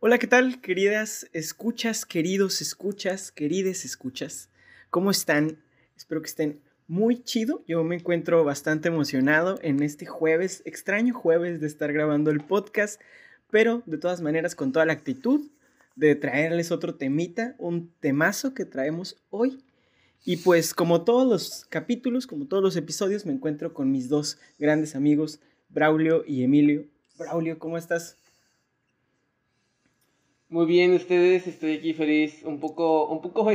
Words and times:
Hola, 0.00 0.18
¿qué 0.18 0.28
tal, 0.28 0.60
queridas 0.60 1.28
escuchas, 1.32 2.06
queridos 2.06 2.62
escuchas, 2.62 3.32
querides 3.32 3.84
escuchas? 3.84 4.48
¿Cómo 4.90 5.10
están? 5.10 5.58
Espero 5.96 6.22
que 6.22 6.28
estén 6.28 6.60
muy 6.86 7.24
chido. 7.24 7.64
Yo 7.66 7.82
me 7.82 7.96
encuentro 7.96 8.44
bastante 8.44 8.86
emocionado 8.86 9.58
en 9.60 9.82
este 9.82 10.06
jueves, 10.06 10.62
extraño 10.64 11.14
jueves 11.14 11.60
de 11.60 11.66
estar 11.66 11.92
grabando 11.92 12.30
el 12.30 12.44
podcast, 12.44 13.00
pero 13.50 13.82
de 13.86 13.98
todas 13.98 14.20
maneras 14.20 14.54
con 14.54 14.70
toda 14.70 14.86
la 14.86 14.92
actitud 14.92 15.50
de 15.96 16.14
traerles 16.14 16.70
otro 16.70 16.94
temita, 16.94 17.56
un 17.58 17.92
temazo 17.98 18.54
que 18.54 18.64
traemos 18.64 19.16
hoy. 19.30 19.64
Y 20.24 20.36
pues 20.36 20.74
como 20.74 21.02
todos 21.02 21.26
los 21.26 21.64
capítulos, 21.68 22.28
como 22.28 22.46
todos 22.46 22.62
los 22.62 22.76
episodios, 22.76 23.26
me 23.26 23.32
encuentro 23.32 23.74
con 23.74 23.90
mis 23.90 24.08
dos 24.08 24.38
grandes 24.60 24.94
amigos, 24.94 25.40
Braulio 25.68 26.22
y 26.24 26.44
Emilio. 26.44 26.86
Braulio, 27.18 27.58
¿cómo 27.58 27.76
estás? 27.76 28.16
Muy 30.50 30.64
bien, 30.64 30.94
ustedes, 30.94 31.46
estoy 31.46 31.76
aquí 31.76 31.92
feliz, 31.92 32.42
un 32.42 32.58
poco, 32.58 33.06
un 33.06 33.20
poco, 33.20 33.46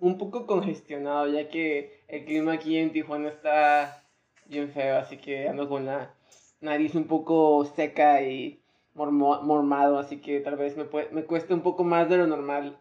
un 0.00 0.18
poco 0.18 0.46
congestionado, 0.46 1.28
ya 1.28 1.48
que 1.48 2.04
el 2.08 2.24
clima 2.24 2.54
aquí 2.54 2.78
en 2.78 2.90
Tijuana 2.90 3.28
está 3.28 4.02
bien 4.46 4.72
feo, 4.72 4.96
así 4.96 5.18
que 5.18 5.46
ando 5.46 5.68
con 5.68 5.84
la 5.84 6.14
nariz 6.62 6.94
un 6.94 7.04
poco 7.04 7.70
seca 7.76 8.22
y 8.22 8.62
mormado, 8.94 9.98
así 9.98 10.22
que 10.22 10.40
tal 10.40 10.56
vez 10.56 10.74
me, 10.74 10.86
me 11.12 11.24
cueste 11.24 11.52
un 11.52 11.60
poco 11.60 11.84
más 11.84 12.08
de 12.08 12.16
lo 12.16 12.26
normal 12.26 12.78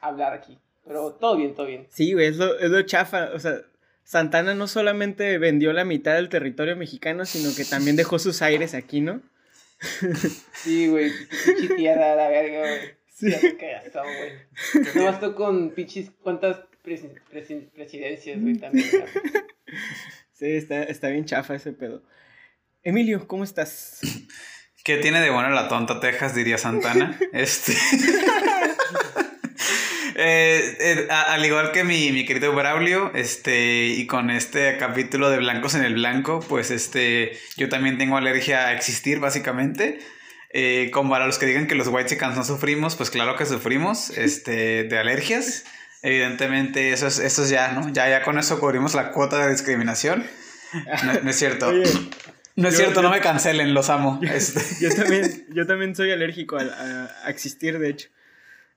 hablar 0.00 0.32
aquí. 0.32 0.56
Pero 0.86 1.12
todo 1.12 1.36
bien, 1.36 1.54
todo 1.54 1.66
bien. 1.66 1.86
Sí, 1.90 2.14
güey, 2.14 2.28
es 2.28 2.38
lo, 2.38 2.58
es 2.58 2.70
lo 2.70 2.80
chafa, 2.82 3.32
o 3.34 3.38
sea, 3.38 3.60
Santana 4.02 4.54
no 4.54 4.66
solamente 4.66 5.36
vendió 5.36 5.74
la 5.74 5.84
mitad 5.84 6.14
del 6.14 6.30
territorio 6.30 6.74
mexicano, 6.74 7.26
sino 7.26 7.54
que 7.54 7.66
también 7.66 7.96
dejó 7.96 8.18
sus 8.18 8.40
aires 8.40 8.72
aquí, 8.72 9.02
¿no? 9.02 9.20
Sí, 10.52 10.88
güey, 10.88 11.10
pinche 11.44 11.74
tierra, 11.74 12.16
la 12.16 12.28
verga, 12.28 12.60
güey. 12.60 12.98
Sí. 13.14 13.30
Ya 13.30 13.40
güey. 14.02 14.84
No 14.94 15.04
bastó 15.04 15.34
con 15.34 15.70
pinches 15.70 16.10
cuántas 16.22 16.58
presidencias, 16.82 18.40
güey, 18.40 18.56
también. 18.56 18.88
Sí, 20.32 20.46
está, 20.52 20.84
está 20.84 21.08
bien 21.08 21.24
chafa 21.24 21.56
ese 21.56 21.72
pedo. 21.72 22.04
Emilio, 22.84 23.26
¿cómo 23.26 23.42
estás? 23.42 24.00
¿Qué 24.84 24.98
tiene 24.98 25.20
de 25.20 25.30
bueno 25.30 25.50
la 25.50 25.66
tonta 25.66 25.98
Texas, 25.98 26.32
diría 26.34 26.58
Santana? 26.58 27.18
Este. 27.32 27.72
Eh, 30.20 30.76
eh, 30.80 31.08
al 31.08 31.46
igual 31.46 31.70
que 31.70 31.84
mi, 31.84 32.10
mi, 32.10 32.26
querido 32.26 32.52
Braulio, 32.52 33.12
este, 33.14 33.86
y 33.86 34.04
con 34.08 34.30
este 34.30 34.76
capítulo 34.76 35.30
de 35.30 35.38
Blancos 35.38 35.76
en 35.76 35.84
el 35.84 35.94
Blanco, 35.94 36.40
pues 36.48 36.72
este, 36.72 37.38
yo 37.56 37.68
también 37.68 37.98
tengo 37.98 38.16
alergia 38.16 38.66
a 38.66 38.72
existir, 38.72 39.20
básicamente. 39.20 40.00
Eh, 40.50 40.90
como 40.92 41.10
para 41.10 41.26
los 41.26 41.38
que 41.38 41.46
digan 41.46 41.68
que 41.68 41.76
los 41.76 41.86
white 41.86 42.08
chickens 42.08 42.36
no 42.36 42.42
sufrimos, 42.42 42.96
pues 42.96 43.10
claro 43.10 43.36
que 43.36 43.46
sufrimos 43.46 44.10
este, 44.18 44.82
de 44.82 44.98
alergias. 44.98 45.64
Evidentemente, 46.02 46.92
eso 46.92 47.06
es, 47.06 47.20
eso 47.20 47.44
es 47.44 47.50
ya, 47.50 47.70
¿no? 47.70 47.88
Ya, 47.92 48.08
ya 48.08 48.24
con 48.24 48.40
eso 48.40 48.58
cubrimos 48.58 48.94
la 48.94 49.12
cuota 49.12 49.46
de 49.46 49.52
discriminación. 49.52 50.26
No, 51.22 51.30
es 51.30 51.36
cierto. 51.36 51.72
no 52.56 52.68
es 52.68 52.76
cierto, 52.76 53.02
no 53.02 53.10
me 53.10 53.20
cancelen, 53.20 53.72
los 53.72 53.88
amo. 53.88 54.18
Yo, 54.20 54.28
este. 54.32 54.62
yo 54.80 54.92
también, 54.96 55.46
yo 55.50 55.64
también 55.64 55.94
soy 55.94 56.10
alérgico 56.10 56.58
a, 56.58 57.08
a 57.24 57.30
existir, 57.30 57.78
de 57.78 57.90
hecho. 57.90 58.08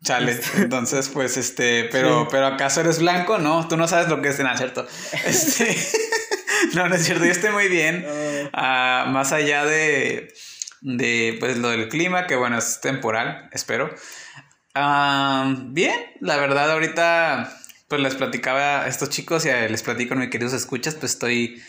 Chale, 0.03 0.39
entonces 0.57 1.09
pues 1.09 1.37
este, 1.37 1.85
pero, 1.91 2.27
pero 2.29 2.47
acaso 2.47 2.81
eres 2.81 2.99
blanco, 2.99 3.37
no, 3.37 3.67
tú 3.67 3.77
no 3.77 3.87
sabes 3.87 4.07
lo 4.07 4.21
que 4.21 4.29
es 4.29 4.39
nada, 4.39 4.57
¿cierto? 4.57 4.87
Este, 5.25 5.77
no, 6.73 6.89
no 6.89 6.95
es 6.95 7.05
cierto, 7.05 7.25
yo 7.25 7.31
estoy 7.31 7.51
muy 7.51 7.67
bien, 7.67 8.05
ah, 8.53 9.05
más 9.09 9.31
allá 9.31 9.65
de, 9.65 10.33
de, 10.81 11.37
pues 11.39 11.57
lo 11.57 11.69
del 11.69 11.87
clima, 11.87 12.25
que 12.25 12.35
bueno, 12.35 12.57
es 12.57 12.81
temporal, 12.81 13.49
espero. 13.51 13.93
Ah, 14.73 15.53
bien, 15.67 15.99
la 16.19 16.37
verdad 16.37 16.71
ahorita 16.71 17.57
pues 17.87 18.01
les 18.01 18.15
platicaba 18.15 18.83
a 18.83 18.87
estos 18.87 19.09
chicos 19.09 19.45
y 19.45 19.49
les 19.49 19.83
platico 19.83 20.13
a 20.13 20.17
mis 20.17 20.29
queridos 20.29 20.53
escuchas, 20.53 20.95
pues 20.95 21.11
estoy 21.11 21.61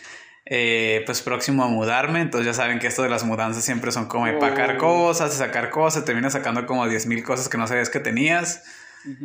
eh, 0.55 1.03
pues 1.07 1.23
próximo 1.23 1.65
a 1.65 1.69
mudarme, 1.69 2.21
entonces 2.21 2.45
ya 2.45 2.53
saben 2.53 2.79
que 2.79 2.87
esto 2.87 3.03
de 3.03 3.09
las 3.09 3.25
mudanzas 3.25 3.65
siempre 3.65 3.91
son 3.91 4.05
como 4.05 4.27
empacar 4.27 4.77
oh. 4.77 4.79
cosas, 4.79 5.33
sacar 5.33 5.71
cosas, 5.71 6.05
terminas 6.05 6.35
sacando 6.35 6.67
como 6.67 6.87
10 6.87 7.07
mil 7.07 7.25
cosas 7.25 7.49
que 7.49 7.57
no 7.57 7.67
sabías 7.67 7.89
que 7.89 8.01
tenías. 8.01 8.63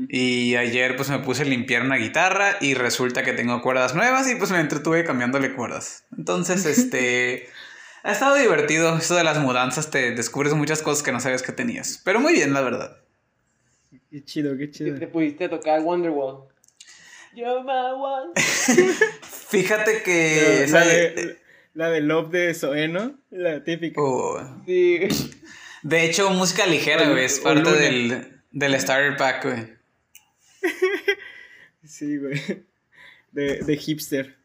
Y 0.08 0.56
ayer 0.56 0.96
pues 0.96 1.10
me 1.10 1.20
puse 1.20 1.42
a 1.42 1.46
limpiar 1.46 1.82
una 1.82 1.98
guitarra 1.98 2.56
y 2.62 2.76
resulta 2.76 3.24
que 3.24 3.34
tengo 3.34 3.62
cuerdas 3.62 3.94
nuevas 3.94 4.32
y 4.32 4.36
pues 4.36 4.52
me 4.52 4.62
entretuve 4.62 5.04
cambiándole 5.04 5.54
cuerdas. 5.54 6.06
Entonces, 6.18 6.66
este... 6.78 7.50
ha 8.04 8.14
estado 8.14 8.36
divertido 8.36 8.98
esto 8.98 9.16
de 9.16 9.26
las 9.26 9.38
mudanzas, 9.38 9.92
te 9.92 10.12
descubres 10.12 10.54
muchas 10.54 10.82
cosas 10.82 11.04
que 11.04 11.12
no 11.12 11.20
sabías 11.20 11.44
que 11.44 11.52
tenías. 11.52 12.02
Pero 12.06 12.22
muy 12.22 12.32
bien, 12.32 12.54
la 12.54 12.62
verdad. 12.62 13.00
Qué 14.10 14.24
chido, 14.24 14.58
qué 14.58 14.72
chido. 14.72 14.98
Te 14.98 15.08
pudiste 15.08 15.50
tocar 15.50 15.82
Wonderwall. 15.82 16.48
You're 17.38 17.64
my 17.64 17.94
one. 17.94 18.34
Fíjate 19.22 20.02
que. 20.02 20.66
la, 20.72 20.84
de, 20.84 21.38
la 21.76 21.90
de 21.92 22.02
Love 22.02 22.32
de 22.32 22.54
Soeno, 22.56 23.16
la 23.30 23.64
típica. 23.64 24.02
Oh. 24.02 24.40
Sí. 24.66 25.02
De 25.84 26.04
hecho, 26.04 26.32
música 26.32 26.66
ligera, 26.66 27.08
güey. 27.08 27.26
Es 27.26 27.40
parte 27.40 27.72
del, 27.72 28.42
del 28.52 28.80
Starter 28.80 29.16
Pack, 29.18 29.44
güey. 29.44 29.78
Sí, 31.84 32.18
güey. 32.18 32.42
De, 33.32 33.60
de 33.62 33.78
hipster. 33.78 34.36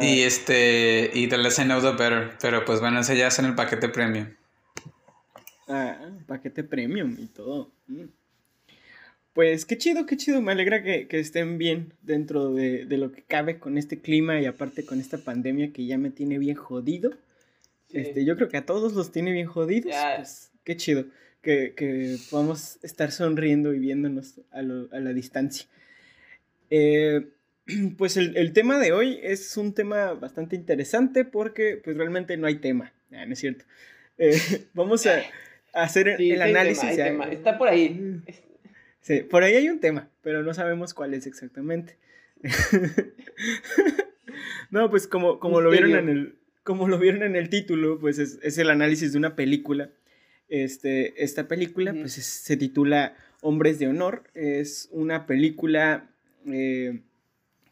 y 0.00 0.22
ah. 0.22 0.26
este. 0.26 1.10
Y 1.12 1.28
The 1.28 1.36
Less 1.36 1.58
I 1.58 1.64
Know 1.64 1.82
The 1.82 2.02
Better. 2.02 2.38
Pero 2.40 2.64
pues 2.64 2.80
bueno, 2.80 3.00
ese 3.00 3.14
ya 3.14 3.26
es 3.26 3.38
en 3.38 3.44
el 3.44 3.54
paquete 3.54 3.90
premium. 3.90 4.34
Ah, 5.68 5.98
paquete 6.26 6.64
premium 6.64 7.14
y 7.18 7.26
todo. 7.26 7.70
Mm. 7.88 8.04
Pues 9.34 9.66
qué 9.66 9.76
chido, 9.76 10.06
qué 10.06 10.16
chido. 10.16 10.40
Me 10.40 10.52
alegra 10.52 10.82
que, 10.82 11.06
estén 11.10 11.58
bien 11.58 11.92
dentro 12.02 12.54
de, 12.54 12.86
lo 12.88 13.12
que 13.12 13.22
cabe 13.22 13.58
con 13.58 13.76
este 13.76 14.00
clima 14.00 14.40
y 14.40 14.46
aparte 14.46 14.86
con 14.86 15.00
esta 15.00 15.18
pandemia 15.18 15.72
que 15.72 15.84
ya 15.84 15.98
me 15.98 16.10
tiene 16.10 16.38
bien 16.38 16.56
jodido. 16.56 17.10
Este, 17.92 18.24
yo 18.24 18.36
creo 18.36 18.48
que 18.48 18.56
a 18.56 18.64
todos 18.64 18.94
los 18.94 19.12
tiene 19.12 19.32
bien 19.32 19.46
jodidos. 19.46 19.92
Pues, 20.16 20.50
qué 20.64 20.76
chido 20.76 21.04
que, 21.44 21.74
que, 21.76 22.16
podamos 22.30 22.78
estar 22.82 23.12
sonriendo 23.12 23.72
y 23.74 23.78
viéndonos 23.78 24.40
a, 24.50 24.62
la 24.62 25.12
distancia. 25.12 25.66
Eh, 26.70 27.28
pues 27.98 28.16
el, 28.16 28.52
tema 28.52 28.78
de 28.78 28.92
hoy 28.92 29.20
es 29.22 29.56
un 29.56 29.74
tema 29.74 30.14
bastante 30.14 30.56
interesante 30.56 31.24
porque 31.24 31.80
pues 31.82 31.96
realmente 31.96 32.36
no 32.36 32.48
hay 32.48 32.56
tema. 32.56 32.92
Ah, 33.12 33.26
no 33.26 33.32
es 33.32 33.38
cierto. 33.38 33.64
Eh, 34.18 34.36
vamos 34.74 35.06
a, 35.06 35.22
hacer 35.72 36.08
el 36.08 36.42
análisis. 36.42 36.98
Está 37.30 37.58
por 37.58 37.68
ahí. 37.68 38.22
Sí, 39.04 39.20
por 39.20 39.42
ahí 39.42 39.54
hay 39.54 39.68
un 39.68 39.80
tema, 39.80 40.08
pero 40.22 40.42
no 40.42 40.54
sabemos 40.54 40.94
cuál 40.94 41.12
es 41.12 41.26
exactamente. 41.26 41.98
no, 44.70 44.88
pues 44.88 45.06
como, 45.06 45.38
como 45.38 45.60
lo 45.60 45.68
vieron 45.68 45.94
en 45.94 46.08
el. 46.08 46.38
Como 46.62 46.88
lo 46.88 46.98
vieron 46.98 47.22
en 47.22 47.36
el 47.36 47.50
título, 47.50 47.98
pues 48.00 48.18
es, 48.18 48.56
el 48.56 48.70
análisis 48.70 49.12
de 49.12 49.18
una 49.18 49.36
película. 49.36 49.90
Este, 50.48 51.22
esta 51.22 51.48
película, 51.48 51.92
pues 51.92 52.14
se 52.14 52.56
titula 52.56 53.14
Hombres 53.42 53.78
de 53.78 53.88
Honor. 53.88 54.22
Es 54.32 54.88
una 54.90 55.26
película 55.26 56.08
eh, 56.46 57.02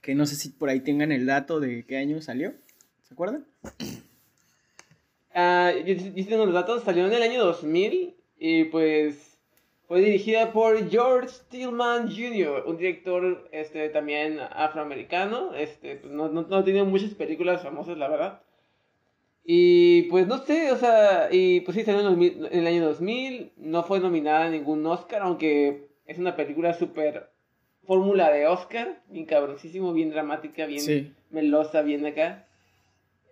que 0.02 0.14
no 0.14 0.26
sé 0.26 0.36
si 0.36 0.50
por 0.50 0.68
ahí 0.68 0.80
tengan 0.80 1.12
el 1.12 1.24
dato 1.24 1.60
de 1.60 1.86
qué 1.86 1.96
año 1.96 2.20
salió. 2.20 2.52
¿Se 3.04 3.14
acuerdan? 3.14 3.46
Ah, 5.34 5.72
yo, 5.86 6.26
tengo 6.26 6.44
los 6.44 6.52
datos, 6.52 6.84
salió 6.84 7.06
en 7.06 7.12
el 7.14 7.22
año 7.22 7.42
2000 7.42 8.14
y 8.38 8.64
pues 8.64 9.31
fue 9.92 10.00
dirigida 10.00 10.54
por 10.54 10.88
George 10.88 11.28
Stillman 11.28 12.08
Jr., 12.10 12.64
un 12.66 12.78
director 12.78 13.46
este, 13.52 13.90
también 13.90 14.40
afroamericano. 14.40 15.54
Este, 15.54 15.96
pues, 15.96 16.10
no, 16.10 16.30
no, 16.30 16.46
no 16.48 16.64
tiene 16.64 16.82
muchas 16.82 17.10
películas 17.10 17.62
famosas, 17.62 17.98
la 17.98 18.08
verdad. 18.08 18.40
Y 19.44 20.04
pues 20.04 20.26
no 20.26 20.38
sé, 20.38 20.72
o 20.72 20.76
sea, 20.78 21.28
y 21.30 21.60
pues 21.60 21.76
sí, 21.76 21.84
salió 21.84 22.08
en, 22.08 22.48
el 22.50 22.66
año 22.66 22.86
2000, 22.86 23.52
no 23.58 23.82
fue 23.82 24.00
nominada 24.00 24.46
a 24.46 24.48
ningún 24.48 24.86
Oscar, 24.86 25.20
aunque 25.20 25.88
es 26.06 26.16
una 26.16 26.36
película 26.36 26.72
súper 26.72 27.28
fórmula 27.86 28.30
de 28.30 28.46
Oscar, 28.46 29.02
bien 29.08 29.26
cabroncísimo, 29.26 29.92
bien 29.92 30.08
dramática, 30.08 30.64
bien 30.64 31.14
melosa, 31.28 31.82
bien 31.82 32.06
acá. 32.06 32.46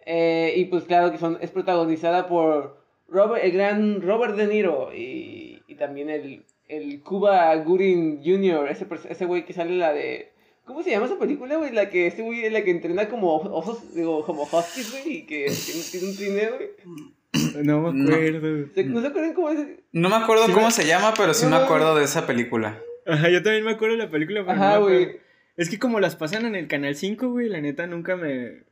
Eh, 0.04 0.52
y 0.56 0.66
pues 0.66 0.84
claro 0.84 1.10
que 1.10 1.16
son, 1.16 1.38
es 1.40 1.52
protagonizada 1.52 2.28
por 2.28 2.84
Robert, 3.08 3.42
el 3.42 3.52
gran 3.52 4.02
Robert 4.02 4.36
De 4.36 4.46
Niro 4.46 4.92
y, 4.94 5.62
y 5.66 5.76
también 5.76 6.10
el 6.10 6.44
el 6.70 7.02
Cuba 7.02 7.54
Gooding 7.56 8.22
Jr., 8.24 8.68
ese, 8.68 8.86
ese 9.08 9.26
güey 9.26 9.44
que 9.44 9.52
sale 9.52 9.76
la 9.76 9.92
de... 9.92 10.32
¿Cómo 10.64 10.82
se 10.82 10.90
llama 10.90 11.06
esa 11.06 11.18
película, 11.18 11.56
güey? 11.56 11.72
La 11.72 11.90
que 11.90 12.06
ese 12.06 12.22
güey 12.22 12.44
es 12.44 12.52
la 12.52 12.62
que 12.62 12.70
entrena 12.70 13.08
como 13.08 13.36
osos, 13.36 13.94
digo, 13.94 14.24
como 14.24 14.44
huskies, 14.44 14.92
güey, 14.92 15.16
y 15.16 15.26
que 15.26 15.52
tiene, 15.90 16.06
un 16.06 16.16
trineo, 16.16 16.56
güey. 16.56 17.64
No 17.64 17.80
me 17.80 18.04
acuerdo. 18.04 18.68
No, 18.84 19.00
se 19.00 19.06
acuerdan 19.08 19.34
cómo 19.34 19.50
es? 19.50 19.58
No 19.92 20.08
me 20.08 20.16
acuerdo 20.16 20.52
cómo 20.52 20.70
se 20.70 20.86
llama, 20.86 21.12
pero 21.16 21.34
sí 21.34 21.46
me 21.46 21.56
acuerdo 21.56 21.96
de 21.96 22.04
esa 22.04 22.26
película. 22.26 22.80
Ajá, 23.06 23.28
yo 23.30 23.42
también 23.42 23.64
me 23.64 23.72
acuerdo 23.72 23.96
de 23.96 24.04
la 24.04 24.10
película. 24.10 24.44
Ajá, 24.46 24.78
güey. 24.78 25.18
Es 25.56 25.68
que 25.68 25.78
como 25.78 25.98
las 25.98 26.14
pasan 26.16 26.46
en 26.46 26.54
el 26.54 26.68
Canal 26.68 26.94
5, 26.94 27.30
güey, 27.30 27.48
la 27.48 27.60
neta 27.60 27.86
nunca 27.86 28.16
me... 28.16 28.64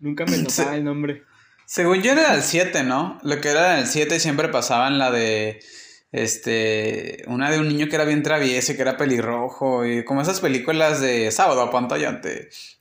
Nunca 0.00 0.26
me 0.26 0.38
tocaba 0.44 0.76
el 0.76 0.84
nombre. 0.84 1.22
Según 1.68 2.02
yo 2.02 2.12
era 2.12 2.34
el 2.34 2.42
7, 2.42 2.82
¿no? 2.82 3.18
Lo 3.22 3.40
que 3.40 3.50
era 3.50 3.78
el 3.78 3.86
7 3.86 4.18
siempre 4.20 4.48
pasaban 4.48 4.98
la 4.98 5.10
de. 5.10 5.60
Este. 6.10 7.22
Una 7.26 7.50
de 7.50 7.58
un 7.58 7.68
niño 7.68 7.88
que 7.88 7.96
era 7.96 8.04
bien 8.04 8.22
travieso, 8.22 8.74
que 8.74 8.82
era 8.82 8.96
pelirrojo. 8.96 9.84
Y 9.84 10.04
como 10.04 10.22
esas 10.22 10.40
películas 10.40 11.00
de 11.00 11.30
sábado 11.30 11.62
a 11.62 11.70
pantalla. 11.70 12.20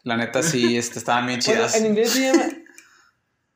La 0.03 0.17
neta 0.17 0.43
sí, 0.43 0.77
este, 0.77 0.99
estaban 0.99 1.27
bien 1.27 1.39
chidas. 1.39 1.75
en 1.75 1.87
inglés 1.87 2.11
se 2.11 2.21
llama. 2.21 2.43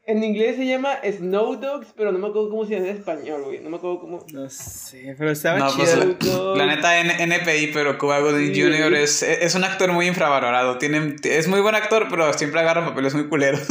En 0.03 0.23
inglés 0.23 0.55
se 0.55 0.65
llama 0.65 0.97
Snow 1.03 1.57
Dogs, 1.57 1.93
pero 1.95 2.11
no 2.11 2.17
me 2.17 2.27
acuerdo 2.27 2.49
cómo 2.49 2.65
se 2.65 2.73
llama 2.73 2.87
en 2.87 2.97
español, 2.97 3.43
güey. 3.43 3.59
No 3.59 3.69
me 3.69 3.77
acuerdo 3.77 3.99
cómo. 3.99 4.25
No 4.33 4.49
sé, 4.49 5.15
pero 5.17 5.29
estaba 5.29 5.59
no, 5.59 5.71
Pues 5.73 5.95
la, 5.95 6.65
neta 6.65 6.99
NPI, 6.99 7.67
pero 7.71 7.99
Cuba 7.99 8.19
Gooding 8.19 8.49
Jr. 8.49 8.95
Es, 8.95 9.21
es 9.21 9.53
un 9.53 9.63
actor 9.63 9.93
muy 9.93 10.07
infravalorado. 10.07 10.79
Tiene, 10.79 11.15
es 11.23 11.47
muy 11.47 11.61
buen 11.61 11.75
actor, 11.75 12.07
pero 12.09 12.33
siempre 12.33 12.59
agarra 12.59 12.83
papeles 12.83 13.13
muy 13.13 13.29
culeros. 13.29 13.61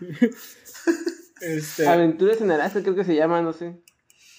este... 1.42 1.86
Aventuras 1.86 2.40
en 2.40 2.50
Alaska, 2.50 2.82
creo 2.82 2.96
que 2.96 3.04
se 3.04 3.14
llama, 3.14 3.42
no 3.42 3.52
sé. 3.52 3.76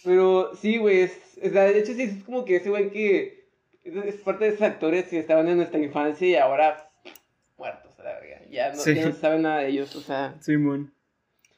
Pero 0.06 0.56
sí, 0.56 0.78
güey. 0.78 1.02
Es, 1.02 1.42
de 1.42 1.80
hecho, 1.80 1.94
sí, 1.94 2.04
es 2.04 2.24
como 2.24 2.46
que 2.46 2.58
ese 2.58 2.70
güey 2.70 2.92
que. 2.92 3.46
Es, 3.84 4.16
parte 4.16 4.46
de 4.46 4.52
esos 4.52 4.62
actores 4.62 5.06
que 5.06 5.20
estaban 5.20 5.48
en 5.48 5.58
nuestra 5.58 5.80
infancia 5.80 6.28
y 6.28 6.36
ahora 6.36 6.90
muertos, 7.58 7.92
la 7.98 8.14
verdad. 8.14 8.42
Ya 8.50 8.74
no, 8.74 8.84
ya 8.84 9.10
no 9.10 9.16
saben 9.16 9.42
nada 9.42 9.60
de 9.60 9.70
ellos, 9.70 9.96
o 9.96 10.02
sea. 10.02 10.36
Simón. 10.40 10.94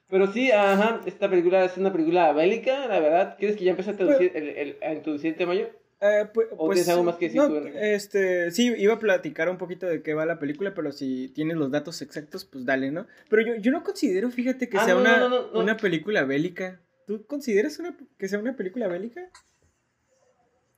Pero 0.09 0.31
sí, 0.31 0.51
ajá, 0.51 1.01
esta 1.05 1.29
película 1.29 1.65
es 1.65 1.77
una 1.77 1.91
película 1.91 2.31
bélica, 2.31 2.87
la 2.87 2.99
verdad. 2.99 3.35
¿Quieres 3.37 3.57
que 3.57 3.65
ya 3.65 3.71
empiece 3.71 3.91
a, 3.91 3.97
traducir, 3.97 4.31
el, 4.35 4.47
el, 4.49 4.77
a 4.81 4.93
introducir 4.93 5.31
el 5.31 5.35
tema 5.35 5.53
yo? 5.53 5.67
Eh, 5.99 6.25
pues, 6.31 6.47
¿O 6.51 6.69
tienes 6.69 6.85
pues, 6.85 6.89
algo 6.89 7.03
más 7.03 7.15
que 7.15 7.25
decir 7.25 7.41
no, 7.41 7.57
Este, 7.57 8.51
sí, 8.51 8.71
iba 8.77 8.93
a 8.93 8.99
platicar 8.99 9.49
un 9.49 9.57
poquito 9.57 9.87
de 9.87 10.03
qué 10.03 10.13
va 10.13 10.25
la 10.25 10.37
película, 10.37 10.73
pero 10.75 10.91
si 10.91 11.29
tienes 11.29 11.57
los 11.57 11.71
datos 11.71 12.01
exactos, 12.01 12.45
pues 12.45 12.65
dale, 12.65 12.91
¿no? 12.91 13.07
Pero 13.29 13.41
yo, 13.41 13.55
yo 13.55 13.71
no 13.71 13.83
considero, 13.83 14.29
fíjate, 14.29 14.69
que 14.69 14.77
ah, 14.77 14.85
sea 14.85 14.95
una, 14.95 15.27
una 15.53 15.75
película 15.75 16.23
bélica. 16.23 16.79
¿Tú 17.07 17.25
consideras 17.25 17.79
una, 17.79 17.95
que 18.19 18.27
sea 18.27 18.37
una 18.37 18.57
película 18.57 18.89
bélica? 18.89 19.21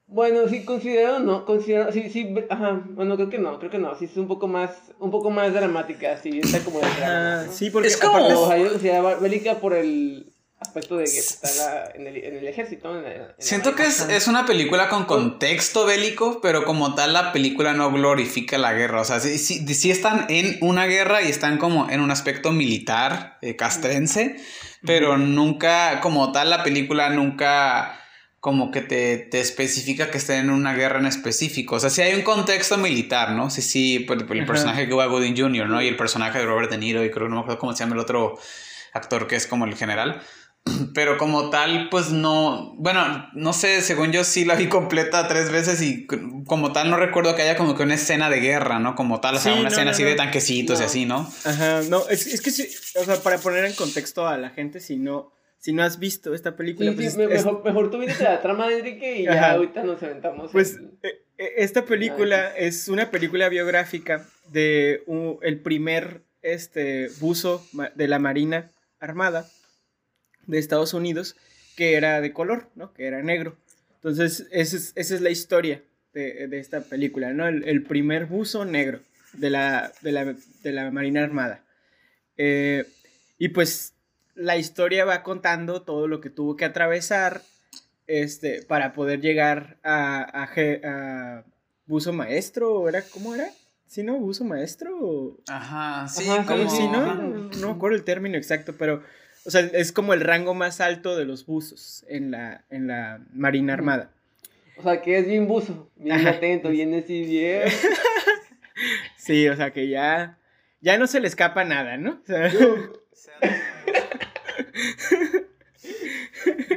Bueno, 0.06 0.48
sí, 0.48 0.64
considero, 0.64 1.20
no, 1.20 1.44
considero, 1.44 1.92
sí, 1.92 2.08
sí, 2.12 2.36
ajá, 2.50 2.84
bueno, 2.92 3.16
creo 3.16 3.30
que 3.30 3.40
no, 3.40 3.58
creo 3.58 3.72
que 3.72 3.80
no, 3.80 3.98
sí 3.98 4.06
es 4.06 4.16
un 4.16 4.28
poco 4.28 4.48
más, 4.48 4.72
un 5.00 5.10
poco 5.10 5.32
más 5.32 5.52
dramática, 5.54 6.18
sí, 6.18 6.40
está 6.40 6.60
como 6.60 6.80
de 6.82 6.88
drama, 7.00 7.48
sí, 7.52 7.72
porque 7.72 7.88
es 7.88 7.98
como... 7.98 8.18
O 8.26 8.48
sea, 8.48 8.58
yo 8.60 8.70
considero 8.70 9.20
bélica 9.20 9.56
por 9.56 9.74
el 9.74 10.32
aspecto 10.60 10.98
de 10.98 11.06
que 11.06 11.18
está 11.18 11.92
en, 11.96 12.06
el, 12.06 12.18
en 12.18 12.38
el 12.38 12.48
ejército. 12.48 12.92
Siento 13.40 13.74
que 13.76 13.84
es, 13.84 14.02
es, 14.10 14.28
una 14.28 14.46
película 14.46 14.90
con 14.90 15.06
contexto 15.06 15.86
bélico, 15.86 16.42
pero 16.42 16.64
como 16.64 16.94
tal 16.94 17.14
la 17.14 17.32
película 17.32 17.74
no 17.74 17.92
glorifica 17.92 18.60
la 18.60 18.74
guerra, 18.74 19.02
o 19.02 19.06
sea, 19.06 19.20
sí, 19.20 19.38
sí, 19.40 19.66
sí 19.74 19.90
están 19.90 20.28
en 20.30 20.58
una 20.62 20.86
guerra 20.86 21.24
y 21.24 21.30
están 21.30 21.58
como 21.58 21.90
en 21.90 22.02
un 22.02 22.12
aspecto 22.12 22.52
militar, 22.52 23.38
eh, 23.42 23.56
castrense, 23.56 24.38
pero 24.86 25.18
nunca, 25.18 26.00
como 26.02 26.32
tal 26.32 26.50
la 26.50 26.64
película 26.64 27.10
nunca 27.10 27.96
como 28.40 28.72
que 28.72 28.82
te, 28.82 29.18
te, 29.18 29.42
especifica 29.42 30.10
que 30.10 30.18
estén 30.18 30.46
en 30.46 30.50
una 30.52 30.74
guerra 30.74 31.00
en 31.00 31.06
específico. 31.06 31.76
O 31.76 31.80
sea, 31.80 31.90
si 31.90 32.02
hay 32.02 32.16
un 32.16 32.22
contexto 32.22 32.78
militar, 32.78 33.32
¿no? 33.32 33.50
Sí, 33.50 33.62
sí, 33.62 34.00
por, 34.00 34.18
el 34.18 34.46
personaje 34.46 34.82
de 34.82 34.90
Cuba 34.90 35.08
Gooding 35.08 35.38
Jr., 35.38 35.68
¿no? 35.68 35.82
Y 35.82 35.88
el 35.88 35.98
personaje 35.98 36.40
de 36.40 36.46
Robert 36.46 36.72
De 36.72 36.78
Niro, 36.78 37.04
y 37.04 37.12
creo 37.12 37.26
que 37.26 37.30
no 37.30 37.36
me 37.36 37.42
acuerdo 37.42 37.60
cómo 37.60 37.74
se 37.74 37.80
llama 37.80 37.96
el 37.96 38.00
otro 38.00 38.40
actor 38.94 39.28
que 39.28 39.36
es 39.36 39.46
como 39.46 39.66
el 39.66 39.76
general. 39.76 40.22
Pero 40.94 41.18
como 41.18 41.50
tal, 41.50 41.90
pues 41.90 42.12
no. 42.12 42.74
Bueno, 42.78 43.30
no 43.34 43.54
sé, 43.54 43.82
según 43.82 44.12
yo 44.12 44.24
sí 44.24 44.46
la 44.46 44.56
vi 44.56 44.68
completa 44.68 45.28
tres 45.28 45.52
veces 45.52 45.82
y 45.82 46.08
como 46.46 46.72
tal 46.72 46.90
no 46.90 46.98
recuerdo 46.98 47.36
que 47.36 47.44
haya 47.44 47.58
como 47.58 47.76
que 47.76 47.84
una 47.84 47.96
escena 47.96 48.30
de 48.30 48.40
guerra, 48.40 48.80
¿no? 48.80 48.96
Como 48.96 49.20
tal, 49.20 49.36
o 49.36 49.40
sea, 49.40 49.54
una 49.54 49.70
escena 49.70 49.92
así 49.92 50.04
de 50.04 50.16
tanquecitos 50.16 50.82
y 50.82 50.84
así, 50.84 51.06
¿no? 51.06 51.32
Ajá, 51.46 51.82
no, 51.90 52.08
es, 52.10 52.28
es 52.28 52.42
que 52.42 52.52
sí, 52.52 52.68
o 53.00 53.04
sea, 53.04 53.18
para 53.18 53.38
poner 53.38 53.66
en 53.66 53.74
contexto 53.74 54.28
a 54.28 54.38
la 54.38 54.50
gente, 54.50 54.80
si 54.80 54.98
no 54.98 55.32
si 55.60 55.74
no 55.74 55.84
has 55.84 56.00
visto 56.00 56.34
esta 56.34 56.56
película. 56.56 56.94
pues 56.94 57.18
mejor, 57.18 57.64
mejor, 57.64 57.92
tú 57.92 58.00
la 58.02 58.42
trama 58.42 58.68
de 58.70 58.80
Enrique 58.80 59.18
y 59.20 59.24
ya 59.26 59.52
ahorita 59.52 59.84
nos 59.84 60.02
aventamos. 60.02 60.52
Pues 60.52 60.80
eh, 61.04 61.22
eh, 61.38 61.54
esta 61.58 61.86
película 61.86 62.56
es 62.56 62.88
una 62.88 63.12
película 63.12 63.50
biográfica 63.50 64.26
de 64.52 65.04
el 65.42 65.60
primer 65.60 66.22
este, 66.42 67.10
buzo 67.20 67.66
de 67.94 68.08
la 68.08 68.20
Marina 68.20 68.72
Armada 69.00 69.48
de 70.50 70.60
Estados 70.60 70.94
Unidos 70.94 71.36
que 71.76 71.96
era 71.96 72.20
de 72.20 72.34
color, 72.34 72.70
¿no? 72.76 72.94
Que 72.94 73.08
era 73.08 73.22
negro. 73.24 73.56
Entonces, 73.96 74.48
esa 74.52 74.76
es, 74.76 74.92
esa 74.96 75.16
es 75.16 75.22
la 75.22 75.30
historia 75.30 75.82
de, 76.14 76.48
de, 76.48 76.60
esta 76.60 76.82
película, 76.82 77.32
¿no? 77.32 77.48
El, 77.48 77.84
primer 77.84 78.26
buzo 78.26 78.66
negro 78.66 79.00
de 79.34 79.50
la, 79.50 79.92
de 80.02 80.12
la, 80.12 80.26
de 80.26 80.72
la 80.72 80.92
Marina 80.92 81.24
Armada. 81.24 81.64
Eh, 82.36 82.86
y 83.38 83.50
pues 83.50 83.94
la 84.36 84.58
historia 84.58 85.06
va 85.06 85.24
contando 85.24 85.82
todo 85.82 86.08
lo 86.08 86.20
que 86.22 86.30
tuvo 86.30 86.56
que 86.56 86.66
atravesar 86.66 87.42
este, 88.08 88.64
para 88.64 88.94
poder 88.94 89.22
llegar 89.22 89.78
a, 89.84 90.44
a, 90.44 91.46
buzo 91.86 92.12
maestro, 92.12 92.90
¿era? 92.90 93.04
¿Cómo 93.04 93.36
era? 93.36 93.50
¿Sí, 93.88 94.04
no? 94.04 94.18
¿Buzo 94.18 94.44
maestro? 94.44 95.38
Ajá, 95.48 96.08
sí, 96.08 96.28
como... 96.48 96.70
Sí, 96.70 96.88
¿no? 96.88 97.16
No 97.16 97.68
me 97.68 97.74
acuerdo 97.74 97.96
el 97.98 98.04
término 98.04 98.38
exacto, 98.38 98.76
pero, 98.78 99.04
o 99.46 99.52
sea, 99.52 99.62
es 99.62 99.92
como 99.92 100.14
el 100.14 100.22
rango 100.22 100.54
más 100.54 100.82
alto 100.82 101.16
de 101.16 101.26
los 101.26 101.46
buzos 101.46 102.06
en 102.08 102.32
la, 102.32 102.66
en 102.70 102.88
la 102.88 103.22
Marina 103.34 103.74
Armada. 103.74 104.12
O 104.78 104.84
sea, 104.84 105.02
que 105.02 105.18
es 105.18 105.28
bien 105.28 105.48
buzo, 105.48 105.90
bien 105.96 106.26
atento, 106.28 106.70
bien 106.70 106.94
así, 106.94 107.24
bien... 107.24 107.64
sí, 109.18 109.48
o 109.50 109.56
sea, 109.56 109.72
que 109.72 109.90
ya, 109.90 110.38
ya 110.82 110.98
no 110.98 111.08
se 111.08 111.20
le 111.20 111.28
escapa 111.28 111.64
nada, 111.66 111.98
¿no? 111.98 112.22
O 112.22 112.26
sea... 112.26 112.50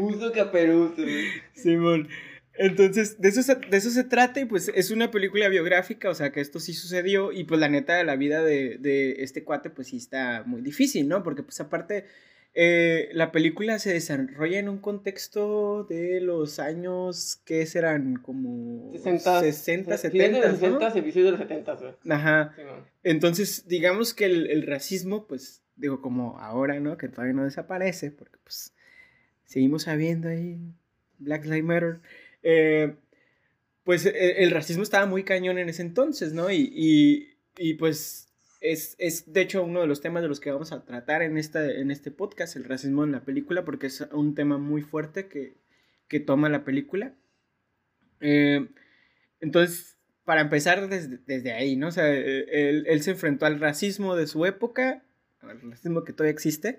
Uso 0.01 0.33
caperuso. 0.35 1.03
Simón. 1.55 2.09
Entonces, 2.55 3.21
de 3.21 3.29
eso, 3.29 3.43
se, 3.43 3.55
de 3.55 3.77
eso 3.77 3.91
se 3.91 4.05
trata 4.05 4.41
y 4.41 4.45
pues 4.45 4.71
es 4.75 4.91
una 4.91 5.11
película 5.11 5.49
biográfica, 5.49 6.11
o 6.11 6.15
sea 6.15 6.33
que 6.33 6.41
esto 6.41 6.61
sí 6.61 6.75
sucedió 6.75 7.33
y 7.33 7.45
pues 7.45 7.59
la 7.61 7.69
neta 7.69 8.03
la 8.05 8.17
vida 8.17 8.43
de, 8.43 8.77
de 8.79 9.23
este 9.23 9.43
cuate 9.43 9.71
pues 9.71 9.89
sí 9.89 9.97
está 9.97 10.43
muy 10.45 10.61
difícil, 10.61 11.09
¿no? 11.09 11.23
Porque 11.23 11.43
pues 11.43 11.61
aparte 11.61 12.05
eh, 12.55 13.09
la 13.13 13.33
película 13.33 13.79
se 13.79 13.93
desarrolla 13.93 14.59
en 14.59 14.69
un 14.69 14.79
contexto 14.79 15.85
de 15.85 16.21
los 16.21 16.59
años 16.59 17.41
que 17.45 17.67
serán 17.67 18.17
como 18.17 18.91
60, 18.93 19.41
60 19.41 19.97
70. 19.97 20.25
De 20.25 20.45
los 20.47 20.59
60, 20.59 20.79
¿no? 20.79 20.95
de 20.95 21.31
los 21.31 21.41
70. 21.41 21.79
Ajá. 22.11 22.55
Entonces, 23.03 23.67
digamos 23.67 24.15
que 24.15 24.27
el, 24.27 24.51
el 24.51 24.67
racismo 24.67 25.27
pues 25.27 25.63
digo, 25.77 26.01
como 26.01 26.39
ahora, 26.39 26.79
¿no? 26.81 26.97
Que 26.97 27.09
todavía 27.09 27.35
no 27.35 27.45
desaparece, 27.45 28.11
porque 28.11 28.39
pues 28.43 28.75
seguimos 29.45 29.83
sabiendo 29.83 30.29
ahí 30.29 30.59
Black 31.19 31.45
Lives 31.45 31.65
Matter. 31.65 32.01
Eh, 32.43 32.95
pues 33.85 34.07
e, 34.07 34.43
el, 34.43 34.51
racismo 34.51 34.83
estaba 34.83 35.07
muy 35.07 35.25
cañón 35.25 35.59
en 35.59 35.69
ese 35.69 35.83
entonces, 35.83 36.33
¿no? 36.33 36.51
Y, 36.51 37.37
y, 37.57 37.75
pues 37.75 38.29
es, 38.63 38.97
es, 38.99 39.33
de 39.33 39.41
hecho 39.43 39.65
uno 39.65 39.81
de 39.81 39.87
los 39.87 40.01
temas 40.01 40.23
de 40.23 40.29
los 40.29 40.41
que 40.41 40.51
vamos 40.51 40.73
a 40.73 40.85
tratar 40.85 41.23
en, 41.23 41.37
esta, 41.37 41.71
en 41.71 41.91
este 41.91 42.11
podcast, 42.11 42.57
el 42.57 42.65
racismo 42.65 43.05
en 43.05 43.13
la 43.13 43.25
película, 43.25 43.65
porque 43.65 43.89
es 43.89 44.01
un 44.13 44.35
tema 44.35 44.59
muy 44.59 44.83
fuerte 44.83 45.29
que, 45.29 45.57
que 46.09 46.21
toma 46.21 46.49
la 46.49 46.65
película. 46.65 47.15
Eh, 48.21 48.69
entonces, 49.41 49.99
para 50.25 50.41
empezar 50.41 50.89
desde, 50.89 51.19
desde, 51.27 51.53
ahí, 51.53 51.77
¿no? 51.77 51.89
O 51.89 51.93
sea, 51.93 52.09
él, 52.09 52.85
él, 52.87 53.03
se 53.03 53.11
enfrentó 53.13 53.47
al 53.47 53.61
racismo 53.61 54.17
de 54.17 54.27
su 54.27 54.47
época 54.47 55.03
el 55.51 55.71
racismo 55.71 56.05
que 56.05 56.13
todavía 56.13 56.33
existe. 56.33 56.79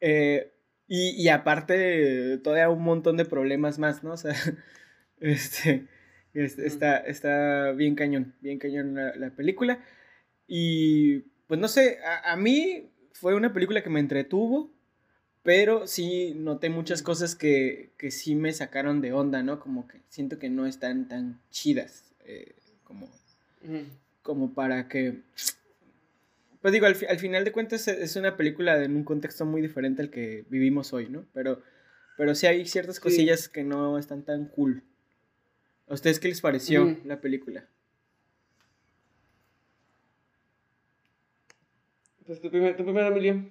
Eh, 0.00 0.52
y, 0.86 1.10
y, 1.22 1.28
aparte, 1.28 2.38
todavía 2.38 2.70
un 2.70 2.82
montón 2.82 3.16
de 3.16 3.24
problemas 3.24 3.78
más, 3.78 4.02
¿no? 4.02 4.12
O 4.12 4.16
sea, 4.16 4.34
este, 5.20 5.86
está, 6.32 6.98
está 6.98 7.72
bien 7.72 7.94
cañón, 7.94 8.34
bien 8.40 8.58
cañón 8.58 8.94
la, 8.94 9.30
película. 9.30 9.80
Y 10.48 11.20
pues 11.46 11.60
no 11.60 11.68
sé, 11.68 11.98
a, 12.24 12.34
mí 12.36 12.90
fue 13.12 13.34
una 13.34 13.52
película 13.52 13.82
que 13.82 13.90
me 13.90 14.00
entretuvo, 14.00 14.72
pero 15.42 15.86
sí 15.86 16.32
noté 16.34 16.70
muchas 16.70 17.02
cosas 17.02 17.36
que, 17.36 17.90
que 17.98 18.10
sí 18.10 18.34
me 18.34 18.52
sacaron 18.52 19.00
de 19.00 19.12
onda, 19.12 19.42
¿no? 19.42 19.60
Como 19.60 19.86
que 19.86 20.00
siento 20.08 20.38
que 20.38 20.48
no 20.48 20.66
están 20.66 21.06
tan 21.06 21.40
chidas 21.50 22.12
eh, 22.24 22.56
como, 22.82 23.08
como 24.22 24.54
para 24.54 24.88
que 24.88 25.22
pues 26.60 26.72
digo, 26.72 26.86
al, 26.86 26.94
final 26.94 27.44
de 27.44 27.52
cuentas 27.52 27.86
es 27.86 28.16
una 28.16 28.36
película 28.36 28.82
en 28.82 28.96
un 28.96 29.04
contexto 29.04 29.44
muy 29.44 29.62
diferente 29.62 30.02
al 30.02 30.10
que 30.10 30.44
vivimos 30.48 30.92
hoy, 30.92 31.08
¿no? 31.08 31.24
Pero, 31.32 31.62
pero 32.16 32.34
sí 32.34 32.46
hay 32.46 32.66
ciertas 32.66 32.98
cosillas 32.98 33.48
que 33.48 33.62
no 33.62 33.96
están 33.96 34.24
tan 34.24 34.46
cool. 34.46 34.82
¿A 35.86 35.94
ustedes 35.94 36.18
qué 36.18 36.28
les 36.28 36.40
pareció 36.40 36.98
la 37.04 37.20
película? 37.20 37.68
Pues 42.28 42.42
tu, 42.42 42.50
primer, 42.50 42.76
tu 42.76 42.82
Emilio. 42.82 43.42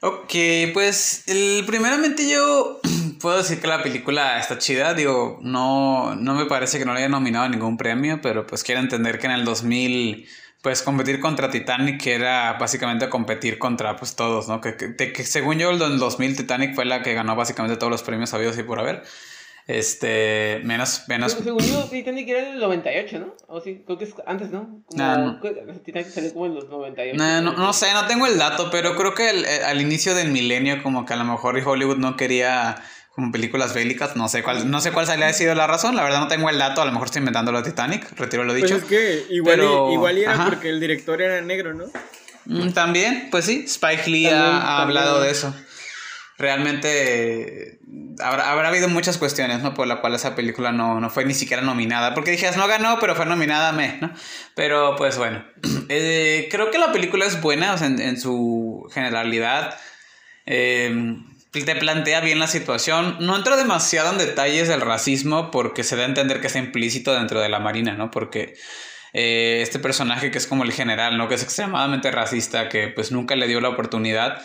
Ok, 0.00 0.32
pues 0.72 1.22
primeramente 1.66 2.26
yo 2.26 2.80
puedo 3.20 3.36
decir 3.36 3.60
que 3.60 3.66
la 3.66 3.82
película 3.82 4.38
está 4.38 4.56
chida, 4.56 4.94
digo, 4.94 5.38
no, 5.42 6.14
no 6.14 6.34
me 6.34 6.46
parece 6.46 6.78
que 6.78 6.86
no 6.86 6.94
le 6.94 7.00
haya 7.00 7.10
nominado 7.10 7.46
ningún 7.50 7.76
premio, 7.76 8.20
pero 8.22 8.46
pues 8.46 8.64
quiero 8.64 8.80
entender 8.80 9.18
que 9.18 9.26
en 9.26 9.32
el 9.32 9.44
2000 9.44 10.26
pues 10.62 10.80
competir 10.80 11.20
contra 11.20 11.50
Titanic, 11.50 12.06
era 12.06 12.54
básicamente 12.54 13.10
competir 13.10 13.58
contra 13.58 13.96
pues 13.96 14.16
todos, 14.16 14.48
¿no? 14.48 14.62
Que, 14.62 14.74
que, 14.74 15.24
según 15.24 15.58
yo, 15.58 15.72
el 15.72 15.78
2000 15.78 16.38
Titanic 16.38 16.74
fue 16.74 16.86
la 16.86 17.02
que 17.02 17.12
ganó 17.12 17.36
básicamente 17.36 17.76
todos 17.76 17.90
los 17.90 18.02
premios 18.02 18.32
habidos 18.32 18.56
y 18.58 18.62
por 18.62 18.78
haber. 18.80 19.02
Este, 19.66 20.60
menos, 20.64 21.04
menos. 21.06 21.32
según 21.32 21.62
yo, 21.62 21.84
Titanic 21.84 22.28
era 22.28 22.40
en 22.40 22.54
el 22.54 22.60
98, 22.60 23.18
¿no? 23.20 23.34
O 23.46 23.60
sí, 23.60 23.82
creo 23.86 23.96
que 23.96 24.04
es 24.04 24.14
antes, 24.26 24.50
¿no? 24.50 24.82
Como, 24.86 25.40
Titanic 25.84 26.08
salió 26.08 26.32
como 26.32 26.46
en 26.46 26.54
los 26.54 26.68
98. 26.68 27.16
no, 27.16 27.52
no, 27.52 27.72
sé, 27.72 27.92
no 27.92 28.06
tengo 28.06 28.26
el 28.26 28.38
dato, 28.38 28.70
pero 28.70 28.96
creo 28.96 29.14
que 29.14 29.30
eh, 29.30 29.64
al 29.64 29.80
inicio 29.80 30.14
del 30.14 30.30
milenio, 30.30 30.82
como 30.82 31.06
que 31.06 31.12
a 31.12 31.16
lo 31.16 31.24
mejor 31.24 31.56
Hollywood 31.64 31.98
no 31.98 32.16
quería 32.16 32.82
como 33.14 33.30
películas 33.30 33.74
bélicas, 33.74 34.16
no 34.16 34.28
sé 34.28 34.42
cuál, 34.42 34.70
no 34.70 34.80
sé 34.80 34.90
cuál 34.90 35.06
ha 35.22 35.32
sido 35.32 35.54
la 35.54 35.66
razón, 35.66 35.94
la 35.96 36.02
verdad 36.02 36.20
no 36.20 36.28
tengo 36.28 36.48
el 36.48 36.58
dato, 36.58 36.80
a 36.80 36.86
lo 36.86 36.92
mejor 36.92 37.06
estoy 37.06 37.20
inventando 37.20 37.52
lo 37.52 37.60
de 37.60 37.70
Titanic, 37.70 38.10
retiro 38.18 38.42
lo 38.44 38.52
pues 38.52 38.62
dicho. 38.62 38.80
Pues 38.80 38.90
es 38.90 39.26
que 39.26 39.34
igual, 39.34 39.60
igual 39.92 40.18
era 40.18 40.46
porque 40.46 40.70
el 40.70 40.80
director 40.80 41.20
era 41.20 41.40
negro, 41.42 41.74
¿no? 41.74 41.84
Mm, 42.46 42.70
también, 42.70 43.28
pues 43.30 43.44
sí, 43.44 43.64
Spike 43.66 44.10
Lee 44.10 44.26
ha, 44.26 44.80
hablado 44.80 45.20
de 45.20 45.30
eso. 45.30 45.54
Realmente 46.42 47.78
habrá, 48.20 48.50
habrá, 48.50 48.68
habido 48.68 48.88
muchas 48.88 49.16
cuestiones, 49.16 49.62
¿no? 49.62 49.74
Por 49.74 49.86
la 49.86 50.00
cual 50.00 50.16
esa 50.16 50.34
película 50.34 50.72
no, 50.72 51.00
no 51.00 51.08
fue 51.08 51.24
ni 51.24 51.34
siquiera 51.34 51.62
nominada. 51.62 52.14
Porque 52.14 52.32
dijeras, 52.32 52.56
no 52.56 52.66
ganó, 52.66 52.98
pero 52.98 53.14
fue 53.14 53.26
nominada 53.26 53.70
me, 53.70 53.98
¿no? 54.00 54.12
Pero 54.56 54.96
pues 54.96 55.16
bueno. 55.16 55.44
Eh, 55.94 56.48
creo 56.50 56.70
que 56.70 56.78
la 56.78 56.90
película 56.90 57.26
es 57.26 57.42
buena, 57.42 57.74
o 57.74 57.84
en, 57.84 58.00
en 58.00 58.18
su 58.18 58.88
generalidad. 58.94 59.78
Eh, 60.46 61.16
te 61.52 61.76
plantea 61.76 62.20
bien 62.20 62.38
la 62.38 62.46
situación. 62.46 63.18
No 63.20 63.36
entro 63.36 63.56
demasiado 63.56 64.10
en 64.10 64.18
detalles 64.18 64.68
del 64.68 64.80
racismo 64.80 65.50
porque 65.50 65.84
se 65.84 65.96
da 65.96 66.02
a 66.02 66.06
entender 66.06 66.40
que 66.40 66.46
está 66.46 66.58
implícito 66.58 67.14
dentro 67.14 67.40
de 67.40 67.50
la 67.50 67.58
Marina, 67.58 67.92
¿no? 67.92 68.10
Porque 68.10 68.54
eh, 69.12 69.60
este 69.62 69.78
personaje 69.78 70.30
que 70.30 70.38
es 70.38 70.46
como 70.46 70.64
el 70.64 70.72
general, 70.72 71.18
¿no? 71.18 71.28
Que 71.28 71.34
es 71.34 71.42
extremadamente 71.42 72.10
racista, 72.10 72.70
que 72.70 72.88
pues 72.88 73.12
nunca 73.12 73.36
le 73.36 73.46
dio 73.46 73.60
la 73.60 73.68
oportunidad. 73.68 74.42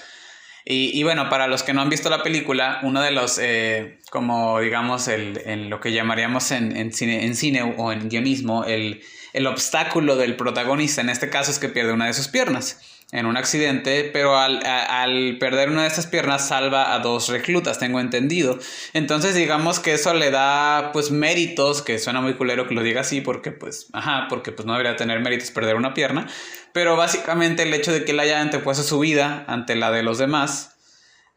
Y, 0.70 1.02
bueno, 1.04 1.30
para 1.30 1.48
los 1.48 1.64
que 1.64 1.74
no 1.74 1.82
han 1.82 1.90
visto 1.90 2.10
la 2.10 2.24
película, 2.24 2.82
uno 2.84 3.02
de 3.02 3.12
los, 3.12 3.40
eh, 3.42 4.00
como 4.10 4.60
digamos, 4.60 5.08
el, 5.08 5.42
en 5.46 5.70
lo 5.70 5.80
que 5.80 5.94
llamaríamos 5.94 6.52
en, 6.52 6.76
en, 6.76 6.92
cine, 6.92 7.26
en 7.26 7.36
cine 7.36 7.76
o 7.78 7.94
en 7.94 8.10
guionismo, 8.10 8.66
el, 8.66 9.02
el 9.32 9.48
obstáculo 9.48 10.18
del 10.18 10.36
protagonista 10.36 11.00
en 11.00 11.08
este 11.10 11.30
caso 11.30 11.52
es 11.52 11.60
que 11.60 11.70
pierde 11.70 11.94
una 11.94 12.08
de 12.08 12.14
sus 12.14 12.28
piernas 12.28 12.82
en 13.12 13.26
un 13.26 13.38
accidente, 13.38 14.10
pero 14.12 14.38
al, 14.38 14.62
al, 14.66 15.38
perder 15.40 15.70
una 15.70 15.84
de 15.84 15.88
estas 15.88 16.08
piernas 16.08 16.48
salva 16.48 16.94
a 16.94 17.00
dos 17.00 17.30
reclutas, 17.30 17.80
tengo 17.80 18.02
entendido. 18.02 18.60
Entonces 18.94 19.34
digamos 19.34 19.80
que 19.80 19.94
eso 19.94 20.14
le 20.14 20.30
da 20.30 20.92
pues 20.92 21.10
méritos, 21.10 21.82
que 21.82 22.00
suena 22.00 22.20
muy 22.20 22.34
culero 22.34 22.68
que 22.68 22.76
lo 22.76 22.84
diga 22.84 23.02
así, 23.02 23.22
porque 23.22 23.52
pues, 23.52 23.88
ajá, 23.94 24.28
porque 24.30 24.52
pues 24.52 24.66
no 24.66 24.74
debería 24.74 24.98
tener 24.98 25.22
méritos 25.22 25.52
perder 25.52 25.76
una 25.76 25.94
pierna, 25.94 26.28
pero 26.74 26.98
básicamente 26.98 27.64
el 27.64 27.74
hecho 27.74 27.94
de 27.94 28.04
que 28.04 28.12
él 28.12 28.20
haya 28.20 28.42
antepuesto 28.42 28.84
su 28.84 29.00
vida 29.00 29.46
ante 29.48 29.76
la 29.76 29.90
de 29.92 30.04
los 30.04 30.18
demás, 30.18 30.76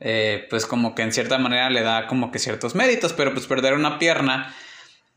eh, 0.01 0.47
pues 0.51 0.67
como 0.67 0.97
que 0.97 1.03
en 1.03 1.13
cierta 1.13 1.39
manera 1.39 1.71
le 1.71 1.83
da 1.83 2.09
como 2.09 2.33
que 2.33 2.41
ciertos 2.41 2.75
méritos, 2.75 3.13
pero 3.13 3.33
pues 3.33 3.47
perder 3.47 3.75
una 3.75 4.01
pierna 4.01 4.55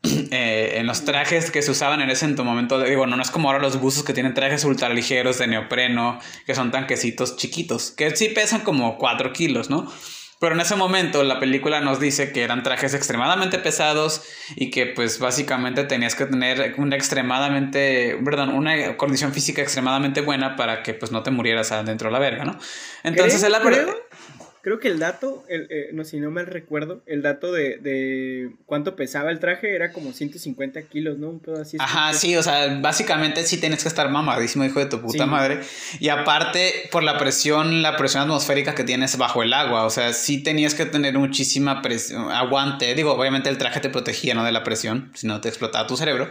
eh, 0.31 0.73
en 0.75 0.85
los 0.85 1.05
trajes 1.05 1.49
que 1.49 1.61
se 1.61 1.71
usaban 1.71 2.01
en 2.01 2.09
ese 2.09 2.27
momento, 2.27 2.81
digo, 2.81 3.07
no, 3.07 3.15
no 3.15 3.21
es 3.21 3.31
como 3.31 3.49
ahora 3.49 3.61
los 3.61 3.79
buzos 3.79 4.03
que 4.03 4.13
tienen 4.13 4.33
trajes 4.33 4.65
ultra 4.65 4.89
ligeros 4.89 5.37
de 5.37 5.47
neopreno, 5.47 6.19
que 6.45 6.55
son 6.55 6.71
tanquecitos 6.71 7.37
chiquitos, 7.37 7.91
que 7.91 8.15
sí 8.15 8.29
pesan 8.29 8.61
como 8.61 8.97
4 8.97 9.31
kilos, 9.31 9.69
¿no? 9.69 9.91
Pero 10.43 10.55
en 10.55 10.61
ese 10.61 10.75
momento 10.75 11.23
la 11.23 11.39
película 11.39 11.79
nos 11.79 12.01
dice 12.01 12.33
que 12.33 12.43
eran 12.43 12.63
trajes 12.63 12.93
extremadamente 12.93 13.59
pesados 13.59 14.23
y 14.57 14.71
que 14.71 14.87
pues 14.87 15.17
básicamente 15.17 15.85
tenías 15.85 16.15
que 16.15 16.25
tener 16.25 16.75
una 16.79 16.97
extremadamente, 16.97 18.19
perdón, 18.25 18.49
una 18.49 18.97
condición 18.97 19.31
física 19.31 19.61
extremadamente 19.61 20.19
buena 20.19 20.57
para 20.57 20.83
que 20.83 20.93
pues 20.93 21.13
no 21.13 21.23
te 21.23 21.31
murieras 21.31 21.71
adentro 21.71 22.09
de 22.09 22.11
la 22.11 22.19
verga, 22.19 22.43
¿no? 22.43 22.59
Entonces 23.03 23.41
él 23.41 23.53
la 23.53 23.61
creo 24.63 24.79
que 24.79 24.87
el 24.87 24.97
dato, 24.97 25.43
el, 25.49 25.67
eh, 25.69 25.89
no 25.91 26.05
si 26.05 26.21
no 26.21 26.31
me 26.31 26.43
recuerdo, 26.45 27.03
el 27.05 27.21
dato 27.21 27.51
de, 27.51 27.77
de, 27.79 28.49
cuánto 28.65 28.95
pesaba 28.95 29.29
el 29.29 29.39
traje 29.39 29.75
era 29.75 29.91
como 29.91 30.13
150 30.13 30.81
kilos, 30.83 31.17
¿no? 31.17 31.29
Un 31.29 31.41
pedo 31.41 31.61
así. 31.61 31.75
Ajá, 31.81 32.13
sí, 32.13 32.37
o 32.37 32.41
sea, 32.41 32.79
básicamente 32.79 33.43
sí 33.43 33.57
tienes 33.57 33.83
que 33.83 33.89
estar 33.89 34.09
mamadísimo, 34.09 34.63
hijo 34.63 34.79
de 34.79 34.85
tu 34.85 35.01
puta 35.01 35.25
madre. 35.25 35.59
Y 35.99 36.07
aparte, 36.07 36.87
por 36.91 37.03
la 37.03 37.17
presión, 37.17 37.81
la 37.81 37.97
presión 37.97 38.23
atmosférica 38.23 38.73
que 38.73 38.85
tienes 38.85 39.17
bajo 39.17 39.43
el 39.43 39.51
agua, 39.53 39.83
o 39.83 39.89
sea, 39.89 40.13
sí 40.13 40.41
tenías 40.41 40.73
que 40.73 40.85
tener 40.85 41.17
muchísima 41.19 41.81
presión, 41.81 42.31
aguante. 42.31 42.95
Digo, 42.95 43.11
obviamente 43.11 43.49
el 43.49 43.57
traje 43.57 43.81
te 43.81 43.89
protegía, 43.89 44.33
¿no? 44.33 44.45
De 44.45 44.53
la 44.53 44.63
presión, 44.63 45.11
si 45.13 45.27
no 45.27 45.41
te 45.41 45.49
explotaba 45.49 45.85
tu 45.87 45.97
cerebro 45.97 46.29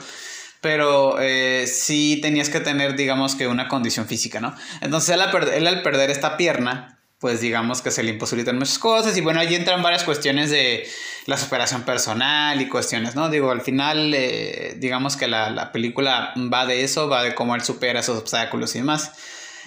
pero 0.62 1.20
eh, 1.20 1.66
sí 1.66 2.20
tenías 2.22 2.48
que 2.48 2.60
tener, 2.60 2.94
digamos 2.94 3.34
que 3.34 3.48
una 3.48 3.66
condición 3.66 4.06
física, 4.06 4.40
¿no? 4.40 4.54
Entonces 4.80 5.16
él 5.16 5.66
al 5.66 5.82
perder 5.82 6.08
esta 6.08 6.36
pierna, 6.36 7.01
pues 7.23 7.41
digamos 7.41 7.83
que 7.83 7.93
se 7.93 8.02
le 8.02 8.11
imposibilitan 8.11 8.59
muchas 8.59 8.81
cosas 8.81 9.17
y 9.17 9.21
bueno, 9.21 9.38
ahí 9.38 9.55
entran 9.55 9.81
varias 9.81 10.02
cuestiones 10.02 10.50
de 10.50 10.85
la 11.26 11.37
superación 11.37 11.83
personal 11.85 12.61
y 12.61 12.69
cuestiones, 12.69 13.14
¿no? 13.14 13.31
Digo, 13.31 13.52
al 13.52 13.61
final, 13.61 14.12
eh, 14.12 14.75
digamos 14.79 15.17
que 15.17 15.29
la, 15.29 15.71
película 15.71 16.35
va 16.52 16.67
de 16.67 16.83
eso, 16.83 17.09
va 17.09 17.23
de 17.23 17.37
cómo 17.37 17.55
él 17.55 17.62
supera 17.62 18.00
esos 18.00 18.19
obstáculos 18.19 18.75
y 18.75 18.79
demás. 18.79 19.12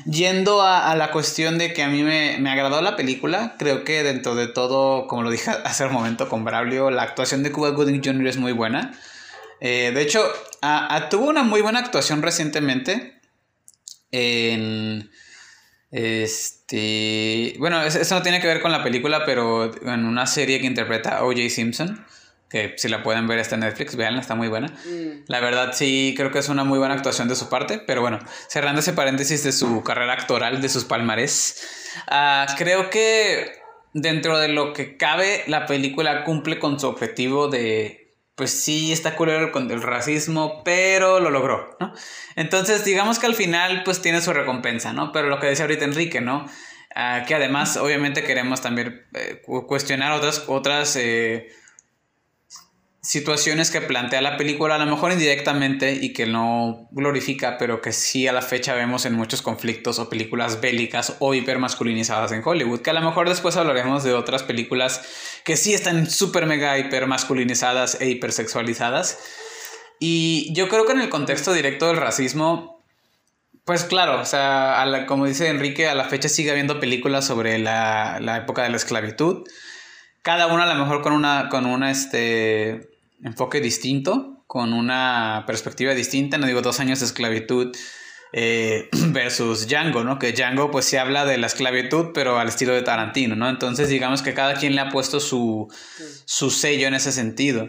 Yendo 0.04 0.64
a, 0.64 0.94
la 0.96 1.12
cuestión 1.12 1.58
de 1.58 1.72
que 1.72 1.82
a 1.82 1.88
mí 1.88 2.04
me, 2.04 2.40
me, 2.40 2.50
agradó 2.50 2.82
la 2.82 2.98
película, 2.98 3.56
creo 3.58 3.86
que 3.86 4.04
dentro 4.04 4.36
de 4.36 4.50
todo, 4.50 5.08
como 5.08 5.24
lo 5.24 5.30
dije 5.30 5.50
hace 5.64 5.86
un 5.86 5.94
momento 5.94 6.28
con 6.28 6.44
Braulio, 6.44 6.92
la 6.92 7.04
actuación 7.04 7.42
de 7.42 7.54
Cuba 7.54 7.70
Gooding 7.70 8.04
Jr. 8.04 8.28
es 8.28 8.36
muy 8.36 8.52
buena. 8.52 9.00
Eh, 9.62 9.94
de 9.96 10.02
hecho, 10.02 10.22
tuvo 11.10 11.30
una 11.30 11.44
muy 11.44 11.62
buena 11.62 11.80
actuación 11.80 12.22
recientemente 12.22 13.22
en 14.12 15.10
este. 15.96 17.56
Bueno, 17.58 17.82
eso 17.82 18.16
no 18.16 18.22
tiene 18.22 18.42
que 18.42 18.48
ver 18.48 18.62
con 18.62 18.74
la 18.74 18.84
película, 18.84 19.24
pero 19.26 19.72
en 19.82 20.06
una 20.06 20.28
serie 20.28 20.60
que 20.60 20.68
interpreta 20.68 21.24
O.J. 21.24 21.50
Simpson. 21.50 22.06
Que 22.50 22.74
si 22.78 22.90
la 22.90 23.02
pueden 23.02 23.28
ver 23.28 23.40
está 23.40 23.56
en 23.56 23.62
Netflix, 23.62 23.96
veanla, 23.96 24.20
está 24.20 24.36
muy 24.36 24.50
buena. 24.50 24.68
Mm. 24.68 25.24
La 25.28 25.40
verdad, 25.40 25.72
sí, 25.74 26.14
creo 26.18 26.32
que 26.32 26.40
es 26.40 26.50
una 26.50 26.66
muy 26.66 26.80
buena 26.80 26.94
actuación 26.94 27.30
de 27.30 27.36
su 27.36 27.48
parte. 27.48 27.80
Pero 27.80 28.02
bueno, 28.02 28.20
cerrando 28.50 28.82
ese 28.82 28.92
paréntesis 28.92 29.44
de 29.44 29.54
su 29.54 29.84
carrera 29.84 30.14
actoral, 30.14 30.62
de 30.62 30.68
sus 30.68 30.84
palmarés. 30.84 31.66
Ah, 32.08 32.46
creo 32.58 32.90
que 32.90 33.54
dentro 33.94 34.38
de 34.38 34.50
lo 34.50 34.74
que 34.74 34.98
cabe, 34.98 35.44
la 35.48 35.66
película 35.66 36.26
cumple 36.26 36.60
con 36.60 36.78
su 36.78 36.88
objetivo 36.88 37.48
de 37.48 38.05
pues 38.36 38.52
sí 38.64 38.92
está 38.92 39.16
culero 39.16 39.52
con 39.52 39.72
el 39.72 39.82
racismo, 39.82 40.62
pero 40.64 41.20
lo 41.20 41.30
logró, 41.30 41.78
¿no? 41.80 41.94
Entonces, 42.36 42.84
digamos 42.84 43.18
que 43.18 43.28
al 43.28 43.36
final, 43.36 43.84
pues 43.84 44.02
tiene 44.02 44.22
su 44.22 44.34
recompensa, 44.34 44.92
¿no? 44.92 45.12
Pero 45.12 45.30
lo 45.30 45.40
que 45.40 45.48
decía 45.48 45.66
ahorita 45.66 45.86
Enrique, 45.86 46.20
¿no? 46.20 46.46
Ah, 46.94 47.24
que 47.28 47.36
además, 47.36 47.78
obviamente, 47.78 48.24
queremos 48.24 48.62
también 48.62 49.06
eh, 49.14 49.42
cuestionar 49.68 50.12
otras, 50.12 50.44
otras 50.48 50.96
eh, 50.98 51.50
situaciones 53.06 53.70
que 53.70 53.82
plantea 53.82 54.20
la 54.20 54.36
película, 54.36 54.76
a 54.76 54.78
lo 54.80 54.88
mejor 54.88 55.12
indirectamente 55.12 55.94
y 55.94 56.12
que 56.12 56.26
no 56.26 56.88
glorifica, 56.92 57.58
pero 57.60 57.80
que 57.80 57.92
sí 57.92 58.28
a 58.28 58.34
la 58.34 58.42
fecha 58.42 58.74
vemos 58.74 59.06
en 59.06 59.14
muchos 59.14 59.44
conflictos 59.44 60.00
o 60.00 60.10
películas 60.10 60.60
bélicas 60.60 61.16
o 61.20 61.36
hipermasculinizadas 61.36 62.32
en 62.32 62.42
Hollywood, 62.44 62.82
que 62.82 62.90
a 62.90 62.94
lo 62.94 63.02
mejor 63.02 63.30
después 63.30 63.58
hablaremos 63.58 64.04
de 64.04 64.14
otras 64.14 64.42
películas 64.42 65.04
que 65.44 65.56
sí 65.56 65.76
están 65.76 66.10
súper 66.10 66.48
mega 66.48 66.80
hipermasculinizadas 66.80 68.02
e 68.02 68.10
hipersexualizadas. 68.10 69.20
Y 70.00 70.52
yo 70.54 70.68
creo 70.68 70.88
que 70.88 70.94
en 70.94 71.02
el 71.02 71.10
contexto 71.10 71.54
directo 71.54 71.88
del 71.88 71.98
racismo, 71.98 72.84
pues 73.66 73.84
claro, 73.84 74.20
o 74.20 74.26
sea, 74.26 75.06
como 75.08 75.28
dice 75.28 75.50
Enrique, 75.50 75.88
a 75.88 75.94
la 75.94 76.06
fecha 76.06 76.28
sigue 76.28 76.50
habiendo 76.50 76.80
películas 76.80 77.26
sobre 77.26 77.60
la, 77.60 78.18
la 78.20 78.38
época 78.38 78.64
de 78.64 78.70
la 78.70 78.78
esclavitud 78.78 79.44
cada 80.26 80.48
una 80.48 80.64
a 80.64 80.74
lo 80.74 80.74
mejor 80.74 81.04
con 81.04 81.14
una, 81.14 81.50
con 81.50 81.68
una, 81.68 81.92
este, 81.92 82.95
enfoque 83.26 83.60
distinto, 83.60 84.44
con 84.48 84.72
una 84.74 85.44
perspectiva 85.48 85.94
distinta, 85.94 86.38
no 86.38 86.46
digo 86.46 86.62
dos 86.62 86.80
años 86.80 87.00
de 87.00 87.08
esclavitud 87.08 87.76
eh, 88.32 88.88
versus 89.08 89.68
Django, 89.68 90.04
¿no? 90.04 90.20
Que 90.20 90.32
Django 90.32 90.72
pues 90.72 90.86
se 90.86 91.00
habla 91.00 91.26
de 91.26 91.38
la 91.38 91.48
esclavitud, 91.48 92.12
pero 92.14 92.40
al 92.40 92.50
estilo 92.50 92.74
de 92.74 92.84
Tarantino, 92.84 93.36
¿no? 93.36 93.50
Entonces 93.50 93.90
digamos 93.90 94.22
que 94.22 94.34
cada 94.34 94.54
quien 94.54 94.76
le 94.76 94.82
ha 94.82 94.90
puesto 94.90 95.20
su, 95.20 95.68
su 96.26 96.52
sello 96.52 96.88
en 96.88 96.94
ese 96.94 97.12
sentido. 97.12 97.68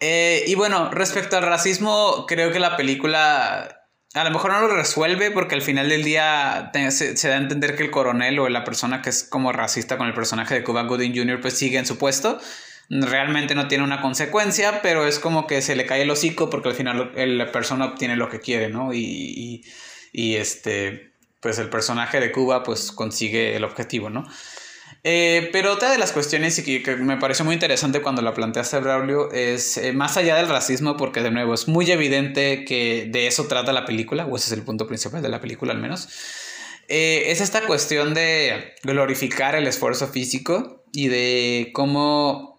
Eh, 0.00 0.44
y 0.46 0.54
bueno, 0.54 0.90
respecto 0.90 1.36
al 1.36 1.44
racismo, 1.44 2.26
creo 2.28 2.52
que 2.52 2.60
la 2.60 2.76
película 2.76 3.74
a 4.14 4.24
lo 4.24 4.30
mejor 4.30 4.52
no 4.52 4.60
lo 4.60 4.68
resuelve 4.68 5.30
porque 5.30 5.54
al 5.54 5.62
final 5.62 5.88
del 5.88 6.02
día 6.02 6.70
se, 6.90 7.16
se, 7.16 7.28
da 7.28 7.34
a 7.34 7.38
entender 7.38 7.76
que 7.76 7.82
el 7.82 7.90
coronel 7.90 8.38
o 8.38 8.48
la 8.48 8.64
persona 8.64 9.02
que 9.02 9.10
es 9.10 9.24
como 9.24 9.52
racista 9.52 9.96
con 9.96 10.06
el 10.06 10.14
personaje 10.14 10.54
de 10.54 10.64
Cuba 10.64 10.82
Gooding 10.82 11.16
Jr. 11.16 11.40
pues 11.40 11.58
sigue 11.58 11.78
en 11.78 11.86
su 11.86 11.98
puesto 11.98 12.40
realmente 12.90 13.54
no 13.54 13.68
tiene 13.68 13.84
una 13.84 14.00
consecuencia, 14.00 14.80
pero 14.82 15.06
es 15.06 15.18
como 15.18 15.46
que 15.46 15.62
se 15.62 15.76
le 15.76 15.86
cae 15.86 16.02
el 16.02 16.10
hocico 16.10 16.48
porque 16.48 16.70
al 16.70 16.74
final 16.74 17.12
la 17.14 17.52
persona 17.52 17.86
obtiene 17.86 18.16
lo 18.16 18.28
que 18.28 18.40
quiere, 18.40 18.68
¿no? 18.68 18.92
Y, 18.94 19.64
y, 20.12 20.36
este, 20.36 21.12
pues 21.40 21.58
el 21.58 21.68
personaje 21.68 22.20
de 22.20 22.32
Cuba 22.32 22.62
pues 22.62 22.92
consigue 22.92 23.56
el 23.56 23.64
objetivo, 23.64 24.10
¿no? 24.10 24.26
Eh, 25.04 25.50
pero 25.52 25.72
otra 25.72 25.92
de 25.92 25.98
las 25.98 26.12
cuestiones 26.12 26.58
y 26.58 26.82
que, 26.82 26.96
me 26.96 27.18
pareció 27.18 27.44
muy 27.44 27.54
interesante 27.54 28.02
cuando 28.02 28.22
la 28.22 28.34
planteaste, 28.34 28.80
Braulio, 28.80 29.30
es 29.32 29.76
eh, 29.76 29.92
más 29.92 30.16
allá 30.16 30.36
del 30.36 30.48
racismo, 30.48 30.96
porque 30.96 31.22
de 31.22 31.30
nuevo 31.30 31.54
es 31.54 31.68
muy 31.68 31.90
evidente 31.90 32.64
que 32.64 33.06
de 33.10 33.26
eso 33.26 33.46
trata 33.46 33.72
la 33.72 33.84
película, 33.84 34.26
o 34.26 34.36
ese 34.36 34.46
es 34.46 34.52
el 34.52 34.64
punto 34.64 34.86
principal 34.86 35.22
de 35.22 35.28
la 35.28 35.40
película 35.40 35.72
al 35.72 35.78
menos, 35.78 36.08
eh, 36.88 37.30
es 37.30 37.40
esta 37.40 37.66
cuestión 37.66 38.14
de 38.14 38.74
glorificar 38.82 39.54
el 39.54 39.66
esfuerzo 39.66 40.08
físico 40.08 40.84
y 40.92 41.08
de 41.08 41.70
cómo 41.74 42.57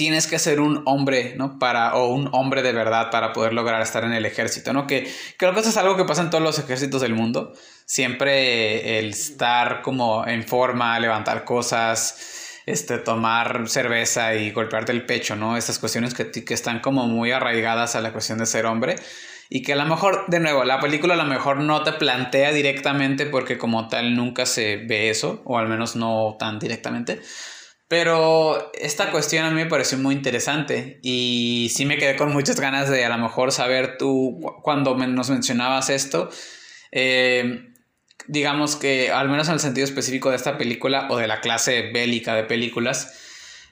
tienes 0.00 0.26
que 0.26 0.38
ser 0.38 0.60
un 0.62 0.80
hombre, 0.86 1.34
¿no? 1.36 1.58
Para, 1.58 1.94
o 1.94 2.06
un 2.14 2.30
hombre 2.32 2.62
de 2.62 2.72
verdad 2.72 3.10
para 3.10 3.34
poder 3.34 3.52
lograr 3.52 3.82
estar 3.82 4.02
en 4.02 4.14
el 4.14 4.24
ejército, 4.24 4.72
¿no? 4.72 4.86
Que 4.86 5.06
creo 5.36 5.52
que 5.52 5.60
eso 5.60 5.68
es 5.68 5.76
algo 5.76 5.94
que 5.94 6.06
pasa 6.06 6.22
en 6.22 6.30
todos 6.30 6.42
los 6.42 6.58
ejércitos 6.58 7.02
del 7.02 7.12
mundo. 7.12 7.52
Siempre 7.84 8.98
el 8.98 9.10
estar 9.10 9.82
como 9.82 10.26
en 10.26 10.42
forma, 10.42 10.98
levantar 10.98 11.44
cosas, 11.44 12.62
este, 12.64 12.96
tomar 12.96 13.68
cerveza 13.68 14.34
y 14.34 14.52
golpearte 14.52 14.90
el 14.90 15.04
pecho, 15.04 15.36
¿no? 15.36 15.58
Estas 15.58 15.78
cuestiones 15.78 16.14
que, 16.14 16.30
que 16.30 16.54
están 16.54 16.80
como 16.80 17.06
muy 17.06 17.32
arraigadas 17.32 17.94
a 17.94 18.00
la 18.00 18.10
cuestión 18.10 18.38
de 18.38 18.46
ser 18.46 18.64
hombre 18.64 18.96
y 19.50 19.60
que 19.60 19.74
a 19.74 19.76
lo 19.76 19.84
mejor, 19.84 20.24
de 20.28 20.40
nuevo, 20.40 20.64
la 20.64 20.80
película 20.80 21.12
a 21.12 21.18
lo 21.18 21.24
mejor 21.24 21.58
no 21.58 21.82
te 21.82 21.92
plantea 21.92 22.52
directamente 22.52 23.26
porque 23.26 23.58
como 23.58 23.88
tal 23.88 24.16
nunca 24.16 24.46
se 24.46 24.78
ve 24.78 25.10
eso, 25.10 25.42
o 25.44 25.58
al 25.58 25.68
menos 25.68 25.94
no 25.94 26.36
tan 26.38 26.58
directamente. 26.58 27.20
Pero 27.90 28.70
esta 28.72 29.10
cuestión 29.10 29.44
a 29.44 29.50
mí 29.50 29.56
me 29.56 29.66
pareció 29.66 29.98
muy 29.98 30.14
interesante 30.14 31.00
y 31.02 31.72
sí 31.74 31.86
me 31.86 31.98
quedé 31.98 32.14
con 32.14 32.32
muchas 32.32 32.60
ganas 32.60 32.88
de 32.88 33.04
a 33.04 33.08
lo 33.08 33.18
mejor 33.18 33.50
saber 33.50 33.98
tú 33.98 34.38
cuando 34.62 34.96
nos 34.96 35.28
mencionabas 35.28 35.90
esto, 35.90 36.30
eh, 36.92 37.72
digamos 38.28 38.76
que 38.76 39.10
al 39.10 39.28
menos 39.28 39.48
en 39.48 39.54
el 39.54 39.60
sentido 39.60 39.84
específico 39.84 40.30
de 40.30 40.36
esta 40.36 40.56
película 40.56 41.08
o 41.10 41.16
de 41.16 41.26
la 41.26 41.40
clase 41.40 41.90
bélica 41.92 42.36
de 42.36 42.44
películas, 42.44 43.18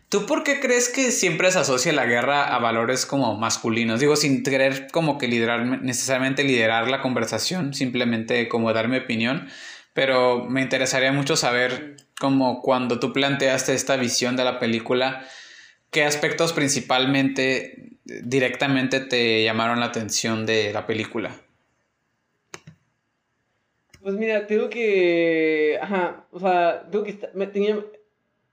¿tú 0.08 0.26
por 0.26 0.42
qué 0.42 0.58
crees 0.58 0.88
que 0.88 1.12
siempre 1.12 1.52
se 1.52 1.60
asocia 1.60 1.92
la 1.92 2.06
guerra 2.06 2.52
a 2.52 2.58
valores 2.58 3.06
como 3.06 3.38
masculinos? 3.38 4.00
Digo, 4.00 4.16
sin 4.16 4.42
querer 4.42 4.88
como 4.90 5.16
que 5.18 5.28
liderar, 5.28 5.64
necesariamente 5.80 6.42
liderar 6.42 6.90
la 6.90 7.02
conversación, 7.02 7.72
simplemente 7.72 8.48
como 8.48 8.72
dar 8.72 8.88
mi 8.88 8.96
opinión, 8.96 9.48
pero 9.94 10.44
me 10.44 10.60
interesaría 10.60 11.12
mucho 11.12 11.36
saber 11.36 12.07
como 12.18 12.62
cuando 12.62 12.98
tú 12.98 13.12
planteaste 13.12 13.74
esta 13.74 13.96
visión 13.96 14.36
de 14.36 14.44
la 14.44 14.58
película, 14.58 15.24
¿qué 15.90 16.04
aspectos 16.04 16.52
principalmente 16.52 17.98
directamente 18.04 19.00
te 19.00 19.44
llamaron 19.44 19.80
la 19.80 19.86
atención 19.86 20.46
de 20.46 20.72
la 20.72 20.86
película? 20.86 21.30
Pues 24.02 24.14
mira, 24.14 24.46
tengo 24.46 24.70
que. 24.70 25.78
Ajá, 25.80 26.26
o 26.32 26.40
sea, 26.40 26.88
tengo 26.90 27.04
que. 27.04 27.18
Me 27.34 27.46
tenía, 27.46 27.78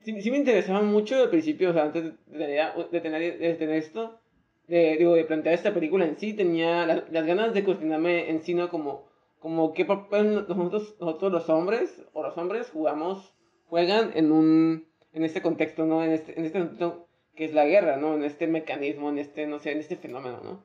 sí, 0.04 0.32
me 0.32 0.38
interesaba 0.38 0.82
mucho 0.82 1.16
al 1.22 1.30
principio, 1.30 1.70
o 1.70 1.74
sea, 1.74 1.84
antes 1.84 2.04
de 2.04 2.12
tener, 2.38 2.90
de 2.92 3.02
tener, 3.02 3.40
de 3.40 3.54
tener 3.54 3.76
esto, 3.78 4.20
de, 4.68 4.98
digo, 4.98 5.16
de 5.16 5.24
plantear 5.24 5.56
esta 5.56 5.74
película 5.74 6.06
en 6.06 6.18
sí, 6.18 6.34
tenía 6.34 6.86
las 6.86 7.26
ganas 7.26 7.54
de 7.54 7.64
cuestionarme 7.64 8.30
en 8.30 8.44
sí, 8.44 8.54
¿no? 8.54 8.70
Como, 8.70 9.08
como 9.40 9.74
qué 9.74 9.86
papel 9.86 10.46
nosotros, 10.48 10.96
nosotros 11.00 11.32
los 11.32 11.50
hombres, 11.50 12.02
o 12.14 12.24
los 12.24 12.38
hombres, 12.38 12.70
jugamos 12.74 13.35
juegan 13.70 14.12
en 14.16 14.32
un 14.32 14.86
en 15.14 15.24
este 15.24 15.42
contexto, 15.42 15.86
¿no? 15.86 16.04
En 16.04 16.12
este, 16.12 16.38
en 16.38 16.46
este 16.46 16.60
contexto 16.60 17.08
que 17.36 17.46
es 17.46 17.54
la 17.54 17.66
guerra, 17.66 17.98
¿no? 17.98 18.16
En 18.16 18.24
este 18.24 18.48
mecanismo, 18.48 19.10
en 19.10 19.18
este, 19.18 19.48
no 19.48 19.60
sé, 19.60 19.72
en 19.72 19.80
este 19.80 19.96
fenómeno, 19.96 20.40
¿no? 20.44 20.64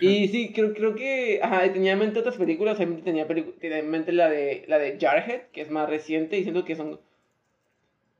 Y 0.00 0.28
sí, 0.28 0.52
creo, 0.52 0.74
creo 0.74 0.94
que, 0.94 1.40
ajá, 1.42 1.72
tenía 1.72 1.92
en 1.92 1.98
mente 1.98 2.18
otras 2.18 2.36
películas, 2.36 2.76
tenía, 2.76 3.26
tenía 3.26 3.78
en 3.78 3.90
mente 3.90 4.12
la 4.12 4.28
de, 4.28 4.64
la 4.68 4.78
de 4.78 4.98
Jarhead, 5.00 5.48
que 5.50 5.62
es 5.62 5.70
más 5.70 5.88
reciente, 5.88 6.36
diciendo 6.36 6.64
que 6.64 6.76
son... 6.76 7.00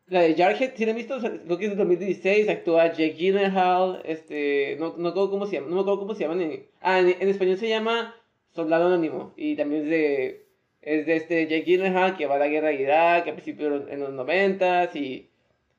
La 0.06 0.22
de 0.22 0.34
Jarhead, 0.34 0.72
si 0.76 0.86
la 0.86 0.92
han 0.92 0.96
visto, 0.96 1.18
creo 1.18 1.58
que 1.58 1.66
es 1.66 1.70
de 1.70 1.76
2016, 1.76 2.48
actúa 2.48 2.86
Jake 2.92 3.16
Gyllenhaal, 3.18 4.00
este, 4.06 4.76
no, 4.78 4.94
no 4.96 4.96
me 4.96 5.08
acuerdo 5.10 5.30
cómo 5.30 5.44
se 5.44 5.56
llama, 5.56 5.68
no 5.68 5.74
me 5.74 5.80
acuerdo 5.82 6.00
cómo 6.00 6.14
se 6.14 6.22
llaman, 6.22 6.40
en, 6.40 6.66
ah, 6.80 7.00
en, 7.00 7.08
en 7.20 7.28
español 7.28 7.58
se 7.58 7.68
llama 7.68 8.16
Soldado 8.54 8.86
Anónimo, 8.86 9.34
y 9.36 9.54
también 9.56 9.82
es 9.82 9.90
de 9.90 10.47
es 10.82 11.06
de 11.06 11.16
este 11.16 11.46
Jake 11.46 11.64
Gyllenhaal 11.64 12.16
que 12.16 12.26
va 12.26 12.36
a 12.36 12.38
la 12.38 12.48
guerra 12.48 12.68
de 12.68 12.82
Irak 12.82 13.28
a 13.28 13.32
principios 13.32 13.88
en 13.88 14.00
los 14.00 14.12
noventas 14.12 14.94
y, 14.94 15.30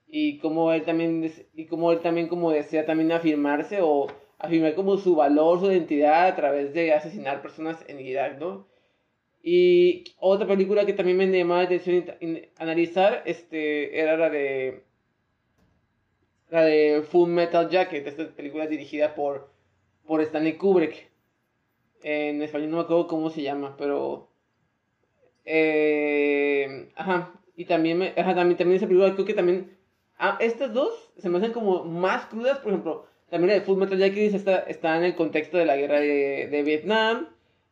y 0.08 0.38
como 0.40 0.72
él 0.74 0.84
también 0.84 1.32
y 1.54 1.66
como 1.66 1.92
él 1.92 2.00
también 2.00 2.28
como 2.28 2.52
desea 2.52 2.86
también 2.86 3.12
afirmarse 3.12 3.80
o 3.82 4.08
afirmar 4.38 4.76
como 4.76 4.98
su 4.98 5.16
valor, 5.16 5.60
su 5.60 5.72
identidad 5.72 6.28
a 6.28 6.36
través 6.36 6.74
de 6.74 6.94
asesinar 6.94 7.42
personas 7.42 7.84
en 7.88 8.00
Irak, 8.00 8.40
¿no? 8.40 8.68
Y 9.42 10.04
otra 10.18 10.48
película 10.48 10.86
que 10.86 10.94
también 10.94 11.18
me 11.18 11.26
llamaba 11.28 11.62
la 11.62 11.68
atención 11.68 12.06
analizar 12.58 13.24
este, 13.26 14.00
era 14.00 14.18
la 14.18 14.30
de 14.30 14.84
la 16.50 16.64
de 16.64 17.04
Full 17.04 17.30
Metal 17.30 17.70
Jacket, 17.70 18.08
esta 18.08 18.28
película 18.36 18.68
dirigida 18.68 19.14
por, 19.16 19.52
por 20.06 20.22
Stanley 20.22 20.58
Kubrick. 20.58 21.10
En 22.02 22.42
español 22.42 22.72
no 22.72 22.78
me 22.78 22.84
acuerdo 22.84 23.08
cómo 23.08 23.30
se 23.30 23.44
llama, 23.44 23.76
pero 23.78 24.29
eh, 25.52 26.90
ajá, 26.96 27.34
y 27.56 27.66
también, 27.66 27.98
me, 27.98 28.14
ajá, 28.16 28.36
también, 28.36 28.58
también 28.58 28.78
esa 28.78 28.88
película 28.88 29.14
creo 29.14 29.26
que 29.26 29.34
también... 29.34 29.78
Ah, 30.18 30.38
estas 30.42 30.74
dos 30.74 31.12
se 31.18 31.30
me 31.30 31.38
hacen 31.38 31.54
como 31.54 31.86
más 31.86 32.26
crudas, 32.28 32.60
por 32.60 32.72
ejemplo, 32.72 33.06
también 33.30 33.54
de 33.54 33.62
Full 33.62 33.78
Metal 33.78 33.98
Jacket 33.98 34.34
está, 34.34 34.60
está 34.60 34.98
en 34.98 35.06
el 35.06 35.16
contexto 35.16 35.58
de 35.58 35.66
la 35.66 35.78
guerra 35.78 36.00
de, 36.00 36.48
de 36.52 36.64
Vietnam, 36.64 37.28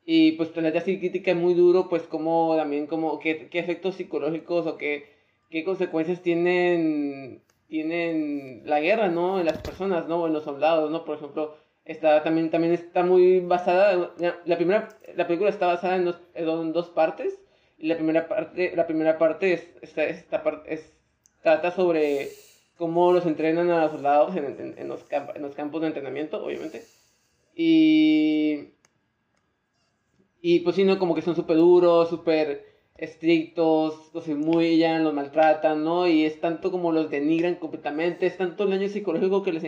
y 0.10 0.32
pues 0.34 0.50
plantea 0.50 0.82
así 0.82 0.98
crítica 1.00 1.36
muy 1.36 1.54
duro, 1.54 1.90
pues 1.90 2.04
como 2.04 2.56
también 2.56 2.88
como 2.88 3.20
qué, 3.20 3.50
qué 3.50 3.60
efectos 3.60 3.96
psicológicos 3.96 4.66
o 4.66 4.78
qué, 4.78 5.10
qué 5.50 5.66
consecuencias 5.66 6.22
tienen, 6.22 7.42
tienen 7.68 8.62
la 8.66 8.80
guerra, 8.80 9.10
¿no? 9.10 9.40
En 9.40 9.46
las 9.46 9.58
personas, 9.58 10.08
¿no? 10.08 10.26
En 10.26 10.32
los 10.32 10.46
soldados, 10.46 10.90
¿no? 10.90 11.04
Por 11.04 11.18
ejemplo, 11.18 11.58
está 11.84 12.24
también, 12.24 12.50
también 12.50 12.74
está 12.74 13.04
muy 13.04 13.42
basada, 13.42 14.13
la 14.46 14.56
primera, 14.56 14.88
la 15.13 15.28
película 15.28 15.50
está 15.50 15.68
basada 15.68 15.98
en 15.98 16.06
dos, 16.06 16.22
en 16.34 16.72
dos 16.72 16.90
partes, 16.90 17.42
la 17.80 17.96
primera 17.96 18.28
parte, 18.28 18.74
la 18.76 18.88
primera 18.88 19.18
parte 19.18 19.54
es, 19.54 19.68
esta, 19.82 20.04
esta 20.04 20.44
parte 20.44 20.74
es, 20.74 20.94
trata 21.42 21.72
sobre 21.72 22.30
cómo 22.78 23.12
los 23.12 23.26
entrenan 23.26 23.70
a 23.70 23.84
los 23.84 23.92
soldados 23.92 24.36
en, 24.36 24.76
en, 24.78 24.88
los, 24.88 25.06
en 25.12 25.42
los 25.42 25.56
campos 25.56 25.82
de 25.82 25.88
entrenamiento, 25.88 26.44
obviamente. 26.44 26.84
Y, 27.56 28.70
y 30.42 30.60
pues 30.60 30.76
sí, 30.76 30.84
¿no? 30.84 31.00
Como 31.00 31.16
que 31.16 31.22
son 31.22 31.36
súper 31.36 31.58
duros, 31.58 32.10
súper 32.10 32.66
estrictos, 32.98 34.12
los 34.13 34.28
humillan, 34.28 35.04
los 35.04 35.13
maltratan, 35.13 35.84
¿no? 35.84 36.08
Y 36.08 36.26
es 36.26 36.40
tanto 36.40 36.72
como 36.72 36.92
los 36.92 37.10
denigran 37.10 37.56
completamente, 37.56 38.26
es 38.26 38.38
tanto 38.38 38.63
el 38.63 38.72
daño 38.72 38.90
psicológico 38.90 39.44
que 39.44 39.54
les, 39.54 39.63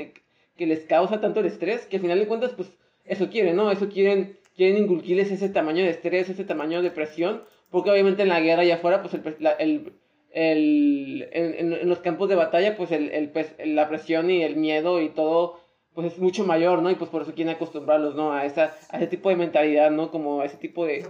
que 0.55 0.65
les 0.65 0.81
causa 0.85 1.21
tanto 1.21 1.39
el 1.39 1.45
estrés, 1.45 1.85
que 1.85 1.97
al 1.97 2.01
final 2.01 2.19
de 2.19 2.27
cuentas, 2.27 2.51
pues 2.55 2.69
eso 3.05 3.29
quieren, 3.29 3.55
¿no? 3.55 3.71
Eso 3.71 3.89
quieren, 3.89 4.37
quieren 4.55 4.83
inculquirles 4.83 5.31
ese 5.31 5.49
tamaño 5.49 5.83
de 5.83 5.91
estrés, 5.91 6.29
ese 6.29 6.43
tamaño 6.43 6.81
de 6.81 6.91
presión, 6.91 7.43
porque 7.71 7.91
obviamente 7.91 8.23
en 8.23 8.29
la 8.29 8.39
guerra 8.39 8.63
allá 8.63 8.75
afuera, 8.75 9.01
pues 9.01 9.13
el, 9.13 9.37
el, 9.59 9.93
el 10.31 11.29
en, 11.31 11.73
en, 11.73 11.89
los 11.89 11.99
campos 11.99 12.29
de 12.29 12.35
batalla, 12.35 12.75
pues 12.75 12.91
el, 12.91 13.11
el, 13.11 13.75
la 13.75 13.87
presión 13.89 14.29
y 14.29 14.43
el 14.43 14.55
miedo 14.55 15.01
y 15.01 15.09
todo, 15.09 15.59
pues 15.93 16.13
es 16.13 16.19
mucho 16.19 16.45
mayor, 16.45 16.81
¿no? 16.81 16.89
Y 16.89 16.95
pues 16.95 17.09
por 17.09 17.21
eso 17.21 17.33
quieren 17.33 17.53
acostumbrarlos, 17.55 18.15
¿no? 18.15 18.33
A, 18.33 18.45
esa, 18.45 18.75
a 18.89 18.97
ese 18.97 19.07
tipo 19.07 19.29
de 19.29 19.35
mentalidad, 19.35 19.91
¿no? 19.91 20.11
Como 20.11 20.41
a 20.41 20.45
ese 20.45 20.57
tipo 20.57 20.85
de, 20.85 21.05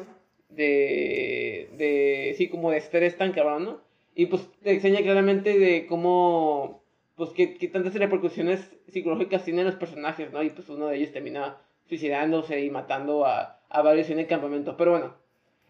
de, 0.50 1.70
de, 1.78 2.34
sí, 2.38 2.50
como 2.50 2.72
de 2.72 2.78
estrés 2.78 3.18
tan 3.18 3.32
cabrón, 3.32 3.64
¿no? 3.66 3.82
Y 4.16 4.26
pues 4.26 4.50
te 4.62 4.74
enseña 4.74 5.02
claramente 5.02 5.58
de 5.58 5.86
cómo, 5.88 6.84
pues 7.16 7.30
qué, 7.32 7.56
qué 7.56 7.68
tantas 7.70 7.94
repercusiones 7.94 8.60
psicológicas 8.88 9.46
tienen 9.46 9.66
los 9.66 9.76
personajes, 9.76 10.32
¿no? 10.34 10.44
Y 10.44 10.50
pues 10.50 10.68
uno 10.70 10.88
de 10.88 10.98
ellos 10.98 11.14
termina 11.14 11.58
suicidándose 11.88 12.60
y 12.62 12.70
matando 12.70 13.26
a, 13.26 13.62
a 13.70 13.82
varios 13.82 14.10
en 14.10 14.20
el 14.20 14.28
campamento. 14.28 14.76
Pero 14.76 14.92
bueno, 14.92 15.16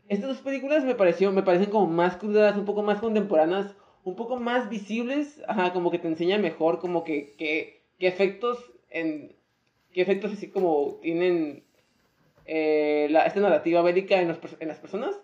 estas 0.09 0.29
dos 0.29 0.39
películas 0.39 0.83
me 0.83 0.95
pareció, 0.95 1.31
me 1.31 1.43
parecen 1.43 1.69
como 1.69 1.85
más 1.85 2.17
crudas, 2.17 2.57
un 2.57 2.65
poco 2.65 2.81
más 2.81 2.99
contemporáneas, 2.99 3.75
un 4.03 4.15
poco 4.15 4.37
más 4.37 4.69
visibles, 4.69 5.41
ajá, 5.47 5.71
como 5.71 5.91
que 5.91 5.99
te 5.99 6.07
enseña 6.07 6.39
mejor, 6.39 6.79
como 6.79 7.03
que, 7.03 7.35
que, 7.37 7.83
efectos 7.99 8.57
en, 8.89 9.35
qué 9.93 10.01
efectos 10.01 10.33
así 10.33 10.49
como 10.49 10.99
tienen 11.01 11.63
eh, 12.45 13.07
la, 13.11 13.25
esta 13.25 13.39
narrativa 13.39 13.83
bélica 13.83 14.19
en, 14.19 14.29
los, 14.29 14.39
en 14.59 14.67
las 14.67 14.79
personas. 14.79 15.15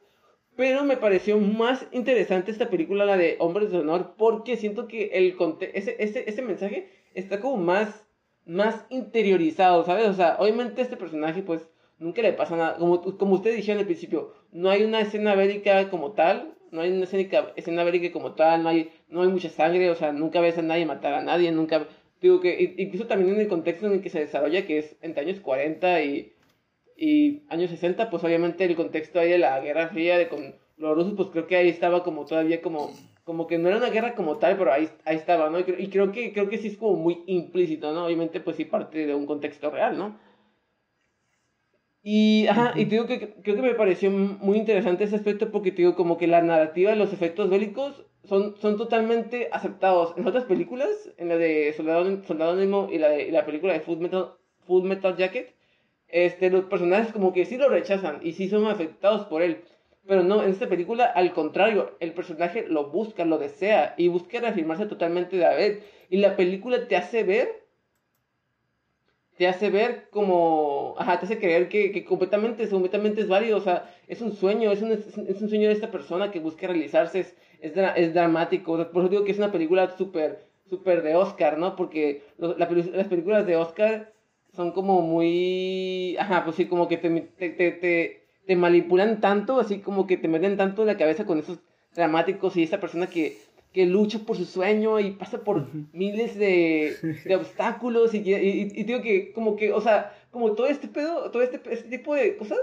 Pero 0.56 0.86
me 0.86 0.98
pareció 0.98 1.38
más 1.40 1.86
interesante 1.92 2.52
esta 2.52 2.70
película, 2.70 3.06
la 3.06 3.18
de 3.18 3.36
Hombres 3.40 3.72
de 3.72 3.80
Honor, 3.80 4.14
porque 4.18 4.56
siento 4.56 4.88
que 4.88 5.08
el 5.14 5.36
ese, 5.74 5.96
ese, 6.00 6.30
ese 6.30 6.42
mensaje 6.44 6.90
está 7.14 7.42
como 7.42 7.58
más, 7.58 8.06
más 8.46 8.86
interiorizado, 8.90 9.84
¿sabes? 9.84 10.08
O 10.08 10.14
sea, 10.14 10.38
obviamente 10.40 10.82
este 10.82 10.96
personaje, 10.96 11.42
pues, 11.42 11.68
nunca 12.00 12.22
le 12.22 12.34
pasa 12.34 12.56
nada. 12.56 12.78
Como, 12.78 13.02
como 13.18 13.36
ustedes 13.36 13.58
dijeron 13.58 13.80
al 13.80 13.86
principio, 13.86 14.34
no 14.56 14.70
hay 14.70 14.84
una 14.84 15.02
escena 15.02 15.36
bélica 15.36 15.90
como 15.90 16.14
tal, 16.14 16.56
no 16.72 16.82
hay 16.82 16.90
una 16.92 17.04
escena, 17.04 17.52
escena 17.58 17.84
bélica 17.84 18.14
como 18.14 18.36
tal, 18.36 18.64
no 18.64 18.70
hay, 18.70 18.90
no 19.10 19.22
hay 19.22 19.28
mucha 19.28 19.50
sangre, 19.50 19.90
o 19.90 19.96
sea, 19.96 20.14
nunca 20.14 20.40
ves 20.40 20.58
a 20.58 20.62
nadie 20.62 20.86
matar 20.86 21.14
a 21.14 21.22
nadie, 21.22 21.52
nunca... 21.52 21.88
Digo 22.22 22.40
que 22.40 22.74
incluso 22.78 23.06
también 23.06 23.36
en 23.36 23.42
el 23.42 23.50
contexto 23.50 23.86
en 23.86 23.94
el 23.94 24.02
que 24.02 24.10
se 24.10 24.20
desarrolla, 24.20 24.66
que 24.66 24.80
es 24.80 24.96
entre 25.02 25.24
años 25.24 25.42
40 25.42 26.02
y, 26.04 26.34
y 26.96 27.44
años 27.50 27.70
60, 27.70 28.10
pues 28.10 28.24
obviamente 28.24 28.64
el 28.64 28.78
contexto 28.78 29.20
ahí 29.20 29.30
de 29.30 29.38
la 29.38 29.60
Guerra 29.60 29.90
Fría, 29.90 30.18
de 30.18 30.30
con 30.30 30.56
los 30.78 30.96
rusos, 30.96 31.14
pues 31.18 31.30
creo 31.30 31.48
que 31.48 31.58
ahí 31.58 31.68
estaba 31.68 32.04
como 32.04 32.26
todavía 32.26 32.62
como 32.62 32.92
como 33.26 33.48
que 33.48 33.58
no 33.58 33.68
era 33.68 33.78
una 33.78 33.90
guerra 33.90 34.14
como 34.14 34.38
tal, 34.38 34.56
pero 34.56 34.72
ahí, 34.72 34.88
ahí 35.04 35.16
estaba, 35.18 35.50
¿no? 35.50 35.60
Y, 35.60 35.90
creo 35.90 36.12
que, 36.12 36.32
creo 36.32 36.48
que 36.48 36.60
sí 36.60 36.68
es 36.68 36.78
como 36.78 36.96
muy 36.96 37.24
implícito, 37.26 37.92
¿no? 37.92 38.06
Obviamente, 38.06 38.40
pues 38.40 38.56
sí 38.56 38.66
parte 38.66 39.08
de 39.08 39.16
un 39.16 39.26
contexto 39.26 39.72
real, 39.72 39.98
¿no? 39.98 40.20
Y, 42.08 42.46
ajá, 42.46 42.74
y 42.76 42.86
te 42.86 42.92
digo 42.92 43.08
que 43.08 43.34
creo 43.42 43.56
que 43.56 43.64
me 43.64 43.74
pareció 43.74 44.12
muy 44.12 44.60
interesante 44.60 45.06
ese 45.06 45.16
aspecto 45.16 45.50
porque 45.50 45.72
te 45.72 45.78
digo 45.78 45.96
como 45.96 46.20
que 46.20 46.28
la 46.28 46.44
narrativa 46.44 46.92
de 46.92 46.98
los 46.98 47.12
efectos 47.12 47.50
bélicos 47.50 48.06
son, 48.26 48.56
son 48.58 48.78
totalmente 48.78 49.50
aceptados. 49.52 50.14
En 50.16 50.28
otras 50.28 50.44
películas, 50.44 50.90
en 51.18 51.30
la 51.30 51.38
de 51.38 51.74
Soldado, 51.74 52.24
Soldado 52.26 52.56
Nemo 52.56 52.90
y 52.92 53.00
la, 53.00 53.10
de, 53.10 53.32
la 53.32 53.44
película 53.44 53.74
de 53.74 53.80
Full 53.80 53.98
Metal, 53.98 54.34
Full 54.68 54.84
Metal 54.84 55.18
Jacket, 55.18 55.56
este, 56.08 56.52
los 56.52 56.66
personajes 56.66 57.12
como 57.12 57.34
que 57.34 57.44
sí 57.44 57.58
lo 57.58 57.70
rechazan 57.70 58.20
y 58.22 58.34
sí 58.34 58.50
son 58.50 58.68
afectados 58.68 59.26
por 59.26 59.42
él. 59.42 59.64
Pero 60.06 60.22
no, 60.22 60.44
en 60.44 60.52
esta 60.52 60.70
película, 60.70 61.06
al 61.06 61.34
contrario, 61.34 61.98
el 62.00 62.14
personaje 62.14 62.68
lo 62.68 62.92
busca, 62.92 63.26
lo 63.26 63.40
desea 63.40 63.96
y 63.98 64.10
busca 64.10 64.40
reafirmarse 64.40 64.86
totalmente 64.86 65.38
de 65.38 65.66
él. 65.66 65.80
Y 66.12 66.18
la 66.18 66.36
película 66.36 66.88
te 66.88 66.98
hace 66.98 67.24
ver, 67.24 67.65
te 69.38 69.48
hace 69.48 69.70
ver 69.70 70.08
como, 70.12 70.96
ajá, 70.98 71.20
te 71.20 71.26
hace 71.26 71.40
creer 71.40 71.68
que, 71.70 71.92
que 71.92 72.06
completamente, 72.06 72.68
completamente 72.70 73.22
es 73.22 73.28
válido, 73.28 73.58
o 73.58 73.62
sea, 73.62 73.94
es 74.08 74.22
un 74.22 74.32
sueño, 74.32 74.72
es 74.72 74.82
un, 74.82 74.92
es 74.92 75.42
un 75.42 75.50
sueño 75.50 75.68
de 75.68 75.74
esta 75.74 75.92
persona 75.92 76.32
que 76.32 76.40
busca 76.40 76.68
realizarse, 76.68 77.20
es, 77.20 77.36
es, 77.62 77.74
es 77.96 78.14
dramático. 78.14 78.78
por 78.92 79.04
eso 79.04 79.10
digo 79.10 79.26
que 79.26 79.32
es 79.32 79.38
una 79.38 79.52
película 79.52 79.96
súper, 79.98 80.46
súper 80.70 81.02
de 81.02 81.16
Oscar, 81.16 81.58
¿no? 81.58 81.76
Porque 81.76 82.24
las 82.38 83.08
películas 83.08 83.46
de 83.46 83.58
Oscar 83.58 84.14
son 84.54 84.72
como 84.72 85.02
muy, 85.02 86.16
ajá, 86.18 86.44
pues 86.46 86.56
sí, 86.56 86.66
como 86.66 86.88
que 86.88 86.98
te, 86.98 87.10
te, 87.10 87.50
te 87.50 88.26
te 88.46 88.56
manipulan 88.56 89.22
tanto, 89.22 89.60
así 89.60 89.80
como 89.80 90.08
que 90.08 90.18
te 90.18 90.28
meten 90.28 90.58
tanto 90.58 90.82
en 90.82 90.88
la 90.88 90.98
cabeza 90.98 91.26
con 91.26 91.40
esos 91.40 91.60
dramáticos 91.96 92.56
y 92.58 92.64
esa 92.64 92.80
persona 92.80 93.08
que, 93.08 93.38
que 93.76 93.86
lucha 93.86 94.20
por 94.20 94.38
su 94.38 94.46
sueño 94.46 95.02
y 95.02 95.12
pasa 95.12 95.44
por 95.44 95.68
miles 95.92 96.40
de, 96.40 96.96
de 97.26 97.36
obstáculos 97.36 98.14
y, 98.14 98.20
y, 98.20 98.84
digo 98.86 99.02
que 99.02 99.34
como 99.34 99.58
que, 99.58 99.74
o 99.74 99.82
sea, 99.82 100.16
como 100.32 100.54
todo 100.54 100.68
este 100.68 100.88
pedo, 100.88 101.30
todo 101.30 101.44
este, 101.44 101.60
este 101.70 101.90
tipo 101.90 102.16
de 102.16 102.38
cosas 102.38 102.58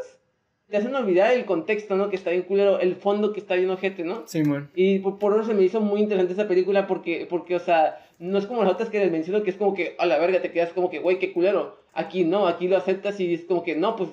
te 0.70 0.78
hacen 0.78 0.94
olvidar 0.94 1.34
el 1.34 1.44
contexto, 1.44 1.96
¿no? 1.96 2.08
Que 2.08 2.16
está 2.16 2.30
bien 2.30 2.44
culero, 2.44 2.80
el 2.80 2.96
fondo 2.96 3.34
que 3.34 3.40
está 3.40 3.56
bien 3.56 3.68
ojete, 3.68 4.04
¿no? 4.04 4.22
Sí, 4.26 4.42
man. 4.42 4.70
Y 4.74 5.00
por, 5.00 5.18
por, 5.18 5.34
eso 5.34 5.44
se 5.44 5.52
me 5.52 5.64
hizo 5.64 5.82
muy 5.82 6.00
interesante 6.00 6.32
esa 6.32 6.48
película 6.48 6.86
porque, 6.86 7.26
porque, 7.28 7.56
o 7.56 7.60
sea, 7.60 8.00
no 8.18 8.38
es 8.38 8.46
como 8.46 8.64
las 8.64 8.72
otras 8.72 8.88
que 8.88 8.98
les 8.98 9.12
menciono 9.12 9.42
que 9.42 9.50
es 9.50 9.56
como 9.56 9.74
que, 9.74 9.94
a 9.98 10.06
la 10.06 10.16
verga, 10.16 10.40
te 10.40 10.50
quedas 10.50 10.72
como 10.72 10.88
que, 10.88 11.00
güey, 11.00 11.18
qué 11.18 11.34
culero. 11.34 11.76
Aquí 11.92 12.24
no, 12.24 12.46
aquí 12.46 12.68
lo 12.68 12.78
aceptas 12.78 13.20
y 13.20 13.34
es 13.34 13.44
como 13.44 13.62
que, 13.62 13.76
no, 13.76 13.96
pues 13.96 14.08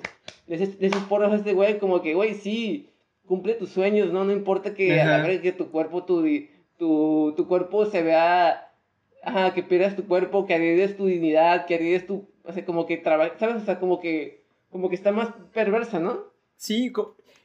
esos 0.50 1.04
porros 1.04 1.32
a 1.32 1.38
este 1.38 1.54
güey, 1.54 1.80
como 1.80 2.02
que, 2.02 2.14
güey, 2.14 2.34
sí, 2.34 2.90
cumple 3.26 3.54
tus 3.54 3.70
sueños, 3.70 4.12
¿no? 4.12 4.26
No 4.26 4.34
importa 4.34 4.74
que, 4.74 5.00
a 5.00 5.06
la 5.06 5.26
vez 5.26 5.40
que 5.40 5.54
tu 5.54 5.72
cuerpo, 5.72 6.04
tu, 6.04 6.26
tu, 6.80 7.34
tu 7.38 7.48
cuerpo 7.48 7.86
se 7.86 8.02
vea, 8.02 8.72
ajá, 9.22 9.54
que 9.54 9.62
pierdas 9.62 9.96
tu 9.96 10.08
cuerpo, 10.08 10.48
que 10.48 10.56
arriesgues 10.56 10.98
tu 10.98 11.06
dignidad, 11.06 11.68
que 11.68 11.76
arriesgues 11.76 12.08
tu, 12.08 12.28
o 12.44 12.52
sea, 12.52 12.66
como 12.66 12.88
que 12.88 12.98
trabaja, 12.98 13.38
¿sabes? 13.38 13.62
O 13.62 13.66
sea, 13.66 13.80
como 13.80 14.00
que, 14.00 14.46
como 14.72 14.90
que 14.90 14.96
está 14.96 15.12
más 15.12 15.30
perversa, 15.54 16.00
¿no? 16.00 16.24
Sí, 16.56 16.92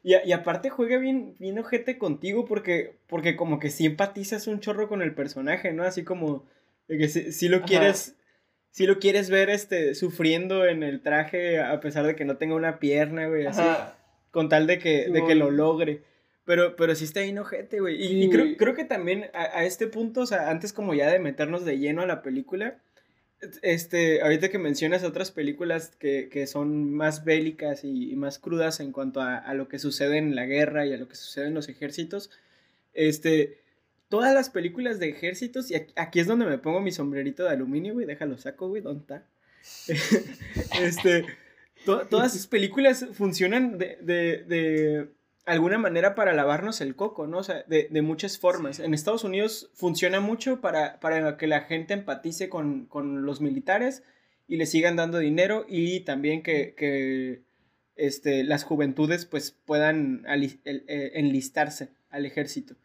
y, 0.03 0.15
y, 0.15 0.33
aparte 0.33 0.71
juega 0.71 0.99
bien, 0.99 1.35
bien 1.39 1.59
ojete 1.59 1.99
contigo 1.99 2.45
porque, 2.45 2.97
porque 3.07 3.37
como 3.37 3.59
que 3.59 3.71
sí 3.71 3.87
empatizas 3.87 4.47
un 4.47 4.61
chorro 4.61 4.89
con 4.89 5.03
el 5.03 5.15
personaje, 5.15 5.73
¿no? 5.73 5.85
Así 5.85 6.05
como 6.05 6.47
de 6.89 6.99
que 6.99 7.09
si, 7.09 7.49
lo 7.49 7.63
quieres 7.63 8.17
si 8.71 8.87
lo 8.87 8.99
quieres 8.99 9.31
ver 9.31 9.51
este, 9.51 9.95
sufriendo 9.95 10.67
en 10.67 10.83
el 10.83 11.01
traje 11.01 11.61
a 11.61 11.81
pesar 11.81 12.07
de 12.07 12.17
que 12.17 12.25
no 12.25 12.37
tenga 12.37 12.55
una 12.55 12.79
pierna, 12.79 13.29
güey, 13.29 13.47
así, 13.47 13.63
con 14.31 14.49
tal 14.49 14.67
de 14.67 14.79
que, 14.79 15.09
de 15.09 15.25
que 15.25 15.35
lo 15.35 15.51
logre. 15.51 16.03
Pero, 16.45 16.77
pero 16.77 16.95
sí 16.95 17.05
está 17.05 17.21
bien 17.21 17.39
ojete, 17.39 17.81
güey. 17.81 17.97
Y, 18.01 18.29
creo, 18.29 18.57
creo, 18.57 18.75
que 18.75 18.85
también 18.85 19.31
a, 19.33 19.65
este 19.65 19.87
punto, 19.87 20.23
o 20.23 20.27
sea, 20.27 20.51
antes 20.51 20.73
como 20.73 20.95
ya 20.95 21.11
de 21.11 21.19
meternos 21.19 21.65
de 21.65 21.79
lleno 21.79 22.03
a 22.03 22.07
la 22.07 22.23
película, 22.23 22.79
este, 23.63 24.21
ahorita 24.23 24.51
que 24.51 24.59
mencionas 24.59 25.05
otras 25.05 25.31
películas 25.31 25.97
que, 25.99 26.29
que 26.31 26.47
son 26.47 26.93
más 26.93 27.25
bélicas 27.25 27.85
y, 27.85 28.15
más 28.17 28.39
crudas 28.39 28.81
en 28.81 28.93
cuanto 28.93 29.21
a, 29.21 29.37
a, 29.37 29.55
lo 29.55 29.69
que 29.69 29.79
sucede 29.79 30.19
en 30.19 30.35
la 30.35 30.45
guerra 30.45 30.87
y 30.87 30.93
a 30.93 30.99
lo 30.99 31.09
que 31.09 31.17
sucede 31.17 31.47
en 31.47 31.55
los 31.55 31.69
ejércitos, 31.69 32.31
este, 32.93 33.59
todas 34.09 34.33
las 34.33 34.51
películas 34.51 34.99
de 34.99 35.09
ejércitos, 35.09 35.71
y 35.71 35.75
aquí, 35.75 36.21
es 36.21 36.27
donde 36.27 36.47
me 36.47 36.59
pongo 36.59 36.81
mi 36.81 36.93
sombrerito 36.93 37.45
de 37.45 37.51
aluminio, 37.51 37.95
güey, 37.95 38.07
déjalo 38.07 38.39
saco, 38.39 38.69
güey, 38.69 38.83
¿dónde 38.83 39.01
está? 39.01 39.27
este, 40.81 41.25
todas 41.85 42.35
esas 42.35 42.47
películas 42.47 43.07
funcionan 43.13 43.79
de, 43.79 43.99
de, 44.01 44.45
de, 44.45 45.09
alguna 45.45 45.79
manera 45.79 46.15
para 46.15 46.33
lavarnos 46.33 46.81
el 46.81 46.97
coco, 46.97 47.27
¿no? 47.27 47.39
O 47.39 47.43
sea, 47.43 47.65
de, 47.69 47.89
de 47.91 48.03
muchas 48.03 48.39
formas. 48.39 48.81
En 48.81 48.95
Estados 48.95 49.25
Unidos 49.25 49.71
funciona 49.75 50.21
mucho 50.21 50.61
para, 50.61 51.01
para 51.01 51.37
que 51.37 51.47
la 51.47 51.63
gente 51.63 51.95
empatice 51.95 52.49
con, 52.49 52.87
con, 52.87 53.27
los 53.27 53.41
militares 53.41 54.03
y 54.49 54.57
le 54.57 54.67
sigan 54.67 54.97
dando 54.97 55.19
dinero 55.19 55.67
y 55.69 56.01
también 56.01 56.43
que, 56.43 56.75
que 56.75 57.43
este, 57.97 58.43
las 58.45 58.65
juventudes 58.65 59.27
pues 59.27 59.51
puedan 59.51 60.25
eh, 60.27 61.13
enlistarse 61.15 61.91
al 62.11 62.27
ejército 62.27 62.77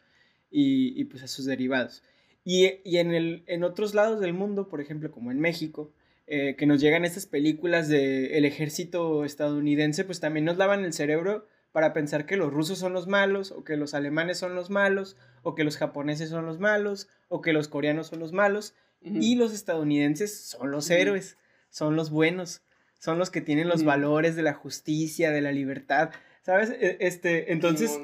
y, 0.52 1.04
pues 1.06 1.24
a 1.24 1.28
sus 1.28 1.46
derivados. 1.46 2.04
Y, 2.44 2.66
en, 2.98 3.14
el, 3.14 3.44
en 3.48 3.64
otros 3.64 3.94
lados 3.94 4.20
del 4.20 4.34
mundo, 4.34 4.68
por 4.68 4.82
ejemplo, 4.82 5.12
como 5.12 5.32
en 5.32 5.40
México, 5.40 5.94
eh, 6.26 6.56
que 6.58 6.66
nos 6.66 6.82
llegan 6.82 7.06
estas 7.06 7.26
películas 7.26 7.88
del 7.90 8.46
ejército 8.46 9.24
estadounidense, 9.24 10.04
pues 10.04 10.20
también 10.20 10.46
nos 10.46 10.58
lavan 10.58 10.84
el 10.84 10.94
cerebro 10.94 11.48
para 11.72 11.94
pensar 11.94 12.26
que 12.26 12.38
los 12.38 12.52
rusos 12.52 12.80
son 12.80 12.94
los 12.94 13.08
malos, 13.08 13.52
o 13.52 13.64
que 13.64 13.78
los 13.78 13.94
alemanes 13.94 14.38
son 14.38 14.56
los 14.56 14.70
malos, 14.70 15.18
o 15.44 15.56
que 15.56 15.64
los 15.64 15.78
japoneses 15.78 16.30
son 16.30 16.46
los 16.46 16.60
malos, 16.60 17.08
o 17.28 17.42
que 17.42 17.54
los 17.54 17.68
coreanos 17.68 18.08
son 18.08 18.20
los 18.20 18.34
malos, 18.34 18.76
y 19.02 19.36
los 19.36 19.54
estadounidenses 19.54 20.42
son 20.42 20.72
los 20.72 20.90
héroes, 20.90 21.38
son 21.70 21.96
los 21.96 22.10
buenos, 22.10 22.64
son 23.00 23.18
los 23.18 23.30
que 23.30 23.42
tienen 23.42 23.70
los 23.70 23.84
valores 23.84 24.36
de 24.36 24.44
la 24.44 24.54
justicia, 24.54 25.32
de 25.32 25.42
la 25.42 25.52
libertad, 25.52 26.10
¿sabes? 26.42 26.70
E, 26.72 26.98
este, 27.00 27.54
entonces, 27.54 27.98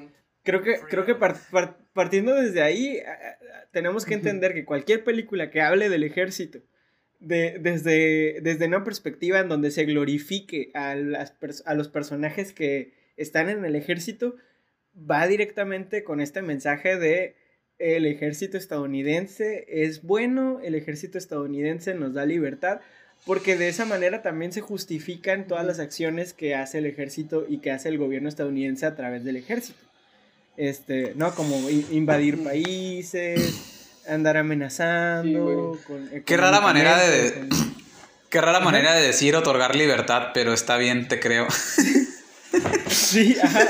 creo 0.43 0.62
que, 0.62 0.80
creo 0.88 1.06
que 1.06 1.15
partiendo 1.93 2.34
desde 2.36 2.62
ahí, 2.62 3.01
tenemos 3.71 4.06
que 4.06 4.13
entender 4.13 4.54
que 4.54 4.63
cualquier 4.63 5.04
película 5.04 5.51
que 5.51 5.62
hable 5.62 5.89
del 5.89 6.04
ejército, 6.04 6.60
de, 7.19 7.58
desde, 7.60 8.39
desde 8.41 8.67
una 8.67 8.84
perspectiva 8.84 9.39
en 9.39 9.49
donde 9.49 9.71
se 9.71 9.86
glorifique 9.86 10.71
a, 10.73 10.95
las, 10.95 11.36
a 11.65 11.73
los 11.73 11.89
personajes 11.89 12.54
que 12.54 12.93
están 13.17 13.49
en 13.49 13.65
el 13.65 13.75
ejército, 13.75 14.36
va 14.95 15.28
directamente 15.28 16.04
con 16.04 16.21
este 16.21 16.41
mensaje 16.41 16.97
de 16.97 17.36
el 17.78 18.06
ejército 18.06 18.58
estadounidense 18.58 19.65
es 19.67 20.01
bueno, 20.01 20.62
el 20.63 20.75
ejército 20.75 21.17
estadounidense 21.17 21.93
nos 21.93 22.13
da 22.13 22.25
libertad, 22.25 22.80
porque 23.25 23.58
de 23.58 23.67
esa 23.67 23.86
manera 23.86 24.21
también 24.21 24.54
se 24.54 24.62
justifican 24.62 25.47
todas 25.47 25.65
las 25.65 25.80
acciones 25.80 26.34
que 26.34 26.56
hace 26.56 26.78
el 26.78 26.86
ejército 26.86 27.45
y 27.47 27.58
que 27.58 27.71
hace 27.71 27.89
el 27.89 27.97
gobierno 27.97 28.30
estadounidense 28.30 28.86
a 28.86 28.95
través 28.95 29.23
del 29.23 29.36
ejército 29.36 29.86
este, 30.58 31.13
¿no? 31.15 31.34
Como 31.36 31.69
invadir 31.69 32.43
países, 32.43 34.01
andar 34.08 34.38
amenazando. 34.38 35.78
qué 36.25 36.38
rara 36.38 36.62
manera 36.62 36.97
de... 36.97 37.49
Qué 38.28 38.41
rara 38.41 38.60
manera 38.60 38.93
de 38.95 39.01
decir 39.01 39.34
otorgar 39.34 39.78
libertad, 39.78 40.32
pero 40.34 40.51
está 40.51 40.75
bien, 40.75 41.08
te 41.08 41.21
creo. 41.21 41.47
Sí, 42.87 43.37
ajá, 43.41 43.63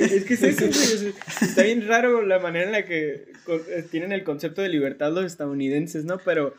es 0.00 0.24
que 0.24 0.34
está 0.34 1.62
bien 1.62 1.86
raro 1.86 2.22
la 2.22 2.38
manera 2.38 2.66
en 2.66 2.72
la 2.72 2.84
que 2.84 3.32
eh, 3.48 3.84
tienen 3.90 4.12
el 4.12 4.24
concepto 4.24 4.62
de 4.62 4.68
libertad 4.68 5.12
los 5.12 5.24
estadounidenses, 5.24 6.04
¿no? 6.04 6.18
Pero 6.18 6.54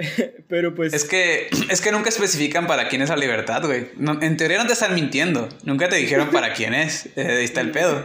Pero 0.48 0.74
pues. 0.74 0.92
Es 0.92 1.04
que, 1.04 1.48
es 1.68 1.80
que 1.80 1.92
nunca 1.92 2.08
especifican 2.08 2.66
para 2.66 2.88
quién 2.88 3.02
es 3.02 3.08
la 3.08 3.16
libertad, 3.16 3.64
güey. 3.64 3.88
en 4.20 4.36
teoría 4.36 4.58
no 4.58 4.66
te 4.66 4.72
están 4.72 4.94
mintiendo. 4.94 5.48
Nunca 5.64 5.88
te 5.88 5.96
dijeron 5.96 6.30
para 6.30 6.52
quién 6.54 6.74
es. 6.74 7.08
Eh, 7.16 7.26
ahí 7.26 7.44
está 7.44 7.60
el 7.60 7.72
pedo. 7.72 8.04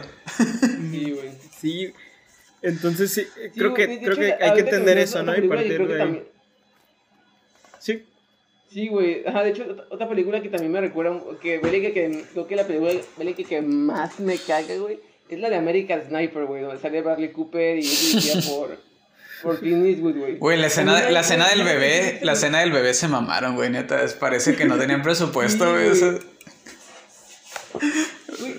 Sí, 0.90 1.12
güey. 1.12 1.30
Sí. 1.58 1.92
Entonces 2.60 3.12
sí, 3.12 3.26
creo 3.54 3.72
que, 3.72 4.00
creo 4.00 4.16
que 4.16 4.34
hay 4.34 4.54
que 4.54 4.60
entender 4.60 4.98
eso, 4.98 5.22
¿no? 5.22 5.36
Y 5.36 5.48
partir 5.48 5.86
de 5.86 6.02
ahí. 6.02 6.22
Sí. 8.68 8.88
Güey. 8.88 9.26
Ajá, 9.26 9.42
de 9.42 9.50
hecho, 9.50 9.64
otra 9.90 10.08
película 10.08 10.42
que 10.42 10.48
también 10.48 10.72
me 10.72 10.80
recuerda, 10.80 11.20
que, 11.40 11.60
que, 11.60 11.92
que 11.92 12.24
creo 12.32 12.46
que 12.46 12.56
la 12.56 12.66
película 12.66 12.92
que, 13.36 13.44
que 13.44 13.62
más 13.62 14.20
me 14.20 14.36
caga, 14.38 14.76
güey, 14.76 14.98
es 15.28 15.38
la 15.38 15.50
de 15.50 15.56
American 15.56 16.02
Sniper, 16.06 16.44
güey, 16.44 16.62
donde 16.62 16.80
sale 16.80 17.02
Bradley 17.02 17.32
Cooper 17.32 17.78
y 17.78 17.82
dirigida 17.82 18.40
por 18.48 18.86
por 19.42 19.60
güey. 19.60 20.38
Güey, 20.38 20.58
la 20.58 20.66
escena, 20.66 21.10
la 21.10 21.20
escena 21.20 21.48
del 21.48 21.62
bebé, 21.62 22.20
la 22.22 22.32
escena 22.32 22.60
del 22.60 22.72
bebé 22.72 22.94
se 22.94 23.06
mamaron, 23.08 23.54
güey, 23.54 23.70
neta. 23.70 24.04
Parece 24.18 24.56
que 24.56 24.64
no 24.64 24.78
tenían 24.78 25.02
presupuesto, 25.02 25.70
güey. 25.70 25.90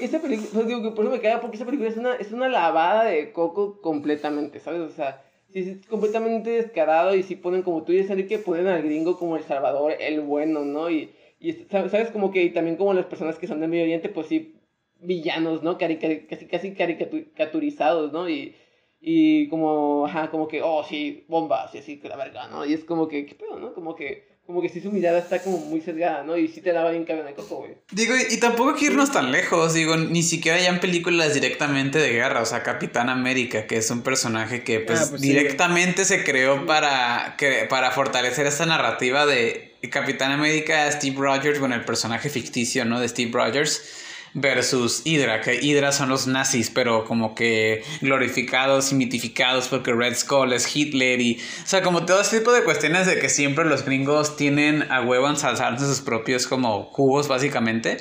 esta 0.01 0.21
película, 0.21 0.49
pues 0.53 0.67
digo 0.67 0.83
que 0.83 0.91
por 0.91 1.05
eso 1.05 1.13
me 1.13 1.19
queda, 1.19 1.41
porque 1.41 1.57
esa 1.57 1.65
película 1.65 1.89
es 1.89 1.97
una, 1.97 2.15
es 2.15 2.31
una 2.31 2.47
lavada 2.47 3.05
de 3.05 3.31
coco 3.31 3.81
completamente, 3.81 4.59
¿sabes? 4.59 4.81
O 4.81 4.91
sea, 4.91 5.23
sí 5.51 5.59
es 5.59 5.87
completamente 5.87 6.49
descarado 6.51 7.15
y 7.15 7.23
si 7.23 7.35
ponen, 7.35 7.63
como 7.63 7.83
tú 7.83 7.91
dices, 7.91 8.25
que 8.27 8.39
ponen 8.39 8.67
al 8.67 8.83
gringo 8.83 9.17
como 9.17 9.37
El 9.37 9.43
Salvador, 9.43 9.93
el 9.99 10.21
bueno, 10.21 10.65
¿no? 10.65 10.89
Y, 10.89 11.11
y 11.39 11.53
¿sabes? 11.53 12.11
Como 12.11 12.31
que 12.31 12.43
y 12.43 12.49
también 12.51 12.77
como 12.77 12.93
las 12.93 13.05
personas 13.05 13.37
que 13.37 13.47
son 13.47 13.59
de 13.59 13.67
Medio 13.67 13.83
Oriente, 13.83 14.09
pues 14.09 14.27
sí, 14.27 14.55
villanos, 14.99 15.63
¿no? 15.63 15.77
casi, 15.77 15.97
casi 15.97 16.73
caricaturizados, 16.73 18.11
¿no? 18.11 18.29
Y, 18.29 18.55
y 18.99 19.47
como, 19.49 20.05
ajá, 20.05 20.29
como 20.31 20.47
que, 20.47 20.61
oh, 20.63 20.83
sí, 20.83 21.25
bombas, 21.27 21.73
y 21.75 21.79
así, 21.79 21.99
que 21.99 22.09
la 22.09 22.17
verga, 22.17 22.47
¿no? 22.47 22.65
Y 22.65 22.73
es 22.73 22.83
como 22.83 23.07
que, 23.07 23.25
¿qué 23.25 23.35
pedo, 23.35 23.59
no? 23.59 23.73
Como 23.73 23.95
que, 23.95 24.23
como 24.47 24.61
que 24.61 24.69
sí 24.69 24.79
su 24.79 24.93
mirada 24.93 25.19
está 25.19 25.39
como 25.39 25.57
muy 25.57 25.81
sesgada, 25.81 26.23
¿no? 26.23 26.37
Y 26.37 26.47
sí 26.47 26.61
te 26.61 26.71
daba 26.71 26.91
bien 26.91 27.03
cabeza 27.03 27.27
de 27.27 27.33
coco, 27.33 27.57
güey. 27.57 27.73
Digo, 27.91 28.13
y 28.29 28.37
tampoco 28.37 28.69
hay 28.69 28.75
que 28.77 28.85
irnos 28.85 29.11
tan 29.11 29.29
lejos, 29.33 29.73
digo, 29.73 29.97
ni 29.97 30.23
siquiera 30.23 30.57
ya 30.57 30.69
en 30.69 30.79
películas 30.79 31.33
directamente 31.33 31.99
de 31.99 32.13
guerra, 32.13 32.41
o 32.41 32.45
sea, 32.45 32.63
Capitán 32.63 33.09
América, 33.09 33.67
que 33.67 33.75
es 33.75 33.91
un 33.91 34.03
personaje 34.03 34.63
que 34.63 34.79
pues, 34.79 35.01
Ah, 35.01 35.05
pues 35.09 35.21
sí, 35.21 35.27
directamente 35.27 36.05
se 36.05 36.23
creó 36.23 36.65
para, 36.65 37.35
que, 37.37 37.67
para 37.69 37.91
fortalecer 37.91 38.47
esta 38.47 38.65
narrativa 38.65 39.25
de 39.25 39.75
Capitán 39.91 40.31
América, 40.31 40.89
Steve 40.93 41.17
Rogers, 41.19 41.59
bueno, 41.59 41.75
el 41.75 41.83
personaje 41.83 42.29
ficticio, 42.29 42.85
¿no? 42.85 43.01
De 43.01 43.09
Steve 43.09 43.31
Rogers. 43.33 44.05
Versus 44.39 45.01
Hydra, 45.03 45.41
que 45.41 45.55
Hydra 45.55 45.91
son 45.91 46.09
los 46.09 46.27
nazis, 46.27 46.69
pero 46.69 47.05
como 47.05 47.33
que 47.33 47.81
glorificados 48.01 48.91
y 48.91 48.95
mitificados 48.95 49.67
porque 49.67 49.91
Red 49.93 50.15
Skull 50.15 50.53
es 50.53 50.75
Hitler 50.75 51.19
y... 51.19 51.39
O 51.63 51.67
sea, 51.67 51.81
como 51.81 52.05
todo 52.05 52.21
este 52.21 52.37
tipo 52.37 52.51
de 52.53 52.63
cuestiones 52.63 53.07
de 53.07 53.17
que 53.17 53.29
siempre 53.29 53.65
los 53.65 53.83
gringos 53.83 54.35
tienen 54.35 54.83
a 54.91 55.01
huevo 55.01 55.27
ensalzarse 55.27 55.87
sus 55.87 56.01
propios 56.01 56.45
como 56.45 56.83
jugos, 56.91 57.27
básicamente. 57.27 57.97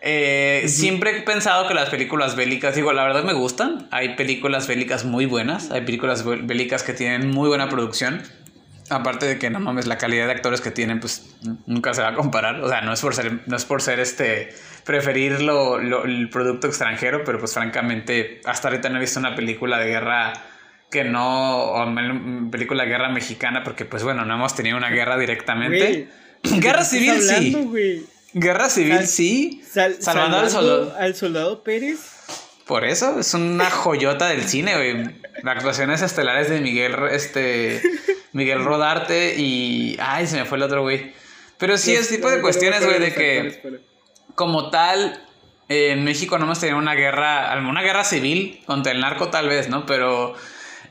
Eh, 0.00 0.64
Siempre 0.66 1.18
he 1.18 1.22
pensado 1.22 1.66
que 1.68 1.74
las 1.74 1.88
películas 1.88 2.36
bélicas, 2.36 2.74
digo, 2.74 2.92
la 2.92 3.04
verdad 3.04 3.22
me 3.22 3.32
gustan. 3.32 3.88
Hay 3.90 4.16
películas 4.16 4.66
bélicas 4.66 5.04
muy 5.04 5.24
buenas, 5.26 5.70
hay 5.70 5.82
películas 5.82 6.24
bé- 6.24 6.40
bélicas 6.42 6.82
que 6.82 6.92
tienen 6.94 7.30
muy 7.30 7.48
buena 7.48 7.68
producción. 7.68 8.22
Aparte 8.90 9.24
de 9.26 9.38
que 9.38 9.48
no 9.50 9.60
mames, 9.60 9.86
la 9.86 9.96
calidad 9.96 10.26
de 10.26 10.32
actores 10.32 10.60
que 10.60 10.70
tienen, 10.70 11.00
pues 11.00 11.34
nunca 11.66 11.94
se 11.94 12.02
va 12.02 12.08
a 12.08 12.14
comparar. 12.14 12.60
O 12.62 12.68
sea, 12.68 12.82
no 12.82 12.92
es 12.92 13.00
por 13.00 13.14
ser, 13.14 13.40
no 13.46 13.56
es 13.56 13.64
por 13.64 13.80
ser 13.80 13.98
este, 14.00 14.54
preferir 14.84 15.40
lo- 15.40 15.78
lo- 15.78 16.04
el 16.04 16.28
producto 16.28 16.66
extranjero, 16.66 17.22
pero 17.24 17.38
pues 17.38 17.54
francamente, 17.54 18.40
hasta 18.44 18.68
ahorita 18.68 18.90
no 18.90 18.98
he 18.98 19.00
visto 19.00 19.18
una 19.18 19.34
película 19.34 19.78
de 19.78 19.86
guerra 19.86 20.34
que 20.90 21.02
no, 21.04 21.56
o 21.64 21.86
una 21.86 22.50
película 22.50 22.82
de 22.84 22.90
guerra 22.90 23.08
mexicana, 23.08 23.64
porque 23.64 23.84
pues 23.86 24.02
bueno, 24.04 24.24
no 24.26 24.34
hemos 24.34 24.54
tenido 24.54 24.76
una 24.76 24.90
guerra 24.90 25.16
directamente. 25.18 26.08
Guerra 26.42 26.82
¿de 26.82 26.84
qué 26.84 26.84
civil 26.84 27.10
hablando, 27.10 27.72
sí. 27.74 28.06
Guerra 28.34 28.68
civil 28.68 28.96
Sal- 28.98 29.06
sí. 29.06 29.62
Sal- 29.66 29.96
Salvando 30.00 30.36
al 30.38 30.50
salvando 30.50 30.76
soldado. 30.84 31.00
al 31.00 31.14
soldado 31.14 31.64
Pérez. 31.64 32.13
Por 32.66 32.84
eso, 32.84 33.20
es 33.20 33.34
una 33.34 33.70
joyota 33.70 34.28
del 34.28 34.48
cine, 34.48 34.74
güey. 34.74 35.20
Las 35.42 35.56
actuaciones 35.56 36.00
estelares 36.00 36.48
de 36.48 36.60
Miguel, 36.60 36.96
este, 37.10 37.82
Miguel 38.32 38.64
Rodarte 38.64 39.34
y... 39.36 39.96
Ay, 40.00 40.26
se 40.26 40.38
me 40.38 40.44
fue 40.46 40.56
el 40.56 40.64
otro, 40.64 40.82
güey. 40.82 41.12
Pero 41.58 41.76
sí, 41.76 41.94
ese 41.94 42.16
tipo 42.16 42.30
de 42.30 42.40
cuestiones, 42.40 42.84
güey, 42.84 43.00
de 43.00 43.14
que 43.14 43.82
como 44.34 44.70
tal, 44.70 45.20
eh, 45.68 45.90
en 45.92 46.04
México 46.04 46.38
no 46.38 46.44
hemos 46.44 46.60
tenido 46.60 46.78
una 46.78 46.94
guerra, 46.94 47.54
una 47.68 47.82
guerra 47.82 48.04
civil 48.04 48.62
contra 48.66 48.92
el 48.92 49.00
narco 49.00 49.28
tal 49.28 49.48
vez, 49.48 49.68
¿no? 49.68 49.86
Pero 49.86 50.34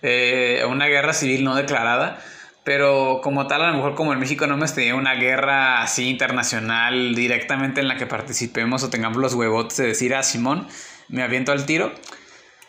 eh, 0.02 0.64
una 0.70 0.88
guerra 0.88 1.14
civil 1.14 1.44
no 1.44 1.56
declarada. 1.56 2.20
Pero 2.64 3.20
como 3.22 3.46
tal, 3.48 3.62
a 3.62 3.68
lo 3.68 3.76
mejor 3.76 3.94
como 3.96 4.14
en 4.14 4.20
México 4.20 4.48
no 4.48 4.54
hemos 4.54 4.74
tenido 4.74 4.96
una 4.96 5.16
guerra 5.16 5.82
así 5.82 6.08
internacional 6.10 7.14
directamente 7.14 7.82
en 7.82 7.90
la 7.90 7.98
que 7.98 8.06
participemos 8.06 8.84
o 8.84 8.90
tengamos 8.90 9.18
los 9.18 9.34
huevotes 9.34 9.76
de 9.78 9.88
decir, 9.88 10.16
ah, 10.16 10.24
Simón, 10.24 10.70
me 11.10 11.24
aviento 11.24 11.52
al 11.52 11.66
tiro. 11.66 11.94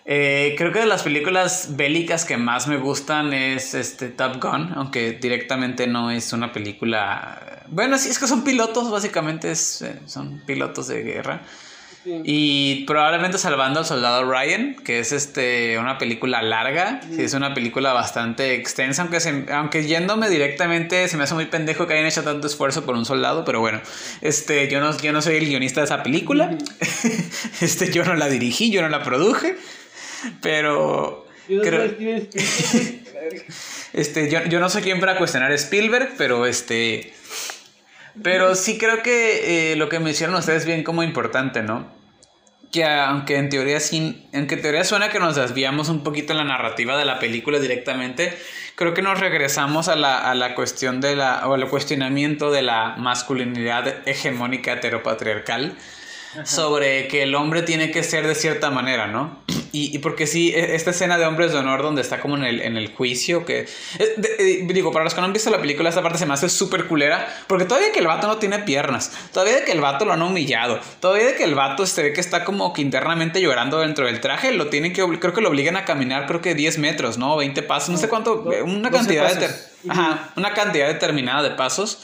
Eh, 0.06 0.54
creo 0.58 0.70
que 0.70 0.80
de 0.80 0.86
las 0.86 1.02
películas 1.02 1.76
bélicas 1.76 2.26
que 2.26 2.36
más 2.36 2.68
me 2.68 2.76
gustan 2.76 3.32
es 3.32 3.72
este 3.74 4.08
Top 4.08 4.42
Gun, 4.42 4.72
aunque 4.74 5.12
directamente 5.12 5.86
no 5.86 6.10
es 6.10 6.32
una 6.32 6.52
película... 6.52 7.64
Bueno, 7.68 7.96
sí, 7.96 8.10
es 8.10 8.18
que 8.18 8.26
son 8.26 8.44
pilotos, 8.44 8.90
básicamente 8.90 9.50
eh, 9.52 10.00
son 10.06 10.42
pilotos 10.46 10.88
de 10.88 11.02
guerra. 11.02 11.42
Sí. 12.04 12.20
Y 12.24 12.84
probablemente 12.84 13.38
Salvando 13.38 13.80
al 13.80 13.86
Soldado 13.86 14.30
Ryan, 14.30 14.76
que 14.84 14.98
es 15.00 15.10
este 15.12 15.78
una 15.78 15.96
película 15.96 16.42
larga, 16.42 17.00
sí, 17.08 17.22
es 17.22 17.32
una 17.32 17.54
película 17.54 17.94
bastante 17.94 18.54
extensa, 18.54 19.02
aunque, 19.02 19.20
se- 19.20 19.46
aunque 19.50 19.86
yéndome 19.86 20.28
directamente 20.28 21.08
se 21.08 21.16
me 21.16 21.24
hace 21.24 21.34
muy 21.34 21.46
pendejo 21.46 21.86
que 21.86 21.94
hayan 21.94 22.06
hecho 22.06 22.22
tanto 22.22 22.46
esfuerzo 22.46 22.84
por 22.84 22.94
un 22.94 23.06
soldado, 23.06 23.44
pero 23.46 23.60
bueno, 23.60 23.80
este, 24.20 24.68
yo, 24.68 24.80
no, 24.80 24.94
yo 24.98 25.12
no 25.12 25.22
soy 25.22 25.36
el 25.36 25.46
guionista 25.46 25.80
de 25.80 25.86
esa 25.86 26.02
película, 26.02 26.56
este, 27.62 27.90
yo 27.90 28.04
no 28.04 28.14
la 28.14 28.28
dirigí, 28.28 28.70
yo 28.70 28.82
no 28.82 28.90
la 28.90 29.02
produje, 29.02 29.56
pero... 30.42 31.26
Yo 31.48 31.60
creo- 31.60 31.84
este, 33.92 34.30
yo, 34.30 34.44
yo 34.44 34.60
no 34.60 34.68
soy 34.70 34.82
quien 34.82 35.00
para 35.00 35.18
cuestionar 35.18 35.52
a 35.52 35.54
Spielberg, 35.54 36.14
pero 36.16 36.46
este. 36.46 37.12
Pero 38.22 38.54
sí 38.54 38.78
creo 38.78 39.02
que 39.02 39.72
eh, 39.72 39.76
lo 39.76 39.88
que 39.88 39.98
me 39.98 40.10
hicieron 40.10 40.36
ustedes 40.36 40.64
bien 40.64 40.84
como 40.84 41.02
importante, 41.02 41.62
¿no? 41.62 41.92
Que 42.70 42.84
aunque 42.84 43.36
en 43.36 43.48
teoría 43.48 43.80
sí, 43.80 44.28
aunque 44.32 44.54
en 44.56 44.62
teoría 44.62 44.84
suena 44.84 45.08
que 45.08 45.18
nos 45.18 45.36
desviamos 45.36 45.88
un 45.88 46.02
poquito 46.02 46.32
en 46.32 46.38
la 46.38 46.44
narrativa 46.44 46.96
de 46.96 47.04
la 47.04 47.18
película 47.18 47.58
directamente, 47.58 48.36
creo 48.76 48.94
que 48.94 49.02
nos 49.02 49.18
regresamos 49.20 49.88
a 49.88 49.96
la, 49.96 50.18
a 50.18 50.34
la 50.34 50.54
cuestión 50.54 51.00
de 51.00 51.16
la, 51.16 51.46
o 51.48 51.54
al 51.54 51.68
cuestionamiento 51.68 52.50
de 52.50 52.62
la 52.62 52.94
masculinidad 52.96 54.06
hegemónica 54.08 54.72
heteropatriarcal 54.72 55.76
sobre 56.44 57.06
que 57.06 57.22
el 57.22 57.34
hombre 57.36 57.62
tiene 57.62 57.92
que 57.92 58.02
ser 58.02 58.26
de 58.26 58.34
cierta 58.34 58.70
manera, 58.70 59.06
¿no? 59.06 59.38
Y, 59.74 59.94
y 59.94 59.98
porque 59.98 60.26
sí, 60.28 60.52
e- 60.54 60.76
esta 60.76 60.90
escena 60.90 61.18
de 61.18 61.26
Hombres 61.26 61.50
de 61.52 61.58
Honor 61.58 61.82
donde 61.82 62.00
está 62.00 62.20
como 62.20 62.36
en 62.36 62.44
el, 62.44 62.60
en 62.60 62.76
el 62.76 62.92
juicio, 62.94 63.44
que... 63.44 63.60
eh, 63.98 64.14
de- 64.16 64.36
eh, 64.38 64.66
digo, 64.68 64.92
para 64.92 65.04
los 65.04 65.14
que 65.14 65.20
no 65.20 65.26
han 65.26 65.32
visto 65.32 65.50
la 65.50 65.60
película, 65.60 65.88
esta 65.88 66.00
parte 66.02 66.16
se 66.18 66.26
me 66.26 66.34
hace 66.34 66.48
súper 66.48 66.86
culera, 66.86 67.26
porque 67.48 67.64
todavía 67.64 67.90
que 67.90 67.98
el 67.98 68.06
vato 68.06 68.26
no 68.28 68.36
tiene 68.38 68.60
piernas, 68.60 69.10
todavía 69.32 69.64
que 69.64 69.72
el 69.72 69.80
vato 69.80 70.04
lo 70.04 70.12
han 70.12 70.22
humillado, 70.22 70.78
todavía 71.00 71.34
que 71.36 71.42
el 71.44 71.54
vato 71.56 71.86
se 71.86 72.02
ve 72.04 72.12
que 72.12 72.20
está 72.20 72.44
como 72.44 72.72
que 72.72 72.82
internamente 72.82 73.40
llorando 73.40 73.80
dentro 73.80 74.06
del 74.06 74.20
traje, 74.20 74.52
lo 74.52 74.68
tienen 74.68 74.92
que, 74.92 75.02
creo 75.18 75.32
que 75.34 75.40
lo 75.40 75.48
obligan 75.48 75.76
a 75.76 75.84
caminar, 75.84 76.26
creo 76.26 76.40
que 76.40 76.54
10 76.54 76.78
metros, 76.78 77.18
¿no? 77.18 77.36
20 77.36 77.62
pasos, 77.64 77.90
no 77.90 77.98
sé 77.98 78.08
cuánto, 78.08 78.36
Do- 78.36 78.64
una 78.64 78.90
12 78.90 78.96
cantidad 78.98 79.34
de... 79.40 79.46
Ajá, 79.88 80.32
una 80.36 80.54
cantidad 80.54 80.86
determinada 80.86 81.42
de 81.42 81.50
pasos 81.50 81.98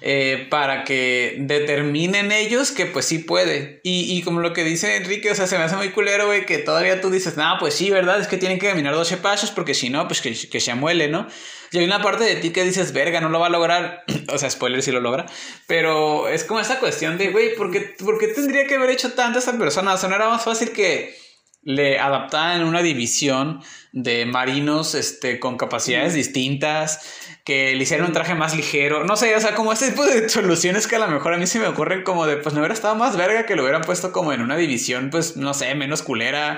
eh, 0.00 0.46
para 0.50 0.84
que 0.84 1.36
determinen 1.38 2.32
ellos 2.32 2.72
que 2.72 2.86
pues 2.86 3.04
sí 3.06 3.18
puede. 3.18 3.80
Y, 3.82 4.16
y 4.16 4.22
como 4.22 4.40
lo 4.40 4.52
que 4.52 4.64
dice 4.64 4.96
Enrique, 4.96 5.30
o 5.30 5.34
sea, 5.34 5.46
se 5.46 5.58
me 5.58 5.64
hace 5.64 5.76
muy 5.76 5.90
culero, 5.90 6.26
güey, 6.26 6.46
que 6.46 6.58
todavía 6.58 7.00
tú 7.00 7.10
dices, 7.10 7.36
no, 7.36 7.56
pues 7.58 7.74
sí, 7.74 7.90
¿verdad? 7.90 8.20
Es 8.20 8.28
que 8.28 8.36
tienen 8.36 8.58
que 8.58 8.68
caminar 8.68 8.94
12 8.94 9.16
pasos 9.18 9.50
porque 9.50 9.74
si 9.74 9.90
no, 9.90 10.06
pues 10.08 10.20
que, 10.20 10.34
que 10.48 10.60
se 10.60 10.70
amuele, 10.70 11.08
¿no? 11.08 11.26
Y 11.74 11.78
hay 11.78 11.84
una 11.84 12.00
parte 12.00 12.22
de 12.22 12.36
ti 12.36 12.50
que 12.50 12.62
dices, 12.62 12.92
verga, 12.92 13.20
no 13.20 13.28
lo 13.28 13.40
va 13.40 13.48
a 13.48 13.50
lograr. 13.50 14.04
o 14.32 14.38
sea, 14.38 14.48
spoiler 14.48 14.80
si 14.80 14.92
lo 14.92 15.00
logra. 15.00 15.26
Pero 15.66 16.28
es 16.28 16.44
como 16.44 16.60
esa 16.60 16.78
cuestión 16.78 17.18
de, 17.18 17.30
güey, 17.30 17.56
¿por 17.56 17.72
qué, 17.72 17.94
tendría 18.28 18.68
que 18.68 18.76
haber 18.76 18.90
hecho 18.90 19.12
tanto 19.12 19.40
esta 19.40 19.58
persona? 19.58 19.94
O 19.94 19.96
sea, 19.96 20.08
no 20.08 20.14
era 20.14 20.28
más 20.28 20.44
fácil 20.44 20.70
que 20.70 21.18
le 21.64 21.98
adaptaran 21.98 22.64
una 22.64 22.82
división 22.82 23.60
de 23.92 24.26
marinos 24.26 24.94
este, 24.94 25.40
con 25.40 25.56
capacidades 25.56 26.14
distintas, 26.14 27.00
que 27.44 27.74
le 27.74 27.82
hicieran 27.82 28.06
un 28.06 28.12
traje 28.12 28.34
más 28.34 28.56
ligero, 28.56 29.04
no 29.04 29.16
sé, 29.16 29.36
o 29.36 29.40
sea, 29.40 29.54
como 29.54 29.72
ese 29.72 29.90
tipo 29.90 30.04
de 30.04 30.28
soluciones 30.28 30.86
que 30.86 30.96
a 30.96 30.98
lo 30.98 31.08
mejor 31.08 31.34
a 31.34 31.38
mí 31.38 31.46
se 31.46 31.58
me 31.58 31.66
ocurren 31.66 32.02
como 32.02 32.26
de, 32.26 32.38
pues 32.38 32.54
no 32.54 32.60
hubiera 32.60 32.74
estado 32.74 32.94
más 32.94 33.16
verga 33.16 33.46
que 33.46 33.54
lo 33.54 33.62
hubieran 33.62 33.82
puesto 33.82 34.12
como 34.12 34.32
en 34.32 34.40
una 34.40 34.56
división, 34.56 35.10
pues 35.10 35.36
no 35.36 35.52
sé, 35.52 35.74
menos 35.74 36.02
culera. 36.02 36.56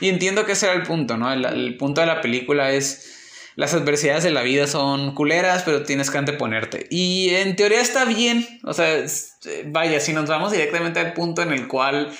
Y 0.00 0.08
entiendo 0.08 0.46
que 0.46 0.52
ese 0.52 0.66
era 0.66 0.74
el 0.74 0.82
punto, 0.82 1.16
¿no? 1.16 1.32
El, 1.32 1.44
el 1.44 1.76
punto 1.76 2.00
de 2.00 2.06
la 2.06 2.20
película 2.20 2.72
es... 2.72 3.16
Las 3.56 3.74
adversidades 3.74 4.22
de 4.22 4.30
la 4.30 4.42
vida 4.42 4.66
son 4.66 5.14
culeras, 5.14 5.64
pero 5.64 5.82
tienes 5.82 6.10
que 6.10 6.16
anteponerte. 6.16 6.86
Y 6.88 7.30
en 7.30 7.56
teoría 7.56 7.80
está 7.80 8.06
bien. 8.06 8.46
O 8.62 8.72
sea, 8.72 9.00
eh, 9.00 9.64
vaya, 9.66 10.00
si 10.00 10.14
nos 10.14 10.30
vamos 10.30 10.52
directamente 10.52 11.00
al 11.00 11.12
punto 11.12 11.42
en 11.42 11.52
el 11.52 11.66
cual 11.68 12.10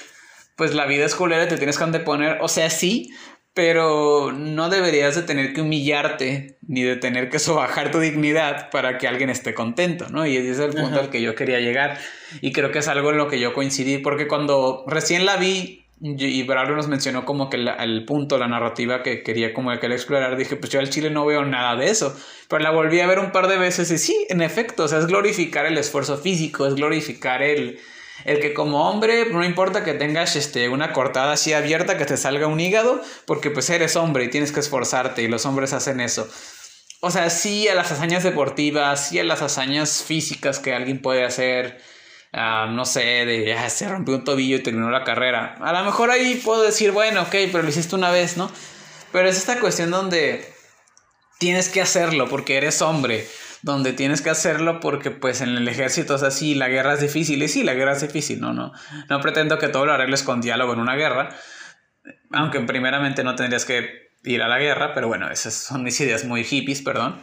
pues 0.60 0.74
la 0.74 0.84
vida 0.84 1.06
es 1.06 1.14
culera 1.14 1.44
y 1.44 1.48
te 1.48 1.56
tienes 1.56 1.78
que 1.78 1.84
anteponer. 1.84 2.36
O 2.42 2.48
sea, 2.48 2.68
sí, 2.68 3.10
pero 3.54 4.30
no 4.30 4.68
deberías 4.68 5.14
de 5.16 5.22
tener 5.22 5.54
que 5.54 5.62
humillarte 5.62 6.58
ni 6.68 6.82
de 6.82 6.96
tener 6.96 7.30
que 7.30 7.38
sobajar 7.38 7.90
tu 7.90 7.98
dignidad 7.98 8.68
para 8.68 8.98
que 8.98 9.08
alguien 9.08 9.30
esté 9.30 9.54
contento, 9.54 10.10
¿no? 10.10 10.26
Y 10.26 10.36
ese 10.36 10.50
es 10.50 10.58
el 10.58 10.72
punto 10.72 10.96
Ajá. 10.96 11.00
al 11.00 11.08
que 11.08 11.22
yo 11.22 11.34
quería 11.34 11.60
llegar. 11.60 11.96
Y 12.42 12.52
creo 12.52 12.70
que 12.72 12.80
es 12.80 12.88
algo 12.88 13.10
en 13.10 13.16
lo 13.16 13.26
que 13.28 13.40
yo 13.40 13.54
coincidí, 13.54 13.96
porque 13.96 14.28
cuando 14.28 14.84
recién 14.86 15.24
la 15.24 15.38
vi 15.38 15.86
y 16.02 16.42
Braulio 16.42 16.76
nos 16.76 16.88
mencionó 16.88 17.24
como 17.24 17.48
que 17.48 17.56
la- 17.56 17.76
el 17.76 18.04
punto, 18.04 18.36
la 18.36 18.48
narrativa 18.48 19.02
que 19.02 19.22
quería 19.22 19.54
como 19.54 19.70
que 19.80 19.86
él 19.86 19.92
explorar, 19.92 20.36
dije, 20.36 20.56
pues 20.56 20.70
yo 20.70 20.78
al 20.78 20.90
chile 20.90 21.08
no 21.08 21.24
veo 21.24 21.46
nada 21.46 21.74
de 21.76 21.88
eso. 21.90 22.14
Pero 22.50 22.62
la 22.62 22.70
volví 22.70 23.00
a 23.00 23.06
ver 23.06 23.18
un 23.18 23.32
par 23.32 23.48
de 23.48 23.56
veces 23.56 23.90
y 23.90 23.96
sí, 23.96 24.26
en 24.28 24.42
efecto, 24.42 24.84
o 24.84 24.88
sea, 24.88 24.98
es 24.98 25.06
glorificar 25.06 25.64
el 25.64 25.78
esfuerzo 25.78 26.18
físico, 26.18 26.66
es 26.66 26.74
glorificar 26.74 27.42
el, 27.42 27.78
el 28.24 28.40
que 28.40 28.54
como 28.54 28.88
hombre 28.88 29.26
no 29.30 29.44
importa 29.44 29.85
que 29.85 29.94
tengas 29.94 30.37
este, 30.37 30.68
una 30.68 30.92
cortada 30.92 31.33
así 31.33 31.52
abierta, 31.52 31.96
que 31.96 32.04
te 32.04 32.16
salga 32.16 32.46
un 32.46 32.61
hígado, 32.61 33.00
porque 33.26 33.50
pues 33.50 33.70
eres 33.70 33.96
hombre 33.96 34.24
y 34.24 34.28
tienes 34.28 34.52
que 34.52 34.61
esforzarte 34.61 35.22
y 35.22 35.28
los 35.28 35.46
hombres 35.46 35.72
hacen 35.72 36.00
eso. 36.00 36.28
O 37.00 37.11
sea, 37.11 37.30
sí 37.30 37.66
a 37.68 37.74
las 37.74 37.90
hazañas 37.92 38.22
deportivas, 38.22 39.09
sí 39.09 39.18
a 39.18 39.24
las 39.24 39.40
hazañas 39.40 40.02
físicas 40.02 40.59
que 40.59 40.74
alguien 40.74 41.00
puede 41.00 41.24
hacer. 41.24 41.80
ah, 42.33 42.68
no 42.70 42.85
sé, 42.85 43.00
de 43.00 43.54
ah, 43.54 43.70
se 43.70 43.88
rompió 43.88 44.14
un 44.14 44.24
tobillo 44.24 44.56
y 44.56 44.62
terminó 44.62 44.90
la 44.90 45.04
carrera. 45.04 45.56
A 45.61 45.72
lo 45.72 45.85
mejor 45.85 46.11
ahí 46.11 46.37
puedo 46.44 46.62
decir, 46.62 46.92
bueno, 46.92 47.22
ok, 47.22 47.35
pero 47.50 47.62
lo 47.62 47.68
hiciste 47.70 47.96
una 47.96 48.11
vez, 48.11 48.37
¿no? 48.37 48.50
Pero 49.12 49.28
es 49.28 49.38
esta 49.38 49.59
cuestión 49.59 49.90
donde 49.90 50.46
tienes 51.38 51.70
que 51.70 51.80
hacerlo 51.80 52.28
porque 52.28 52.56
eres 52.59 52.83
hombre, 52.83 53.26
donde 53.62 53.92
tienes 53.92 54.22
que 54.22 54.30
hacerlo 54.30 54.80
porque 54.80 55.10
pues 55.10 55.40
en 55.40 55.50
el 55.50 55.68
ejército 55.68 56.14
es 56.14 56.22
así, 56.22 56.54
la 56.54 56.68
guerra 56.68 56.94
es 56.94 57.00
difícil 57.00 57.42
y 57.42 57.48
sí, 57.48 57.62
la 57.62 57.74
guerra 57.74 57.92
es 57.92 58.00
difícil, 58.00 58.40
no, 58.40 58.52
no, 58.52 58.72
no 59.08 59.20
pretendo 59.20 59.58
que 59.58 59.68
todo 59.68 59.86
lo 59.86 59.92
arregles 59.92 60.22
con 60.22 60.40
diálogo 60.40 60.72
en 60.72 60.80
una 60.80 60.96
guerra, 60.96 61.30
aunque 62.32 62.60
primeramente 62.60 63.24
no 63.24 63.34
tendrías 63.34 63.64
que 63.64 64.10
ir 64.24 64.42
a 64.42 64.48
la 64.48 64.58
guerra, 64.58 64.94
pero 64.94 65.08
bueno, 65.08 65.30
esas 65.30 65.54
son 65.54 65.82
mis 65.82 66.00
ideas 66.00 66.24
muy 66.24 66.44
hippies, 66.44 66.82
perdón. 66.82 67.20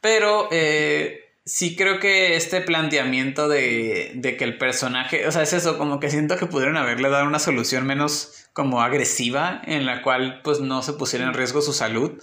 Pero 0.00 0.48
eh, 0.50 1.28
sí 1.44 1.76
creo 1.76 1.98
que 1.98 2.36
este 2.36 2.60
planteamiento 2.60 3.48
de, 3.48 4.12
de, 4.14 4.36
que 4.36 4.44
el 4.44 4.58
personaje, 4.58 5.26
o 5.26 5.32
sea, 5.32 5.42
es 5.42 5.52
eso, 5.52 5.76
como 5.76 6.00
que 6.00 6.10
siento 6.10 6.36
que 6.36 6.46
pudieron 6.46 6.76
haberle 6.76 7.08
dado 7.08 7.26
una 7.26 7.38
solución 7.38 7.86
menos 7.86 8.48
como 8.52 8.82
agresiva, 8.82 9.62
en 9.66 9.86
la 9.86 10.02
cual 10.02 10.40
pues 10.42 10.60
no 10.60 10.82
se 10.82 10.92
pusiera 10.94 11.26
en 11.26 11.34
riesgo 11.34 11.62
su 11.62 11.72
salud. 11.72 12.22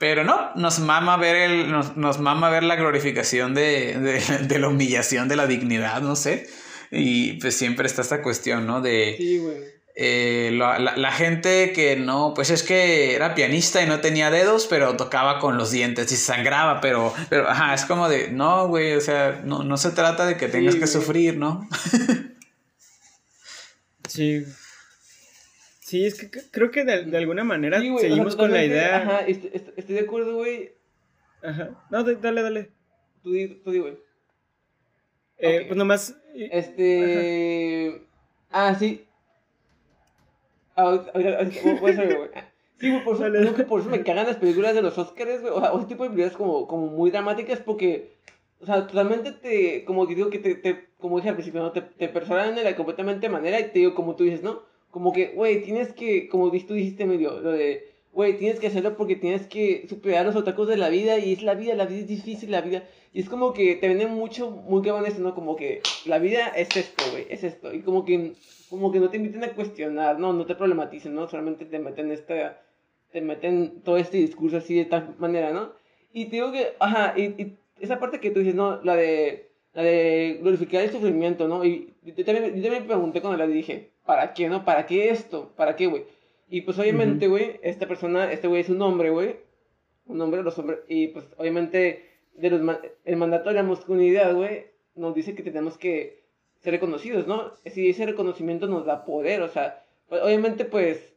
Pero 0.00 0.24
no, 0.24 0.50
nos 0.56 0.80
mama 0.80 1.16
ver, 1.16 1.36
el, 1.36 1.70
nos, 1.70 1.96
nos 1.96 2.18
mama 2.18 2.50
ver 2.50 2.64
la 2.64 2.74
glorificación 2.74 3.54
de, 3.54 3.96
de, 4.00 4.38
de, 4.48 4.58
la 4.58 4.66
humillación, 4.66 5.28
de 5.28 5.36
la 5.36 5.46
dignidad, 5.46 6.02
no 6.02 6.16
sé. 6.16 6.48
Y 6.90 7.34
pues 7.34 7.56
siempre 7.56 7.86
está 7.86 8.02
esta 8.02 8.20
cuestión, 8.20 8.66
¿no? 8.66 8.80
De... 8.80 9.14
Sí, 9.16 9.38
güey 9.38 9.80
eh, 10.02 10.50
la, 10.54 10.78
la, 10.78 10.96
la, 10.96 11.12
gente 11.12 11.72
que 11.74 11.96
no, 11.96 12.32
pues 12.34 12.48
es 12.48 12.62
que 12.62 13.14
era 13.14 13.34
pianista 13.34 13.82
y 13.82 13.86
no 13.86 14.00
tenía 14.00 14.30
dedos, 14.30 14.66
pero 14.66 14.96
tocaba 14.96 15.38
con 15.40 15.58
los 15.58 15.72
dientes 15.72 16.10
y 16.12 16.16
sangraba, 16.16 16.80
pero, 16.80 17.12
pero 17.28 17.46
ajá, 17.46 17.74
es 17.74 17.84
como 17.84 18.08
de, 18.08 18.30
no, 18.30 18.68
güey, 18.68 18.94
o 18.94 19.00
sea, 19.02 19.42
no, 19.44 19.62
no 19.62 19.76
se 19.76 19.90
trata 19.90 20.24
de 20.24 20.38
que 20.38 20.48
tengas 20.48 20.74
sí, 20.74 20.80
que 20.80 20.86
sufrir, 20.86 21.36
¿no? 21.36 21.68
sí. 24.08 24.44
Sí, 25.90 26.06
es 26.06 26.14
que 26.14 26.30
creo 26.52 26.70
que 26.70 26.84
de, 26.84 27.02
de 27.02 27.18
alguna 27.18 27.42
manera 27.42 27.80
sí, 27.80 27.92
seguimos 27.98 28.36
con 28.36 28.52
la 28.52 28.64
idea. 28.64 28.98
Ajá, 28.98 29.20
estoy, 29.26 29.50
estoy 29.76 29.96
de 29.96 30.02
acuerdo, 30.02 30.36
güey. 30.36 30.70
Ajá. 31.42 31.70
No, 31.90 32.04
dale, 32.04 32.42
dale. 32.42 32.70
Tú 33.24 33.32
di, 33.32 33.48
tú 33.48 33.72
di, 33.72 33.80
güey. 33.80 33.98
Eh, 35.38 35.56
okay. 35.56 35.66
Pues 35.66 35.76
nomás. 35.76 36.16
Este. 36.32 38.02
Ajá. 38.50 38.68
Ah, 38.68 38.74
sí. 38.78 39.04
Sí, 41.58 41.78
por 41.80 41.90
eso, 41.90 42.02
creo 43.32 43.54
que 43.56 43.64
por 43.64 43.80
eso 43.80 43.90
me 43.90 44.04
cagan 44.04 44.28
las 44.28 44.36
películas 44.36 44.76
de 44.76 44.82
los 44.82 44.96
Oscars, 44.96 45.40
güey. 45.40 45.52
O 45.52 45.60
sea, 45.60 45.72
ese 45.76 45.86
tipo 45.86 46.04
de 46.04 46.10
películas 46.10 46.36
como, 46.36 46.68
como 46.68 46.86
muy 46.86 47.10
dramáticas 47.10 47.58
porque, 47.58 48.12
o 48.60 48.66
sea, 48.66 48.86
totalmente 48.86 49.32
te, 49.32 49.84
como 49.84 50.06
digo 50.06 50.30
que 50.30 50.38
te, 50.38 50.54
te 50.54 50.86
como 50.98 51.16
dije 51.16 51.30
al 51.30 51.34
principio, 51.34 51.62
¿no? 51.62 51.72
Te, 51.72 51.80
te 51.80 52.08
personan 52.08 52.54
de 52.54 52.62
la 52.62 52.76
completamente 52.76 53.28
manera 53.28 53.58
y 53.58 53.72
te 53.72 53.80
digo, 53.80 53.96
como 53.96 54.14
tú 54.14 54.22
dices, 54.22 54.44
¿no? 54.44 54.69
Como 54.90 55.12
que, 55.12 55.28
güey, 55.28 55.62
tienes 55.62 55.92
que, 55.92 56.28
como 56.28 56.50
tú 56.50 56.74
dijiste 56.74 57.06
medio, 57.06 57.40
lo 57.40 57.52
de, 57.52 57.88
güey, 58.12 58.36
tienes 58.38 58.58
que 58.58 58.66
hacerlo 58.66 58.96
porque 58.96 59.16
tienes 59.16 59.46
que 59.46 59.86
superar 59.88 60.26
los 60.26 60.36
obstáculos 60.36 60.68
de 60.68 60.76
la 60.76 60.88
vida 60.88 61.18
y 61.18 61.32
es 61.32 61.42
la 61.42 61.54
vida, 61.54 61.74
la 61.74 61.86
vida 61.86 62.00
es 62.00 62.08
difícil, 62.08 62.50
la 62.50 62.60
vida. 62.60 62.84
Y 63.12 63.20
es 63.20 63.28
como 63.28 63.52
que 63.52 63.76
te 63.76 63.88
venden 63.88 64.14
mucho, 64.14 64.50
muy 64.50 64.82
cabrón 64.82 65.06
esto, 65.06 65.20
¿no? 65.20 65.34
Como 65.34 65.56
que 65.56 65.80
la 66.06 66.18
vida 66.18 66.48
es 66.48 66.76
esto, 66.76 67.04
güey, 67.12 67.26
es 67.30 67.44
esto. 67.44 67.72
Y 67.72 67.80
como 67.80 68.04
que 68.04 68.34
como 68.70 68.92
que 68.92 69.00
no 69.00 69.10
te 69.10 69.16
inviten 69.16 69.42
a 69.42 69.52
cuestionar, 69.52 70.18
no, 70.20 70.32
no 70.32 70.46
te 70.46 70.54
problematicen, 70.54 71.12
¿no? 71.12 71.28
Solamente 71.28 71.64
te 71.64 71.80
meten 71.80 72.12
esta, 72.12 72.62
te 73.10 73.20
meten 73.20 73.82
todo 73.82 73.96
este 73.96 74.18
discurso 74.18 74.58
así 74.58 74.76
de 74.76 74.84
tal 74.84 75.16
manera, 75.18 75.52
¿no? 75.52 75.72
Y 76.12 76.26
te 76.26 76.36
digo 76.36 76.52
que, 76.52 76.68
ajá, 76.78 77.14
y, 77.16 77.22
y 77.42 77.58
esa 77.80 77.98
parte 77.98 78.20
que 78.20 78.30
tú 78.30 78.38
dices, 78.38 78.54
¿no? 78.54 78.80
La 78.82 78.94
de, 78.94 79.49
la 79.72 79.82
de 79.82 80.38
glorificar 80.40 80.82
el 80.82 80.90
sufrimiento, 80.90 81.48
¿no? 81.48 81.64
Y 81.64 81.92
yo 82.02 82.24
también, 82.24 82.56
yo 82.56 82.62
también 82.62 82.82
me 82.82 82.88
pregunté 82.88 83.20
cuando 83.20 83.38
la 83.38 83.46
dije, 83.46 83.90
¿para 84.04 84.34
qué, 84.34 84.48
no? 84.48 84.64
¿Para 84.64 84.86
qué 84.86 85.10
esto? 85.10 85.52
¿Para 85.56 85.76
qué, 85.76 85.86
güey? 85.86 86.04
Y 86.48 86.62
pues 86.62 86.78
obviamente, 86.78 87.28
güey, 87.28 87.44
uh 87.44 87.52
-huh. 87.52 87.58
esta 87.62 87.86
persona, 87.86 88.32
este 88.32 88.48
güey 88.48 88.62
es 88.62 88.68
un 88.68 88.82
hombre, 88.82 89.10
güey, 89.10 89.36
un 90.06 90.20
hombre, 90.20 90.42
los 90.42 90.58
hombres, 90.58 90.80
y 90.88 91.08
pues 91.08 91.24
obviamente 91.36 92.10
de 92.34 92.50
los, 92.50 92.78
el 93.04 93.16
mandato 93.16 93.50
de 93.50 93.56
la 93.56 93.62
masculinidad, 93.62 94.34
güey, 94.34 94.66
nos 94.96 95.14
dice 95.14 95.34
que 95.34 95.42
tenemos 95.42 95.78
que 95.78 96.20
ser 96.58 96.72
reconocidos, 96.72 97.26
¿no? 97.26 97.52
Si 97.66 97.88
ese 97.88 98.06
reconocimiento 98.06 98.66
nos 98.66 98.84
da 98.84 99.04
poder, 99.04 99.42
o 99.42 99.48
sea, 99.48 99.84
pues, 100.08 100.22
obviamente 100.22 100.64
pues 100.64 101.14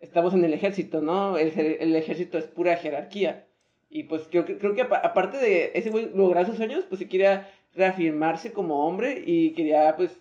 estamos 0.00 0.34
en 0.34 0.44
el 0.44 0.54
ejército, 0.54 1.00
¿no? 1.00 1.38
El, 1.38 1.52
el, 1.58 1.96
ejército 1.96 2.38
es 2.38 2.46
pura 2.46 2.76
jerarquía. 2.76 3.46
Y 3.88 4.04
pues 4.04 4.26
creo 4.30 4.44
que, 4.44 4.58
creo 4.58 4.74
que 4.74 4.82
aparte 4.82 5.38
de 5.38 5.70
ese 5.74 5.90
güey 5.90 6.10
lograr 6.12 6.44
sus 6.46 6.56
sueños, 6.56 6.84
pues 6.88 6.98
se 6.98 7.08
quería 7.08 7.48
reafirmarse 7.76 8.52
como 8.52 8.86
hombre 8.86 9.22
y 9.24 9.52
quería 9.52 9.94
pues 9.96 10.18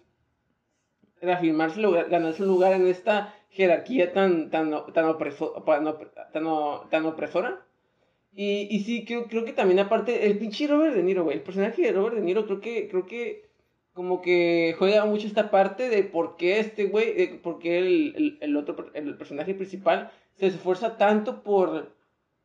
reafirmarse, 1.21 1.81
ganarse 1.81 2.43
un 2.43 2.49
lugar 2.49 2.73
en 2.73 2.87
esta 2.87 3.33
jerarquía 3.49 4.13
tan, 4.13 4.49
tan, 4.51 4.71
tan, 4.93 5.05
opreso, 5.05 5.63
tan, 5.65 5.85
tan, 6.89 7.05
opresora. 7.05 7.65
Y, 8.33 8.67
y 8.69 8.81
sí, 8.81 9.05
creo, 9.05 9.27
creo 9.27 9.45
que 9.45 9.53
también 9.53 9.79
aparte, 9.79 10.27
el 10.27 10.37
pinche 10.37 10.67
Robert 10.67 10.93
De 10.93 11.03
Niro, 11.03 11.23
güey, 11.23 11.37
el 11.37 11.43
personaje 11.43 11.81
de 11.81 11.93
Robert 11.93 12.17
De 12.17 12.21
Niro 12.21 12.45
creo 12.45 12.59
que, 12.59 12.89
creo 12.89 13.05
que 13.05 13.45
como 13.93 14.21
que 14.21 14.75
juega 14.77 15.05
mucho 15.05 15.25
esta 15.25 15.49
parte 15.49 15.87
de 15.87 16.03
por 16.03 16.35
qué 16.35 16.59
este 16.59 16.85
güey, 16.85 17.37
por 17.37 17.59
qué 17.59 17.77
el, 17.77 18.13
el, 18.17 18.37
el, 18.41 18.57
otro, 18.57 18.91
el 18.93 19.15
personaje 19.17 19.53
principal 19.53 20.11
se 20.33 20.47
esfuerza 20.47 20.97
tanto 20.97 21.43
por, 21.43 21.95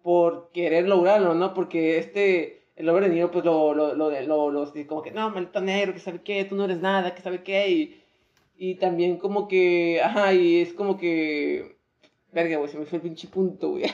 por 0.01 0.53
querer 0.53 0.88
lograrlo, 0.88 1.35
¿no? 1.35 1.53
Porque 1.53 1.99
este, 1.99 2.60
el 2.81 2.88
hombre 2.88 3.09
de 3.09 3.14
Niro, 3.14 3.31
pues 3.31 3.45
lo, 3.45 3.75
lo, 3.75 3.95
lo, 3.95 4.11
lo, 4.11 4.51
lo, 4.51 4.73
como 4.87 5.03
que, 5.03 5.11
no, 5.11 5.29
maldito 5.31 5.61
negro, 5.61 5.93
que 5.93 6.01
sabe 6.01 6.23
qué, 6.23 6.47
tú 6.47 6.57
no 6.57 6.64
eres 6.64 6.81
nada, 6.81 7.14
que 7.14 7.21
sabe 7.21 7.43
qué, 7.43 7.69
y, 7.69 8.03
y 8.57 8.77
también 8.77 9.19
como 9.19 9.49
que, 9.49 10.01
ajá, 10.03 10.33
y 10.33 10.62
es 10.62 10.73
como 10.73 10.97
que, 10.97 11.77
verga, 12.33 12.57
güey, 12.57 12.71
se 12.71 12.79
me 12.79 12.87
fue 12.87 12.97
el 12.97 13.03
pinche 13.03 13.29
punto, 13.29 13.73
güey. 13.73 13.85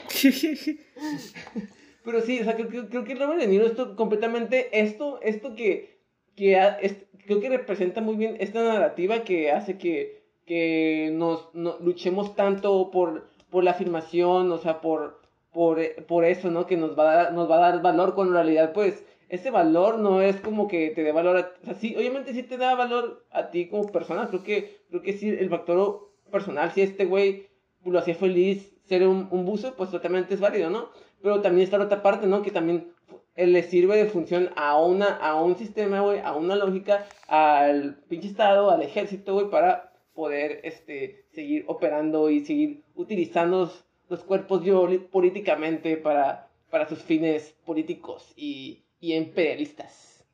Pero 2.04 2.20
sí, 2.20 2.38
o 2.38 2.44
sea, 2.44 2.54
creo, 2.54 2.68
creo, 2.68 2.88
creo 2.88 3.02
que 3.02 3.14
el 3.14 3.18
Robert 3.18 3.40
De 3.40 3.48
Niro, 3.48 3.66
esto 3.66 3.96
completamente, 3.96 4.68
esto, 4.80 5.20
esto 5.20 5.56
que, 5.56 5.98
que 6.36 6.56
es, 6.80 6.96
creo 7.26 7.40
que 7.40 7.48
representa 7.48 8.00
muy 8.00 8.14
bien 8.14 8.36
esta 8.38 8.62
narrativa 8.62 9.24
que 9.24 9.50
hace 9.50 9.78
que, 9.78 10.22
que 10.44 11.10
nos 11.12 11.52
no, 11.54 11.76
luchemos 11.80 12.36
tanto 12.36 12.92
por, 12.92 13.28
por 13.50 13.64
la 13.64 13.72
afirmación, 13.72 14.52
o 14.52 14.58
sea, 14.58 14.80
por, 14.80 15.25
por, 15.56 15.80
por 16.04 16.26
eso, 16.26 16.50
¿no? 16.50 16.66
Que 16.66 16.76
nos 16.76 16.98
va, 16.98 17.10
a 17.10 17.16
dar, 17.16 17.32
nos 17.32 17.50
va 17.50 17.56
a 17.56 17.70
dar 17.70 17.80
valor 17.80 18.14
cuando 18.14 18.34
en 18.34 18.44
realidad, 18.44 18.74
pues, 18.74 19.02
ese 19.30 19.50
valor 19.50 19.98
no 19.98 20.20
es 20.20 20.36
como 20.36 20.68
que 20.68 20.90
te 20.90 21.02
dé 21.02 21.12
valor 21.12 21.38
a, 21.38 21.52
o 21.62 21.64
sea, 21.64 21.74
sí, 21.74 21.96
obviamente 21.96 22.34
sí 22.34 22.42
te 22.42 22.58
da 22.58 22.74
valor 22.74 23.24
a 23.30 23.50
ti 23.50 23.66
como 23.66 23.90
persona, 23.90 24.28
creo 24.28 24.44
que, 24.44 24.82
creo 24.90 25.00
que 25.00 25.14
sí, 25.14 25.30
el 25.30 25.48
factor 25.48 26.10
personal, 26.30 26.72
si 26.72 26.82
este 26.82 27.06
güey 27.06 27.46
lo 27.86 27.98
hacía 27.98 28.14
feliz 28.14 28.70
ser 28.84 29.08
un, 29.08 29.28
un 29.30 29.46
buzo, 29.46 29.74
pues 29.76 29.90
totalmente 29.90 30.34
es 30.34 30.40
válido, 30.40 30.68
¿no? 30.68 30.90
Pero 31.22 31.40
también 31.40 31.64
está 31.64 31.78
la 31.78 31.86
otra 31.86 32.02
parte, 32.02 32.26
¿no? 32.26 32.42
Que 32.42 32.50
también 32.50 32.92
le 33.34 33.62
sirve 33.62 33.96
de 33.96 34.10
función 34.10 34.50
a, 34.56 34.78
una, 34.78 35.16
a 35.16 35.42
un 35.42 35.56
sistema, 35.56 36.02
güey, 36.02 36.20
a 36.20 36.36
una 36.36 36.54
lógica, 36.54 37.06
al 37.28 37.94
pinche 38.08 38.28
Estado, 38.28 38.70
al 38.70 38.82
ejército, 38.82 39.32
güey, 39.32 39.48
para 39.48 39.94
poder 40.12 40.60
este, 40.64 41.24
seguir 41.32 41.64
operando 41.66 42.28
y 42.28 42.44
seguir 42.44 42.82
utilizando 42.94 43.72
los, 44.08 44.22
cuerpos 44.24 44.62
políticamente 45.10 45.96
para, 45.96 46.48
para 46.70 46.88
sus 46.88 47.02
fines 47.02 47.54
políticos 47.64 48.32
y, 48.36 48.84
y 49.00 49.14
imperialistas. 49.14 50.24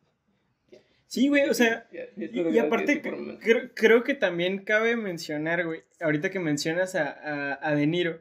Sí, 1.07 1.29
güey, 1.29 1.47
o 1.49 1.53
sea, 1.53 1.87
y, 2.17 2.41
y 2.41 2.59
aparte 2.59 3.03
creo, 3.03 3.71
creo, 3.75 4.03
que 4.03 4.15
también 4.15 4.65
cabe 4.65 4.97
mencionar, 4.97 5.67
güey, 5.67 5.83
ahorita 6.01 6.31
que 6.31 6.39
mencionas 6.39 6.95
a, 6.95 7.11
a, 7.11 7.59
a 7.69 7.75
De 7.75 7.87
Niro, 7.87 8.21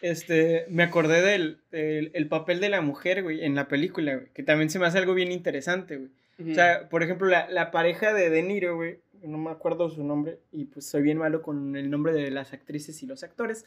este, 0.00 0.64
me 0.70 0.82
acordé 0.82 1.20
del, 1.20 1.60
del 1.70 2.10
el 2.14 2.28
papel 2.28 2.58
de 2.60 2.70
la 2.70 2.80
mujer, 2.80 3.22
güey, 3.22 3.44
en 3.44 3.54
la 3.54 3.68
película, 3.68 4.14
güey, 4.14 4.28
que 4.32 4.42
también 4.42 4.70
se 4.70 4.78
me 4.78 4.86
hace 4.86 4.96
algo 4.96 5.12
bien 5.12 5.30
interesante, 5.30 5.98
güey. 5.98 6.10
Uh 6.38 6.42
-huh. 6.44 6.52
O 6.52 6.54
sea, 6.54 6.88
por 6.88 7.02
ejemplo, 7.02 7.28
la, 7.28 7.50
la 7.50 7.70
pareja 7.70 8.14
de 8.14 8.30
De 8.30 8.42
Niro, 8.42 8.76
güey, 8.76 9.00
no 9.22 9.36
me 9.36 9.50
acuerdo 9.50 9.90
su 9.90 10.02
nombre, 10.02 10.38
y 10.52 10.64
pues 10.64 10.86
soy 10.86 11.02
bien 11.02 11.18
malo 11.18 11.42
con 11.42 11.76
el 11.76 11.90
nombre 11.90 12.12
de 12.12 12.30
las 12.30 12.52
actrices 12.54 13.02
y 13.02 13.06
los 13.06 13.22
actores. 13.22 13.66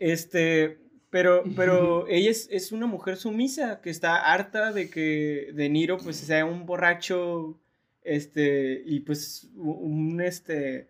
Este, 0.00 0.78
pero, 1.10 1.44
pero 1.54 2.08
ella 2.08 2.30
es, 2.30 2.48
es 2.50 2.72
una 2.72 2.86
mujer 2.86 3.16
sumisa 3.16 3.80
que 3.82 3.90
está 3.90 4.32
harta 4.32 4.72
de 4.72 4.90
que 4.90 5.50
De 5.54 5.68
Niro, 5.68 5.98
pues, 5.98 6.16
sea 6.16 6.44
un 6.46 6.66
borracho, 6.66 7.60
este, 8.02 8.82
y 8.86 9.00
pues, 9.00 9.50
un, 9.54 10.20
este, 10.20 10.88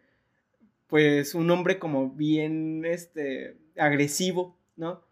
pues, 0.87 1.35
un 1.35 1.51
hombre 1.51 1.79
como 1.79 2.11
bien, 2.11 2.85
este, 2.85 3.57
agresivo, 3.77 4.57
¿no? 4.77 5.03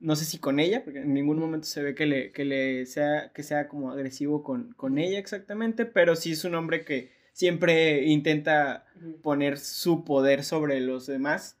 No 0.00 0.16
sé 0.16 0.24
si 0.24 0.38
con 0.38 0.58
ella, 0.58 0.84
porque 0.84 1.00
en 1.00 1.14
ningún 1.14 1.38
momento 1.38 1.66
se 1.66 1.82
ve 1.82 1.94
que 1.94 2.06
le, 2.06 2.32
que 2.32 2.44
le 2.44 2.86
sea, 2.86 3.30
que 3.34 3.42
sea 3.42 3.68
como 3.68 3.90
agresivo 3.90 4.42
con, 4.42 4.72
con 4.74 4.98
ella 4.98 5.18
exactamente, 5.18 5.84
pero 5.84 6.16
sí 6.16 6.32
es 6.32 6.44
un 6.44 6.54
hombre 6.54 6.84
que 6.84 7.12
siempre 7.32 8.04
intenta 8.04 8.86
poner 9.22 9.58
su 9.58 10.04
poder 10.04 10.44
sobre 10.44 10.80
los 10.80 11.06
demás, 11.06 11.58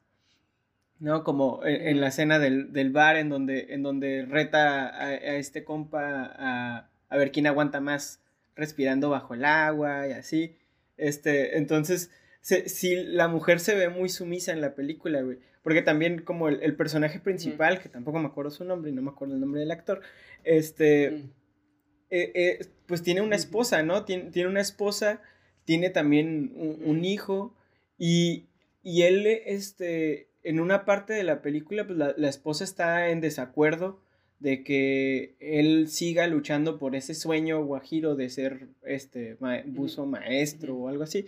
¿no? 0.98 1.24
Como 1.24 1.64
en, 1.64 1.88
en 1.88 2.00
la 2.00 2.08
escena 2.08 2.38
del, 2.38 2.72
del, 2.72 2.90
bar 2.90 3.16
en 3.16 3.28
donde, 3.28 3.66
en 3.70 3.82
donde 3.82 4.26
reta 4.28 4.88
a, 4.88 5.06
a 5.06 5.36
este 5.36 5.64
compa 5.64 6.32
a, 6.36 6.88
a, 7.08 7.16
ver 7.16 7.32
quién 7.32 7.46
aguanta 7.46 7.80
más 7.80 8.20
respirando 8.54 9.10
bajo 9.10 9.34
el 9.34 9.44
agua 9.44 10.08
y 10.08 10.12
así. 10.12 10.56
Este, 10.96 11.58
entonces, 11.58 12.10
si 12.40 12.68
sí, 12.68 12.94
la 12.96 13.28
mujer 13.28 13.60
se 13.60 13.74
ve 13.74 13.88
muy 13.88 14.08
sumisa 14.08 14.52
en 14.52 14.60
la 14.60 14.74
película, 14.74 15.22
güey. 15.22 15.38
Porque 15.62 15.82
también 15.82 16.20
como 16.20 16.48
el, 16.48 16.62
el 16.62 16.76
personaje 16.76 17.18
principal, 17.18 17.76
mm. 17.76 17.78
que 17.80 17.88
tampoco 17.88 18.18
me 18.18 18.26
acuerdo 18.26 18.50
su 18.50 18.64
nombre 18.64 18.90
y 18.90 18.94
no 18.94 19.02
me 19.02 19.10
acuerdo 19.10 19.34
el 19.34 19.40
nombre 19.40 19.60
del 19.60 19.70
actor, 19.70 20.02
este, 20.44 21.10
mm. 21.10 21.30
eh, 22.10 22.32
eh, 22.34 22.66
pues 22.86 23.02
tiene 23.02 23.22
una 23.22 23.36
esposa, 23.36 23.82
¿no? 23.82 24.04
Tiene, 24.04 24.30
tiene 24.30 24.50
una 24.50 24.60
esposa, 24.60 25.22
tiene 25.64 25.88
también 25.88 26.52
un, 26.54 26.82
un 26.84 27.04
hijo 27.04 27.54
y, 27.98 28.44
y, 28.82 29.02
él, 29.02 29.26
este, 29.26 30.28
en 30.44 30.60
una 30.60 30.84
parte 30.84 31.14
de 31.14 31.24
la 31.24 31.42
película, 31.42 31.86
pues 31.86 31.98
la, 31.98 32.28
esposa 32.28 32.64
está 32.64 33.08
en 33.08 33.20
desacuerdo 33.20 33.98
de 34.40 34.62
que 34.62 35.34
él 35.40 35.88
siga 35.88 36.26
luchando 36.26 36.78
por 36.78 36.94
ese 36.94 37.14
sueño 37.14 37.64
guajiro 37.64 38.14
de 38.14 38.28
ser 38.28 38.68
este 38.84 39.38
buzo 39.66 40.04
maestro 40.04 40.76
o 40.76 40.88
algo 40.88 41.02
así. 41.02 41.26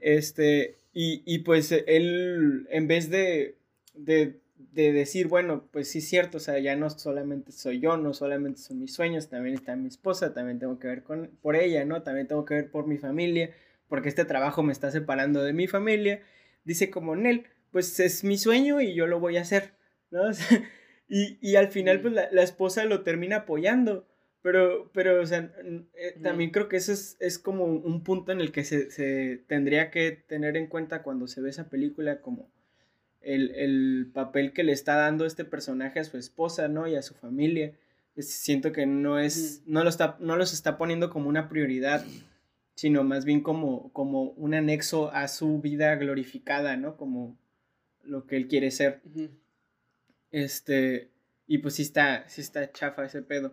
Este, 0.00 0.74
y, 0.92 1.22
y 1.24 1.38
pues 1.38 1.70
él, 1.72 2.66
en 2.70 2.88
vez 2.88 3.08
de, 3.08 3.54
de, 3.94 4.40
de, 4.72 4.92
decir, 4.92 5.28
bueno, 5.28 5.64
pues 5.70 5.88
sí 5.88 5.98
es 5.98 6.08
cierto, 6.08 6.38
o 6.38 6.40
sea, 6.40 6.58
ya 6.58 6.74
no 6.74 6.90
solamente 6.90 7.52
soy 7.52 7.78
yo, 7.78 7.96
no 7.96 8.12
solamente 8.14 8.60
son 8.60 8.80
mis 8.80 8.92
sueños, 8.92 9.28
también 9.28 9.54
está 9.54 9.76
mi 9.76 9.88
esposa, 9.88 10.34
también 10.34 10.58
tengo 10.58 10.78
que 10.80 10.88
ver 10.88 11.02
con, 11.04 11.30
por 11.40 11.54
ella, 11.54 11.84
¿no? 11.84 12.02
También 12.02 12.26
tengo 12.26 12.44
que 12.44 12.54
ver 12.54 12.70
por 12.70 12.88
mi 12.88 12.98
familia, 12.98 13.50
porque 13.88 14.08
este 14.08 14.24
trabajo 14.24 14.64
me 14.64 14.72
está 14.72 14.90
separando 14.90 15.44
de 15.44 15.52
mi 15.52 15.68
familia. 15.68 16.20
Dice 16.64 16.90
como, 16.90 17.14
Nel, 17.14 17.46
pues 17.70 17.98
es 18.00 18.24
mi 18.24 18.38
sueño 18.38 18.80
y 18.80 18.94
yo 18.94 19.06
lo 19.06 19.20
voy 19.20 19.36
a 19.36 19.42
hacer, 19.42 19.74
¿no? 20.10 20.22
y, 21.08 21.38
y, 21.40 21.56
al 21.56 21.68
final, 21.68 22.00
pues 22.00 22.14
la, 22.14 22.28
la, 22.32 22.42
esposa 22.42 22.84
lo 22.84 23.02
termina 23.02 23.36
apoyando. 23.36 24.06
Pero, 24.46 24.92
pero, 24.92 25.20
o 25.20 25.26
sea, 25.26 25.52
eh, 25.94 26.20
también 26.22 26.50
creo 26.50 26.68
que 26.68 26.76
eso 26.76 26.92
es, 26.92 27.16
es, 27.18 27.36
como 27.36 27.64
un 27.64 28.04
punto 28.04 28.30
en 28.30 28.40
el 28.40 28.52
que 28.52 28.62
se, 28.62 28.92
se, 28.92 29.42
tendría 29.48 29.90
que 29.90 30.12
tener 30.12 30.56
en 30.56 30.68
cuenta 30.68 31.02
cuando 31.02 31.26
se 31.26 31.40
ve 31.40 31.50
esa 31.50 31.68
película 31.68 32.20
como 32.20 32.48
el, 33.20 33.50
el, 33.56 34.10
papel 34.14 34.52
que 34.52 34.62
le 34.62 34.70
está 34.70 34.94
dando 34.94 35.26
este 35.26 35.44
personaje 35.44 35.98
a 35.98 36.04
su 36.04 36.16
esposa, 36.16 36.68
¿no? 36.68 36.86
Y 36.86 36.94
a 36.94 37.02
su 37.02 37.14
familia. 37.14 37.72
siento 38.18 38.70
que 38.70 38.86
no 38.86 39.18
es, 39.18 39.64
no, 39.66 39.82
lo 39.82 39.90
está, 39.90 40.16
no 40.20 40.36
los 40.36 40.52
está 40.52 40.78
poniendo 40.78 41.10
como 41.10 41.28
una 41.28 41.48
prioridad, 41.48 42.04
sino 42.76 43.02
más 43.02 43.24
bien 43.24 43.40
como, 43.40 43.92
como 43.92 44.30
un 44.30 44.54
anexo 44.54 45.10
a 45.10 45.26
su 45.26 45.60
vida 45.60 45.96
glorificada, 45.96 46.76
¿no? 46.76 46.96
Como 46.96 47.36
lo 48.06 48.26
que 48.26 48.36
él 48.36 48.48
quiere 48.48 48.70
ser. 48.70 49.02
Este, 50.30 51.10
y 51.46 51.58
pues 51.58 51.74
sí 51.74 51.82
está, 51.82 52.28
sí 52.28 52.40
está 52.40 52.72
chafa 52.72 53.04
ese 53.04 53.22
pedo. 53.22 53.52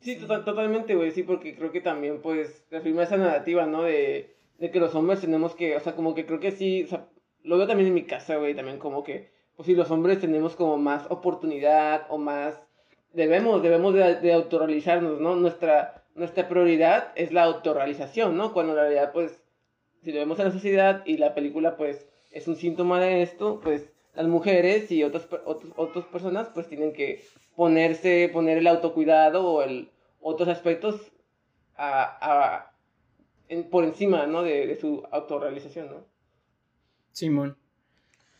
Sí, 0.00 0.16
totalmente, 0.16 0.94
güey, 0.94 1.12
sí, 1.12 1.22
porque 1.22 1.56
creo 1.56 1.72
que 1.72 1.80
también, 1.80 2.20
pues, 2.20 2.66
reafirma 2.70 3.04
esa 3.04 3.16
narrativa, 3.16 3.64
¿no? 3.64 3.84
De, 3.84 4.36
de 4.58 4.70
que 4.70 4.78
los 4.78 4.94
hombres 4.94 5.22
tenemos 5.22 5.54
que, 5.54 5.76
o 5.76 5.80
sea, 5.80 5.94
como 5.94 6.14
que 6.14 6.26
creo 6.26 6.40
que 6.40 6.50
sí, 6.50 6.84
o 6.84 6.88
sea, 6.88 7.08
lo 7.42 7.56
veo 7.56 7.66
también 7.66 7.88
en 7.88 7.94
mi 7.94 8.04
casa, 8.04 8.36
güey, 8.36 8.54
también 8.54 8.78
como 8.78 9.02
que, 9.02 9.30
pues 9.56 9.66
sí, 9.66 9.74
los 9.74 9.90
hombres 9.90 10.20
tenemos 10.20 10.56
como 10.56 10.76
más 10.76 11.06
oportunidad 11.10 12.06
o 12.10 12.18
más, 12.18 12.66
debemos, 13.14 13.62
debemos 13.62 13.94
de, 13.94 14.16
de 14.16 14.32
autorrealizarnos, 14.34 15.20
¿no? 15.20 15.36
Nuestra, 15.36 16.04
nuestra 16.14 16.48
prioridad 16.48 17.12
es 17.14 17.32
la 17.32 17.44
autorrealización, 17.44 18.36
¿no? 18.36 18.52
Cuando 18.52 18.72
en 18.72 18.80
realidad, 18.80 19.12
pues, 19.12 19.43
si 20.04 20.12
lo 20.12 20.18
vemos 20.18 20.38
en 20.38 20.46
la 20.46 20.52
sociedad 20.52 21.02
y 21.06 21.16
la 21.16 21.34
película, 21.34 21.76
pues, 21.76 22.06
es 22.30 22.46
un 22.46 22.56
síntoma 22.56 23.00
de 23.00 23.22
esto, 23.22 23.60
pues, 23.62 23.88
las 24.14 24.26
mujeres 24.26 24.90
y 24.92 25.02
otras, 25.02 25.26
otras 25.76 26.04
personas, 26.06 26.48
pues, 26.52 26.68
tienen 26.68 26.92
que 26.92 27.24
ponerse, 27.56 28.28
poner 28.32 28.58
el 28.58 28.66
autocuidado 28.66 29.46
o 29.46 29.62
el, 29.62 29.90
otros 30.20 30.48
aspectos 30.48 31.12
a, 31.76 32.72
por 33.70 33.84
encima, 33.84 34.26
¿no? 34.26 34.42
De, 34.42 34.76
su 34.76 35.06
autorrealización, 35.10 35.88
¿no? 35.88 36.06
Simón. 37.12 37.56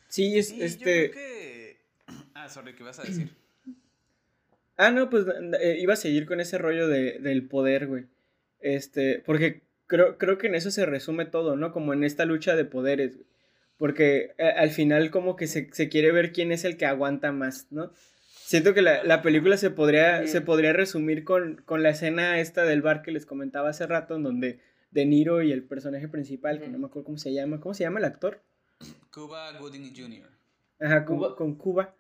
Sí, 0.08 0.38
es 0.38 0.50
este... 0.52 1.12
Ah, 2.36 2.48
sorry, 2.48 2.74
¿qué 2.74 2.82
vas 2.82 2.98
a 2.98 3.04
decir? 3.04 3.30
ah, 4.76 4.90
no, 4.90 5.08
pues 5.08 5.24
eh, 5.60 5.76
iba 5.78 5.94
a 5.94 5.96
seguir 5.96 6.26
con 6.26 6.40
ese 6.40 6.58
rollo 6.58 6.88
de, 6.88 7.18
del 7.20 7.46
poder, 7.48 7.86
güey. 7.86 8.06
Este, 8.60 9.22
porque 9.24 9.62
creo, 9.86 10.18
creo 10.18 10.38
que 10.38 10.46
en 10.46 10.54
eso 10.54 10.70
se 10.70 10.86
resume 10.86 11.24
todo, 11.26 11.56
¿no? 11.56 11.72
Como 11.72 11.92
en 11.92 12.04
esta 12.04 12.24
lucha 12.24 12.56
de 12.56 12.64
poderes, 12.64 13.18
Porque 13.76 14.34
eh, 14.38 14.52
al 14.56 14.70
final 14.70 15.10
como 15.10 15.36
que 15.36 15.46
se, 15.46 15.72
se, 15.72 15.88
quiere 15.88 16.12
ver 16.12 16.32
quién 16.32 16.52
es 16.52 16.64
el 16.64 16.76
que 16.76 16.86
aguanta 16.86 17.32
más, 17.32 17.66
¿no? 17.70 17.92
Siento 18.46 18.74
que 18.74 18.82
la, 18.82 19.02
la 19.04 19.22
película 19.22 19.56
se 19.56 19.70
podría, 19.70 20.26
se 20.26 20.42
podría 20.42 20.72
resumir 20.72 21.24
con, 21.24 21.62
con, 21.64 21.82
la 21.82 21.90
escena 21.90 22.38
esta 22.40 22.64
del 22.64 22.82
bar 22.82 23.02
que 23.02 23.10
les 23.10 23.24
comentaba 23.24 23.70
hace 23.70 23.86
rato, 23.86 24.16
en 24.16 24.22
donde 24.22 24.60
De 24.90 25.06
Niro 25.06 25.42
y 25.42 25.50
el 25.50 25.64
personaje 25.64 26.08
principal, 26.08 26.60
que 26.60 26.68
no 26.68 26.78
me 26.78 26.86
acuerdo 26.86 27.06
cómo 27.06 27.18
se 27.18 27.32
llama, 27.32 27.60
¿cómo 27.60 27.74
se 27.74 27.84
llama 27.84 28.00
el 28.00 28.04
actor? 28.04 28.42
Cuba 29.10 29.56
Gooding 29.58 29.94
Jr. 29.96 30.28
Ajá, 30.80 31.04
con 31.04 31.16
Cuba. 31.16 31.36
Con 31.36 31.54
Cuba. 31.54 31.96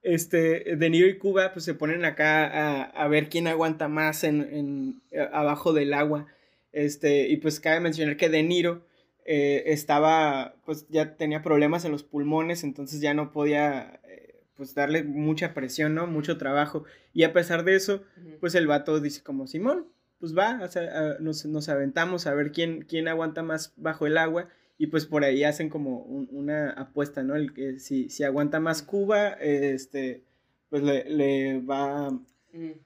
Este, 0.00 0.76
De 0.76 0.90
Niro 0.90 1.06
y 1.06 1.18
Cuba 1.18 1.52
pues 1.52 1.64
se 1.64 1.74
ponen 1.74 2.04
acá 2.04 2.46
a, 2.46 2.82
a 2.82 3.08
ver 3.08 3.28
quién 3.28 3.46
aguanta 3.46 3.86
más 3.86 4.24
en, 4.24 4.40
en, 4.40 5.02
abajo 5.32 5.72
del 5.72 5.94
agua. 5.94 6.26
Este, 6.72 7.28
y 7.28 7.36
pues 7.36 7.60
cabe 7.60 7.80
mencionar 7.80 8.16
que 8.16 8.28
De 8.28 8.42
Niro 8.42 8.84
eh, 9.24 9.64
estaba, 9.66 10.56
pues 10.64 10.86
ya 10.88 11.16
tenía 11.16 11.42
problemas 11.42 11.84
en 11.84 11.92
los 11.92 12.02
pulmones, 12.02 12.64
entonces 12.64 13.00
ya 13.00 13.14
no 13.14 13.30
podía 13.30 14.00
eh, 14.08 14.42
pues 14.56 14.74
darle 14.74 15.04
mucha 15.04 15.54
presión, 15.54 15.94
¿no? 15.94 16.06
Mucho 16.06 16.38
trabajo. 16.38 16.84
Y 17.12 17.24
a 17.24 17.32
pesar 17.32 17.64
de 17.64 17.76
eso, 17.76 18.02
pues 18.40 18.54
el 18.54 18.66
vato 18.66 19.00
dice 19.00 19.22
como, 19.22 19.46
Simón, 19.46 19.86
pues 20.18 20.36
va, 20.36 20.60
o 20.62 20.68
sea, 20.68 21.16
nos, 21.20 21.44
nos, 21.46 21.68
aventamos 21.68 22.26
a 22.26 22.34
ver 22.34 22.52
quién, 22.52 22.82
quién 22.82 23.08
aguanta 23.08 23.42
más 23.42 23.72
bajo 23.76 24.06
el 24.06 24.16
agua 24.18 24.48
y 24.78 24.86
pues 24.88 25.06
por 25.06 25.24
ahí 25.24 25.44
hacen 25.44 25.68
como 25.68 25.98
una 26.02 26.70
apuesta, 26.70 27.22
¿no? 27.22 27.36
El 27.36 27.52
que 27.52 27.78
si, 27.78 28.08
si 28.08 28.24
aguanta 28.24 28.60
más 28.60 28.82
Cuba, 28.82 29.30
este, 29.30 30.24
pues 30.70 30.82
le, 30.82 31.04
le 31.08 31.60
va 31.60 32.18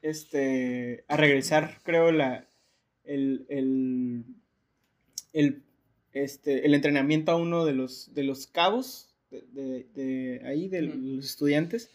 este, 0.03 1.05
a 1.09 1.17
regresar, 1.17 1.79
creo, 1.85 2.13
la, 2.13 2.47
el, 3.07 3.47
el, 3.49 4.25
el, 5.33 5.63
este, 6.13 6.67
el 6.67 6.75
entrenamiento 6.75 7.33
a 7.33 7.37
uno 7.37 7.65
de 7.65 7.73
los, 7.73 8.13
de 8.15 8.25
los 8.25 8.47
cabos 8.47 9.15
de, 9.31 9.87
de, 9.95 10.43
ahí, 10.45 10.69
de 10.69 10.83
los 10.83 11.25
estudiantes. 11.25 11.91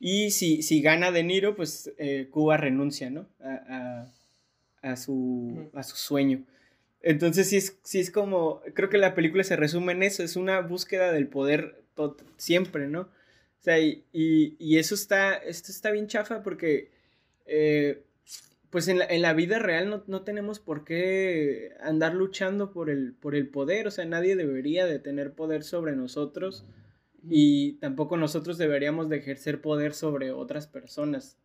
Y 0.00 0.30
si, 0.32 0.62
si 0.62 0.82
gana 0.82 1.12
De 1.12 1.22
Niro, 1.22 1.56
pues 1.56 1.92
eh, 1.98 2.28
Cuba 2.30 2.56
renuncia, 2.56 3.10
¿no? 3.10 3.28
A, 3.40 4.10
a, 4.82 4.92
a 4.92 4.96
su, 4.96 5.70
a 5.72 5.82
su 5.82 5.96
sueño. 5.96 6.44
Entonces 7.00 7.48
sí 7.48 7.56
es, 7.56 7.78
sí 7.84 8.00
es 8.00 8.10
como, 8.10 8.62
creo 8.74 8.88
que 8.88 8.98
la 8.98 9.14
película 9.14 9.44
se 9.44 9.56
resume 9.56 9.92
en 9.92 10.02
eso, 10.02 10.22
es 10.22 10.36
una 10.36 10.60
búsqueda 10.60 11.12
del 11.12 11.28
poder 11.28 11.82
siempre, 12.38 12.88
¿no? 12.88 13.02
O 13.02 13.62
sea, 13.64 13.78
y, 13.78 14.04
y, 14.10 14.78
eso 14.78 14.94
está, 14.94 15.34
esto 15.36 15.70
está 15.70 15.90
bien 15.90 16.06
chafa 16.06 16.42
porque, 16.42 16.90
eh, 17.46 18.02
pues 18.74 18.88
en 18.88 18.98
la, 18.98 19.04
en 19.04 19.22
la, 19.22 19.34
vida 19.34 19.60
real 19.60 19.88
no, 19.88 20.02
no, 20.08 20.22
tenemos 20.22 20.58
por 20.58 20.84
qué 20.84 21.76
andar 21.80 22.12
luchando 22.12 22.72
por 22.72 22.90
el, 22.90 23.12
por 23.14 23.36
el 23.36 23.48
poder, 23.48 23.86
o 23.86 23.92
sea, 23.92 24.04
nadie 24.04 24.34
debería 24.34 24.84
de 24.84 24.98
tener 24.98 25.36
poder 25.36 25.62
sobre 25.62 25.94
nosotros 25.94 26.66
y 27.22 27.74
tampoco 27.74 28.16
nosotros 28.16 28.58
deberíamos 28.58 29.08
de 29.08 29.18
ejercer 29.18 29.60
poder 29.60 29.94
sobre 29.94 30.32
otras 30.32 30.66
personas, 30.66 31.38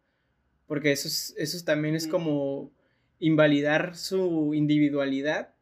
porque 0.66 0.92
eso, 0.92 1.08
es, 1.08 1.36
eso 1.38 1.64
también 1.64 1.94
es 1.94 2.08
como 2.08 2.72
invalidar 3.20 3.96
su 3.96 4.56
individualidad, 4.56 5.54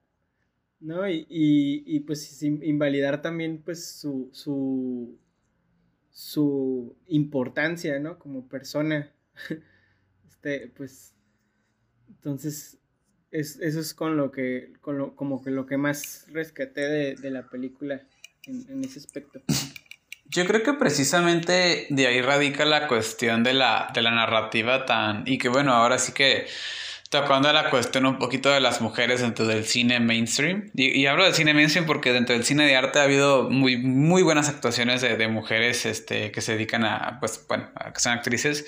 ¿no? 0.79 1.09
Y, 1.09 1.25
y, 1.27 1.99
pues 1.99 2.41
invalidar 2.43 3.21
también 3.21 3.61
pues 3.61 3.91
su, 3.91 4.29
su, 4.31 5.19
su 6.11 6.95
importancia, 7.07 7.99
¿no? 7.99 8.17
Como 8.19 8.47
persona. 8.47 9.11
este, 10.29 10.69
pues, 10.69 11.16
entonces, 12.09 12.77
es, 13.31 13.59
eso 13.59 13.79
es 13.79 13.93
con 13.93 14.17
lo 14.17 14.31
que, 14.31 14.73
con 14.81 14.97
lo, 14.97 15.15
como 15.15 15.43
que 15.43 15.51
lo 15.51 15.65
que 15.65 15.77
más 15.77 16.25
rescaté 16.31 16.81
de, 16.81 17.15
de 17.15 17.31
la 17.31 17.49
película 17.49 18.01
en, 18.45 18.65
en, 18.69 18.83
ese 18.83 18.99
aspecto. 18.99 19.41
Yo 20.25 20.45
creo 20.45 20.63
que 20.63 20.73
precisamente 20.73 21.87
de 21.89 22.07
ahí 22.07 22.21
radica 22.21 22.65
la 22.65 22.87
cuestión 22.87 23.43
de 23.43 23.53
la, 23.53 23.91
de 23.93 24.01
la 24.01 24.11
narrativa 24.11 24.85
tan, 24.85 25.23
y 25.25 25.37
que 25.37 25.49
bueno, 25.49 25.73
ahora 25.73 25.99
sí 25.99 26.11
que 26.11 26.47
tocando 27.09 27.51
la 27.53 27.69
cuestión 27.69 28.05
un 28.05 28.17
poquito 28.17 28.49
de 28.49 28.59
las 28.59 28.81
mujeres 28.81 29.21
dentro 29.21 29.45
del 29.45 29.65
cine 29.65 29.99
mainstream. 29.99 30.71
Y, 30.73 31.05
hablo 31.05 31.23
del 31.23 31.33
cine 31.33 31.53
mainstream 31.53 31.85
porque 31.85 32.11
dentro 32.11 32.35
del 32.35 32.43
cine 32.43 32.65
de 32.65 32.75
arte 32.75 32.99
ha 32.99 33.03
habido 33.03 33.49
muy, 33.49 33.77
muy 33.77 34.23
buenas 34.23 34.49
actuaciones 34.49 35.01
de, 35.01 35.15
de 35.15 35.27
mujeres 35.27 35.85
este, 35.85 36.31
que 36.31 36.41
se 36.41 36.53
dedican 36.53 36.83
a, 36.85 37.19
pues, 37.19 37.45
bueno, 37.47 37.69
a 37.75 37.93
que 37.93 37.99
son 37.99 38.13
actrices. 38.13 38.65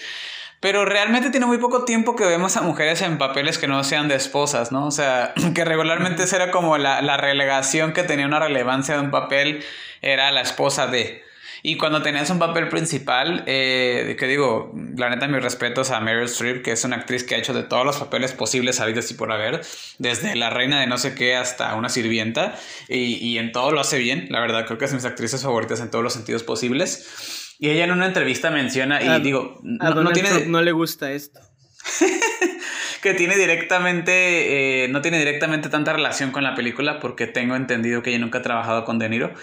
Pero 0.59 0.83
realmente 0.83 1.29
tiene 1.29 1.45
muy 1.45 1.57
poco 1.57 1.85
tiempo 1.85 2.15
que 2.15 2.25
vemos 2.25 2.57
a 2.57 2.61
mujeres 2.61 3.01
en 3.01 3.17
papeles 3.17 3.57
que 3.57 3.67
no 3.67 3.83
sean 3.83 4.09
de 4.09 4.15
esposas, 4.15 4.71
¿no? 4.71 4.87
O 4.87 4.91
sea, 4.91 5.33
que 5.55 5.65
regularmente 5.65 6.23
era 6.33 6.51
como 6.51 6.77
la, 6.77 7.01
la 7.01 7.17
relegación 7.17 7.93
que 7.93 8.03
tenía 8.03 8.25
una 8.25 8.39
relevancia 8.39 8.95
de 8.95 9.01
un 9.01 9.11
papel, 9.11 9.63
era 10.01 10.31
la 10.31 10.41
esposa 10.41 10.87
de. 10.87 11.23
Y 11.61 11.75
cuando 11.75 12.01
tenías 12.01 12.29
un 12.29 12.39
papel 12.39 12.69
principal, 12.69 13.43
eh, 13.45 14.15
que 14.17 14.27
digo, 14.27 14.73
la 14.95 15.09
neta, 15.09 15.27
mis 15.27 15.43
respetos 15.43 15.91
a 15.91 15.99
Meryl 15.99 16.23
Streep, 16.25 16.63
que 16.63 16.71
es 16.71 16.85
una 16.85 16.95
actriz 16.95 17.25
que 17.25 17.35
ha 17.35 17.37
hecho 17.37 17.53
de 17.53 17.63
todos 17.63 17.85
los 17.85 17.97
papeles 17.97 18.31
posibles 18.31 18.79
habidos 18.79 19.11
y 19.11 19.15
por 19.15 19.31
haber, 19.33 19.61
desde 19.97 20.35
la 20.35 20.49
reina 20.49 20.79
de 20.79 20.87
no 20.87 20.97
sé 20.97 21.15
qué 21.15 21.35
hasta 21.35 21.75
una 21.75 21.89
sirvienta, 21.89 22.57
y, 22.87 23.15
y 23.15 23.37
en 23.39 23.51
todo 23.51 23.71
lo 23.71 23.81
hace 23.81 23.97
bien, 23.97 24.27
la 24.29 24.39
verdad, 24.39 24.65
creo 24.65 24.77
que 24.77 24.85
es 24.85 24.93
mis 24.93 25.03
actrices 25.03 25.43
favoritas 25.43 25.81
en 25.81 25.91
todos 25.91 26.03
los 26.03 26.13
sentidos 26.13 26.43
posibles. 26.43 27.38
Y 27.59 27.69
ella 27.69 27.83
en 27.83 27.91
una 27.91 28.05
entrevista 28.05 28.49
menciona, 28.51 29.03
y 29.03 29.21
digo, 29.21 29.59
no, 29.63 30.11
tiene... 30.11 30.45
no 30.45 30.61
le 30.61 30.71
gusta 30.71 31.11
esto. 31.11 31.41
que 33.01 33.13
tiene 33.13 33.35
directamente, 33.35 34.85
eh, 34.85 34.87
no 34.87 35.01
tiene 35.01 35.19
directamente 35.19 35.67
tanta 35.67 35.91
relación 35.91 36.31
con 36.31 36.43
la 36.43 36.55
película, 36.55 37.01
porque 37.01 37.27
tengo 37.27 37.57
entendido 37.57 38.01
que 38.01 38.11
ella 38.11 38.19
nunca 38.19 38.39
ha 38.39 38.41
trabajado 38.41 38.85
con 38.85 38.97
De 38.97 39.09
Niro. 39.09 39.33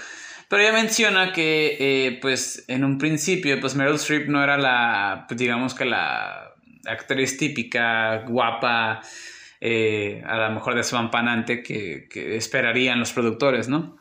Pero 0.49 0.63
ella 0.63 0.73
menciona 0.73 1.35
que, 1.35 1.77
eh, 1.79 2.19
pues, 2.23 2.65
en 2.69 2.85
un 2.85 2.97
principio, 2.97 3.61
pues 3.61 3.75
Meryl 3.75 3.97
Streep 3.97 4.29
no 4.29 4.43
era 4.43 4.57
la, 4.57 5.27
pues, 5.29 5.39
digamos 5.39 5.75
que 5.75 5.85
la 5.85 6.55
actriz 6.87 7.37
típica, 7.37 8.25
guapa, 8.29 9.03
eh, 9.61 10.23
a 10.27 10.37
lo 10.39 10.55
mejor 10.55 10.75
despampanante 10.75 11.63
que, 11.63 12.09
que 12.09 12.37
esperarían 12.37 12.99
los 12.99 13.13
productores, 13.13 13.69
¿no? 13.69 13.99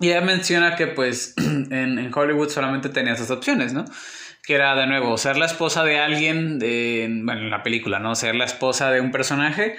Y 0.00 0.10
ella 0.10 0.20
menciona 0.20 0.76
que, 0.76 0.86
pues, 0.86 1.34
en, 1.38 2.10
Hollywood 2.14 2.50
solamente 2.50 2.88
tenía 2.88 3.14
esas 3.14 3.30
opciones, 3.30 3.72
¿no? 3.72 3.84
que 4.48 4.54
era 4.54 4.74
de 4.74 4.86
nuevo 4.86 5.18
ser 5.18 5.36
la 5.36 5.44
esposa 5.44 5.84
de 5.84 5.98
alguien, 5.98 6.58
de, 6.58 7.06
bueno, 7.22 7.42
en 7.42 7.50
la 7.50 7.62
película, 7.62 7.98
¿no? 7.98 8.14
Ser 8.14 8.34
la 8.34 8.46
esposa 8.46 8.90
de 8.90 9.02
un 9.02 9.10
personaje 9.10 9.76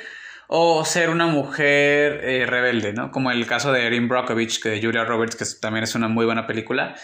o 0.48 0.86
ser 0.86 1.10
una 1.10 1.26
mujer 1.26 2.22
eh, 2.24 2.46
rebelde, 2.46 2.94
¿no? 2.94 3.12
Como 3.12 3.32
el 3.32 3.48
caso 3.48 3.72
de 3.72 3.88
Erin 3.88 4.08
Brockovich, 4.08 4.62
que 4.62 4.70
de 4.70 4.80
Julia 4.80 5.06
Roberts, 5.06 5.36
que 5.36 5.46
también 5.60 5.86
es 5.86 5.96
una 5.96 6.08
muy 6.08 6.24
buena 6.24 6.46
película. 6.46 6.96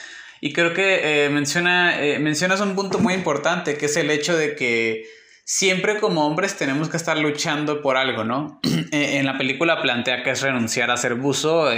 Y 0.42 0.54
creo 0.54 0.76
que 0.76 1.26
eh, 1.26 1.30
menciona, 1.30 2.00
eh, 2.00 2.20
mencionas 2.20 2.62
un 2.62 2.76
punto 2.76 3.00
muy 3.00 3.16
importante, 3.16 3.80
que 3.80 3.88
es 3.88 3.98
el 3.98 4.12
hecho 4.12 4.38
de 4.38 4.56
que 4.56 5.06
siempre 5.44 6.00
como 6.00 6.28
hombres 6.28 6.58
tenemos 6.58 6.90
que 6.90 6.98
estar 6.98 7.18
luchando 7.18 7.82
por 7.82 7.98
algo, 7.98 8.24
¿no? 8.24 8.60
en 8.92 9.26
la 9.26 9.40
película 9.40 9.82
plantea 9.82 10.22
que 10.22 10.30
es 10.30 10.42
renunciar 10.44 10.92
a 10.92 10.98
ser 10.98 11.16
buzo 11.16 11.72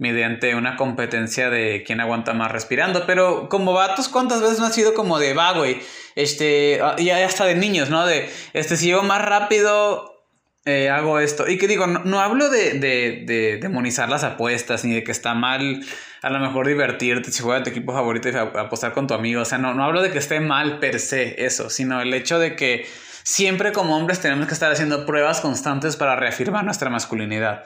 mediante 0.00 0.54
una 0.54 0.76
competencia 0.76 1.50
de 1.50 1.84
quién 1.86 2.00
aguanta 2.00 2.32
más 2.32 2.50
respirando, 2.50 3.04
pero 3.06 3.50
como 3.50 3.74
vatos, 3.74 4.08
¿cuántas 4.08 4.40
veces 4.40 4.58
no 4.58 4.64
ha 4.64 4.70
sido 4.70 4.94
como 4.94 5.18
de 5.18 5.34
va, 5.34 5.52
güey? 5.52 5.78
Este, 6.16 6.80
ah, 6.82 6.96
y 6.98 7.10
hasta 7.10 7.44
de 7.44 7.54
niños, 7.54 7.90
¿no? 7.90 8.06
De, 8.06 8.30
este, 8.54 8.78
si 8.78 8.88
yo 8.88 9.02
más 9.02 9.22
rápido, 9.22 10.24
eh, 10.64 10.88
hago 10.88 11.20
esto. 11.20 11.46
Y 11.46 11.58
que 11.58 11.68
digo, 11.68 11.86
no, 11.86 12.18
hablo 12.18 12.48
de, 12.48 12.78
de, 12.78 13.58
demonizar 13.60 14.08
las 14.08 14.24
apuestas, 14.24 14.86
ni 14.86 14.94
de 14.94 15.04
que 15.04 15.12
está 15.12 15.34
mal 15.34 15.82
a 16.22 16.30
lo 16.30 16.38
mejor 16.38 16.66
divertirte 16.66 17.30
si 17.30 17.42
juega 17.42 17.62
tu 17.62 17.68
equipo 17.68 17.92
favorito 17.92 18.30
y 18.30 18.34
apostar 18.34 18.94
con 18.94 19.06
tu 19.06 19.12
amigo. 19.12 19.42
O 19.42 19.44
sea, 19.44 19.58
no, 19.58 19.74
no 19.74 19.84
hablo 19.84 20.00
de 20.00 20.10
que 20.10 20.18
esté 20.18 20.40
mal 20.40 20.78
per 20.78 20.98
se 20.98 21.44
eso, 21.44 21.68
sino 21.68 22.00
el 22.00 22.14
hecho 22.14 22.38
de 22.38 22.56
que 22.56 22.86
siempre 23.22 23.72
como 23.72 23.98
hombres 23.98 24.20
tenemos 24.20 24.46
que 24.46 24.54
estar 24.54 24.72
haciendo 24.72 25.04
pruebas 25.04 25.42
constantes 25.42 25.96
para 25.96 26.16
reafirmar 26.16 26.64
nuestra 26.64 26.88
masculinidad. 26.88 27.64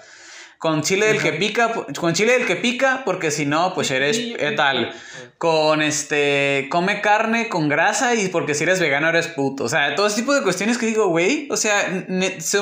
Con 0.64 0.80
chile 0.80 1.08
del 1.08 1.20
que 1.20 1.34
pica, 1.34 1.74
con 2.00 2.14
chile 2.14 2.38
del 2.38 2.46
que 2.46 2.56
pica, 2.56 3.02
porque 3.04 3.30
si 3.30 3.44
no, 3.44 3.74
pues 3.74 3.90
eres 3.90 4.18
tal. 4.56 4.94
Con 5.36 5.82
este, 5.82 6.68
come 6.70 7.02
carne 7.02 7.50
con 7.50 7.68
grasa 7.68 8.14
y 8.14 8.28
porque 8.28 8.54
si 8.54 8.64
eres 8.64 8.80
vegano 8.80 9.10
eres 9.10 9.26
puto. 9.26 9.64
O 9.64 9.68
sea, 9.68 9.94
todo 9.94 10.06
ese 10.06 10.16
tipo 10.16 10.34
de 10.34 10.40
cuestiones 10.42 10.78
que 10.78 10.86
digo, 10.86 11.08
güey, 11.08 11.48
o 11.50 11.58
sea, 11.58 12.06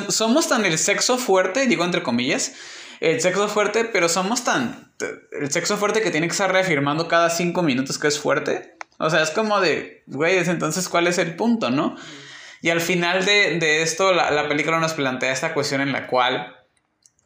somos 0.08 0.48
tan 0.48 0.64
el 0.64 0.78
sexo 0.78 1.16
fuerte, 1.16 1.68
digo 1.68 1.84
entre 1.84 2.02
comillas, 2.02 2.56
el 2.98 3.20
sexo 3.20 3.46
fuerte, 3.46 3.84
pero 3.84 4.08
somos 4.08 4.42
tan, 4.42 4.92
el 5.40 5.52
sexo 5.52 5.76
fuerte 5.76 6.02
que 6.02 6.10
tiene 6.10 6.26
que 6.26 6.32
estar 6.32 6.50
reafirmando 6.50 7.06
cada 7.06 7.30
cinco 7.30 7.62
minutos 7.62 8.00
que 8.00 8.08
es 8.08 8.18
fuerte. 8.18 8.78
O 8.98 9.10
sea, 9.10 9.22
es 9.22 9.30
como 9.30 9.60
de, 9.60 10.02
güey, 10.08 10.38
entonces, 10.38 10.88
¿cuál 10.88 11.06
es 11.06 11.18
el 11.18 11.36
punto, 11.36 11.70
no? 11.70 11.94
Y 12.62 12.70
al 12.70 12.80
final 12.80 13.24
de, 13.24 13.60
de 13.60 13.82
esto, 13.82 14.12
la, 14.12 14.32
la 14.32 14.48
película 14.48 14.80
nos 14.80 14.94
plantea 14.94 15.30
esta 15.30 15.54
cuestión 15.54 15.80
en 15.80 15.92
la 15.92 16.08
cual 16.08 16.56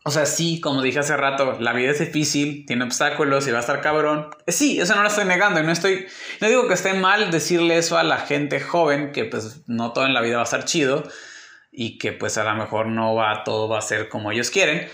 o 0.06 0.10
sea, 0.12 0.24
sí, 0.24 0.60
como 0.60 0.82
dije 0.82 1.00
hace 1.00 1.16
rato, 1.16 1.56
la 1.58 1.72
vida 1.72 1.90
es 1.90 1.98
difícil, 1.98 2.64
tiene 2.64 2.84
obstáculos 2.84 3.48
y 3.48 3.50
va 3.50 3.56
a 3.56 3.60
estar 3.60 3.80
cabrón. 3.80 4.28
Eh, 4.46 4.52
sí, 4.52 4.78
eso 4.80 4.94
no 4.94 5.02
lo 5.02 5.08
estoy 5.08 5.24
negando 5.24 5.58
y 5.58 5.64
no 5.64 5.72
estoy, 5.72 6.06
no 6.40 6.46
digo 6.46 6.68
que 6.68 6.74
esté 6.74 6.94
mal 6.94 7.32
decirle 7.32 7.76
eso 7.76 7.98
a 7.98 8.04
la 8.04 8.18
gente 8.18 8.60
joven, 8.60 9.10
que 9.10 9.24
pues 9.24 9.62
no 9.66 9.92
todo 9.92 10.06
en 10.06 10.14
la 10.14 10.20
vida 10.20 10.36
va 10.36 10.42
a 10.42 10.44
estar 10.44 10.64
chido 10.64 11.02
y 11.72 11.98
que 11.98 12.12
pues 12.12 12.38
a 12.38 12.44
lo 12.44 12.54
mejor 12.54 12.86
no 12.86 13.16
va, 13.16 13.42
todo 13.42 13.68
va 13.68 13.78
a 13.78 13.82
ser 13.82 14.08
como 14.08 14.30
ellos 14.30 14.50
quieren. 14.50 14.88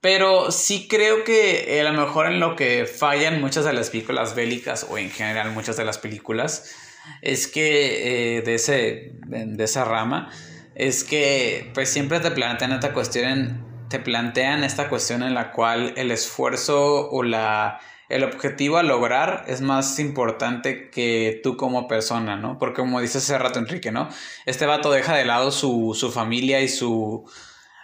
Pero 0.00 0.52
sí 0.52 0.86
creo 0.86 1.24
que 1.24 1.76
eh, 1.76 1.80
a 1.80 1.90
lo 1.90 2.00
mejor 2.00 2.26
en 2.26 2.38
lo 2.38 2.54
que 2.54 2.86
fallan 2.86 3.40
muchas 3.40 3.64
de 3.64 3.72
las 3.72 3.90
películas 3.90 4.36
bélicas 4.36 4.86
o 4.88 4.98
en 4.98 5.10
general 5.10 5.50
muchas 5.50 5.76
de 5.76 5.84
las 5.84 5.98
películas 5.98 6.76
es 7.22 7.48
que 7.48 8.36
eh, 8.36 8.42
de, 8.42 8.54
ese, 8.54 9.14
de 9.26 9.64
esa 9.64 9.84
rama 9.84 10.30
es 10.76 11.02
que 11.02 11.72
pues 11.74 11.88
siempre 11.88 12.20
te 12.20 12.30
plantean 12.30 12.70
esta 12.70 12.92
cuestión 12.92 13.28
en 13.28 13.67
te 13.88 13.98
plantean 13.98 14.64
esta 14.64 14.88
cuestión 14.88 15.22
en 15.22 15.34
la 15.34 15.52
cual 15.52 15.94
el 15.96 16.10
esfuerzo 16.10 17.08
o 17.10 17.22
la, 17.22 17.80
el 18.08 18.24
objetivo 18.24 18.78
a 18.78 18.82
lograr 18.82 19.44
es 19.48 19.60
más 19.60 19.98
importante 19.98 20.90
que 20.90 21.40
tú 21.42 21.56
como 21.56 21.88
persona, 21.88 22.36
¿no? 22.36 22.58
Porque 22.58 22.80
como 22.80 23.00
dice 23.00 23.18
hace 23.18 23.38
rato 23.38 23.58
Enrique, 23.58 23.92
¿no? 23.92 24.08
Este 24.46 24.66
vato 24.66 24.90
deja 24.90 25.14
de 25.14 25.24
lado 25.24 25.50
su, 25.50 25.96
su 25.98 26.10
familia 26.10 26.60
y 26.60 26.68
su, 26.68 27.28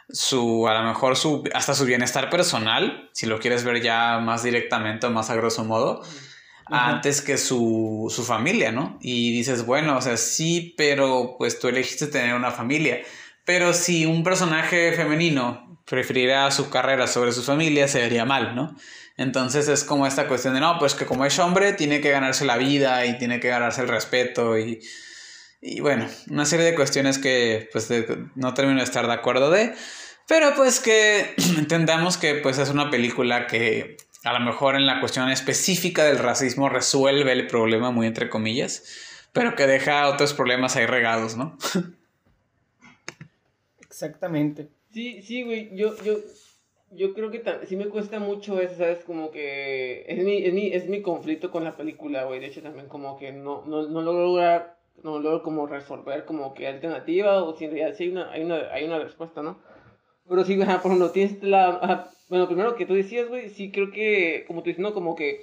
su, 0.08 0.66
a 0.68 0.74
lo 0.74 0.88
mejor 0.88 1.16
su, 1.16 1.44
hasta 1.54 1.74
su 1.74 1.84
bienestar 1.84 2.30
personal, 2.30 3.10
si 3.12 3.26
lo 3.26 3.38
quieres 3.38 3.64
ver 3.64 3.82
ya 3.82 4.18
más 4.18 4.42
directamente 4.42 5.06
o 5.06 5.10
más 5.10 5.30
a 5.30 5.36
grosso 5.36 5.64
modo, 5.64 6.02
antes 6.66 7.20
que 7.20 7.36
su, 7.36 8.10
su 8.14 8.24
familia, 8.24 8.72
¿no? 8.72 8.98
Y 9.00 9.32
dices, 9.32 9.66
bueno, 9.66 9.98
o 9.98 10.00
sea, 10.00 10.16
sí, 10.16 10.74
pero 10.78 11.36
pues 11.38 11.58
tú 11.60 11.68
elegiste 11.68 12.06
tener 12.06 12.34
una 12.34 12.50
familia. 12.50 13.02
Pero 13.44 13.74
si 13.74 14.06
un 14.06 14.24
personaje 14.24 14.92
femenino 14.92 15.63
preferirá 15.84 16.50
su 16.50 16.70
carrera 16.70 17.06
sobre 17.06 17.32
su 17.32 17.42
familia, 17.42 17.88
se 17.88 18.00
vería 18.00 18.24
mal, 18.24 18.54
¿no? 18.54 18.74
Entonces 19.16 19.68
es 19.68 19.84
como 19.84 20.06
esta 20.06 20.26
cuestión 20.26 20.54
de, 20.54 20.60
no, 20.60 20.78
pues 20.78 20.94
que 20.94 21.06
como 21.06 21.24
es 21.24 21.38
hombre, 21.38 21.72
tiene 21.72 22.00
que 22.00 22.10
ganarse 22.10 22.44
la 22.44 22.56
vida 22.56 23.06
y 23.06 23.16
tiene 23.18 23.38
que 23.38 23.48
ganarse 23.48 23.82
el 23.82 23.88
respeto 23.88 24.58
y, 24.58 24.80
y 25.60 25.80
bueno, 25.80 26.08
una 26.30 26.44
serie 26.46 26.66
de 26.66 26.74
cuestiones 26.74 27.18
que 27.18 27.68
pues 27.72 27.88
no 28.34 28.54
termino 28.54 28.78
de 28.78 28.84
estar 28.84 29.06
de 29.06 29.12
acuerdo 29.12 29.50
de, 29.50 29.74
pero 30.26 30.54
pues 30.54 30.80
que 30.80 31.34
entendamos 31.58 32.16
que 32.16 32.34
pues 32.36 32.58
es 32.58 32.70
una 32.70 32.90
película 32.90 33.46
que 33.46 33.96
a 34.24 34.32
lo 34.32 34.40
mejor 34.40 34.74
en 34.74 34.86
la 34.86 35.00
cuestión 35.00 35.30
específica 35.30 36.04
del 36.04 36.18
racismo 36.18 36.68
resuelve 36.68 37.32
el 37.32 37.46
problema 37.46 37.90
muy 37.90 38.06
entre 38.06 38.30
comillas, 38.30 38.82
pero 39.32 39.54
que 39.54 39.66
deja 39.66 40.08
otros 40.08 40.32
problemas 40.32 40.76
ahí 40.76 40.86
regados, 40.86 41.36
¿no? 41.36 41.56
Exactamente. 43.80 44.70
Sí, 44.94 45.22
sí, 45.22 45.42
güey, 45.42 45.74
yo, 45.74 45.92
yo, 46.04 46.18
yo 46.92 47.14
creo 47.14 47.32
que 47.32 47.42
sí 47.66 47.74
me 47.74 47.88
cuesta 47.88 48.20
mucho 48.20 48.60
eso, 48.60 48.76
¿sabes? 48.76 49.02
Como 49.04 49.32
que 49.32 50.04
es 50.06 50.24
mi, 50.24 50.44
es 50.44 50.54
mi, 50.54 50.68
es 50.68 50.88
mi 50.88 51.02
conflicto 51.02 51.50
con 51.50 51.64
la 51.64 51.76
película, 51.76 52.22
güey. 52.22 52.38
De 52.38 52.46
hecho, 52.46 52.62
también 52.62 52.86
como 52.86 53.18
que 53.18 53.32
no, 53.32 53.64
no, 53.66 53.88
no 53.88 54.02
logro 54.02 54.22
lograr, 54.22 54.78
no 55.02 55.18
logro 55.18 55.42
como 55.42 55.66
resolver 55.66 56.24
como 56.24 56.54
que 56.54 56.68
alternativa 56.68 57.42
o 57.42 57.56
si 57.56 57.64
en 57.64 58.12
una, 58.12 58.30
hay 58.30 58.44
una, 58.44 58.72
hay 58.72 58.84
una 58.84 59.00
respuesta, 59.00 59.42
¿no? 59.42 59.58
Pero 60.28 60.44
sí, 60.44 60.54
güey, 60.54 60.68
por 60.68 60.86
ejemplo, 60.86 61.10
tienes 61.10 61.42
la... 61.42 62.08
bueno, 62.28 62.46
primero 62.46 62.76
que 62.76 62.86
tú 62.86 62.94
decías, 62.94 63.28
güey, 63.28 63.48
sí 63.48 63.72
creo 63.72 63.90
que, 63.90 64.44
como 64.46 64.62
tú 64.62 64.68
dices, 64.68 64.80
¿no? 64.80 64.94
Como 64.94 65.16
que... 65.16 65.40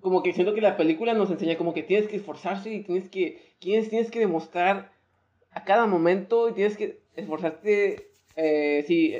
Como 0.00 0.22
que 0.22 0.32
siento 0.32 0.54
que 0.54 0.60
la 0.60 0.76
película 0.76 1.14
nos 1.14 1.32
enseña 1.32 1.58
como 1.58 1.74
que 1.74 1.82
tienes 1.82 2.08
que 2.08 2.14
esforzarse 2.14 2.72
y 2.72 2.84
tienes 2.84 3.08
que... 3.08 3.56
Tienes, 3.58 3.90
tienes 3.90 4.12
que 4.12 4.20
demostrar 4.20 4.92
a 5.50 5.64
cada 5.64 5.86
momento 5.86 6.48
y 6.48 6.52
tienes 6.52 6.76
que 6.76 7.00
esforzarte, 7.18 8.08
eh, 8.36 8.84
sí, 8.86 9.16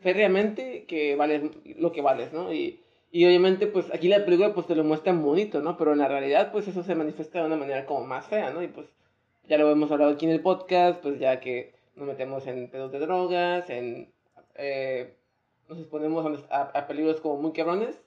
férreamente 0.00 0.84
que 0.86 1.16
vales 1.16 1.42
lo 1.76 1.92
que 1.92 2.02
vales, 2.02 2.32
¿no? 2.32 2.52
Y, 2.52 2.80
y 3.12 3.26
obviamente, 3.26 3.66
pues 3.66 3.92
aquí 3.92 4.08
la 4.08 4.24
película 4.24 4.54
pues 4.54 4.66
te 4.66 4.76
lo 4.76 4.84
muestra 4.84 5.12
bonito, 5.12 5.60
¿no? 5.60 5.76
Pero 5.76 5.92
en 5.92 5.98
la 5.98 6.08
realidad, 6.08 6.52
pues 6.52 6.68
eso 6.68 6.82
se 6.82 6.94
manifiesta 6.94 7.40
de 7.40 7.46
una 7.46 7.56
manera 7.56 7.86
como 7.86 8.06
más 8.06 8.26
fea, 8.26 8.50
¿no? 8.50 8.62
Y 8.62 8.68
pues 8.68 8.86
ya 9.48 9.58
lo 9.58 9.70
hemos 9.70 9.90
hablado 9.90 10.12
aquí 10.12 10.26
en 10.26 10.32
el 10.32 10.42
podcast, 10.42 11.00
pues 11.02 11.18
ya 11.18 11.40
que 11.40 11.74
nos 11.96 12.06
metemos 12.06 12.46
en 12.46 12.70
pedos 12.70 12.92
de 12.92 13.00
drogas, 13.00 13.68
en... 13.70 14.12
Eh, 14.54 15.14
nos 15.68 15.78
exponemos 15.78 16.44
a, 16.50 16.62
a, 16.62 16.86
peligros 16.86 17.20
como 17.20 17.40
muy 17.40 17.52
cabrones. 17.52 18.00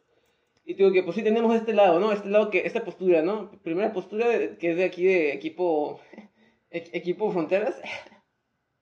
Y 0.66 0.76
digo 0.76 0.92
que 0.92 1.04
pues 1.04 1.16
sí 1.16 1.24
tenemos 1.24 1.56
este 1.56 1.74
lado, 1.74 2.00
¿no? 2.00 2.12
Este 2.12 2.30
lado 2.30 2.50
que, 2.50 2.60
esta 2.66 2.84
postura, 2.86 3.22
¿no? 3.22 3.52
Primera 3.64 3.92
postura 3.92 4.56
que 4.58 4.72
es 4.72 4.78
de 4.78 4.84
aquí 4.86 5.04
de 5.04 5.34
equipo, 5.34 6.00
equipo 6.72 7.32
fronteras. 7.32 7.82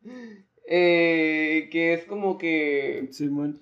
Eh, 0.74 1.68
que 1.70 1.94
es 1.94 2.06
como 2.06 2.38
que... 2.38 3.10
Sí, 3.12 3.28
bueno. 3.28 3.56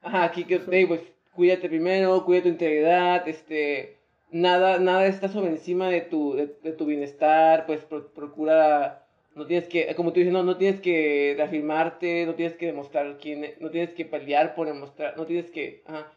Ajá, 0.00 0.24
aquí 0.24 0.44
que, 0.44 0.58
pues, 0.58 1.02
cuídate 1.34 1.68
primero, 1.68 2.24
cuida 2.24 2.42
tu 2.42 2.48
integridad, 2.48 3.28
este... 3.28 3.98
Nada, 4.32 4.78
nada 4.78 5.06
está 5.06 5.28
sobre 5.28 5.50
encima 5.50 5.90
de 5.90 6.00
tu, 6.00 6.34
de, 6.34 6.72
tu 6.72 6.86
bienestar, 6.86 7.66
pues 7.66 7.80
procura 7.84 9.04
no 9.34 9.46
tienes 9.46 9.68
que, 9.68 9.94
como 9.96 10.12
tú 10.12 10.20
dices, 10.20 10.32
no, 10.32 10.42
no 10.42 10.56
tienes 10.56 10.80
que 10.80 11.34
reafirmarte, 11.36 12.24
no 12.26 12.34
tienes 12.36 12.56
que 12.56 12.66
demostrar 12.66 13.18
quién, 13.20 13.44
e, 13.44 13.56
no 13.60 13.70
tienes 13.70 13.90
que 13.90 14.04
pelear 14.04 14.54
por 14.54 14.66
demostrar, 14.66 15.16
no 15.16 15.26
tienes 15.26 15.50
que, 15.50 15.82
ajá, 15.86 16.12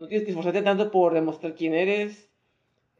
no 0.00 0.08
tienes 0.08 0.24
que 0.24 0.30
esforzarte 0.30 0.62
tanto 0.62 0.90
por 0.90 1.14
demostrar 1.14 1.54
quién 1.54 1.74
eres, 1.74 2.30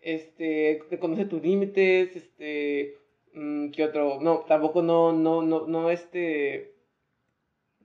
este, 0.03 0.83
reconoce 0.91 1.25
tus 1.25 1.43
límites, 1.43 2.15
este, 2.15 2.99
¿Qué 3.33 3.85
otro? 3.85 4.21
No, 4.21 4.41
tampoco 4.41 4.83
no, 4.83 5.13
no, 5.13 5.43
no, 5.43 5.67
no, 5.67 5.91
este, 5.91 6.75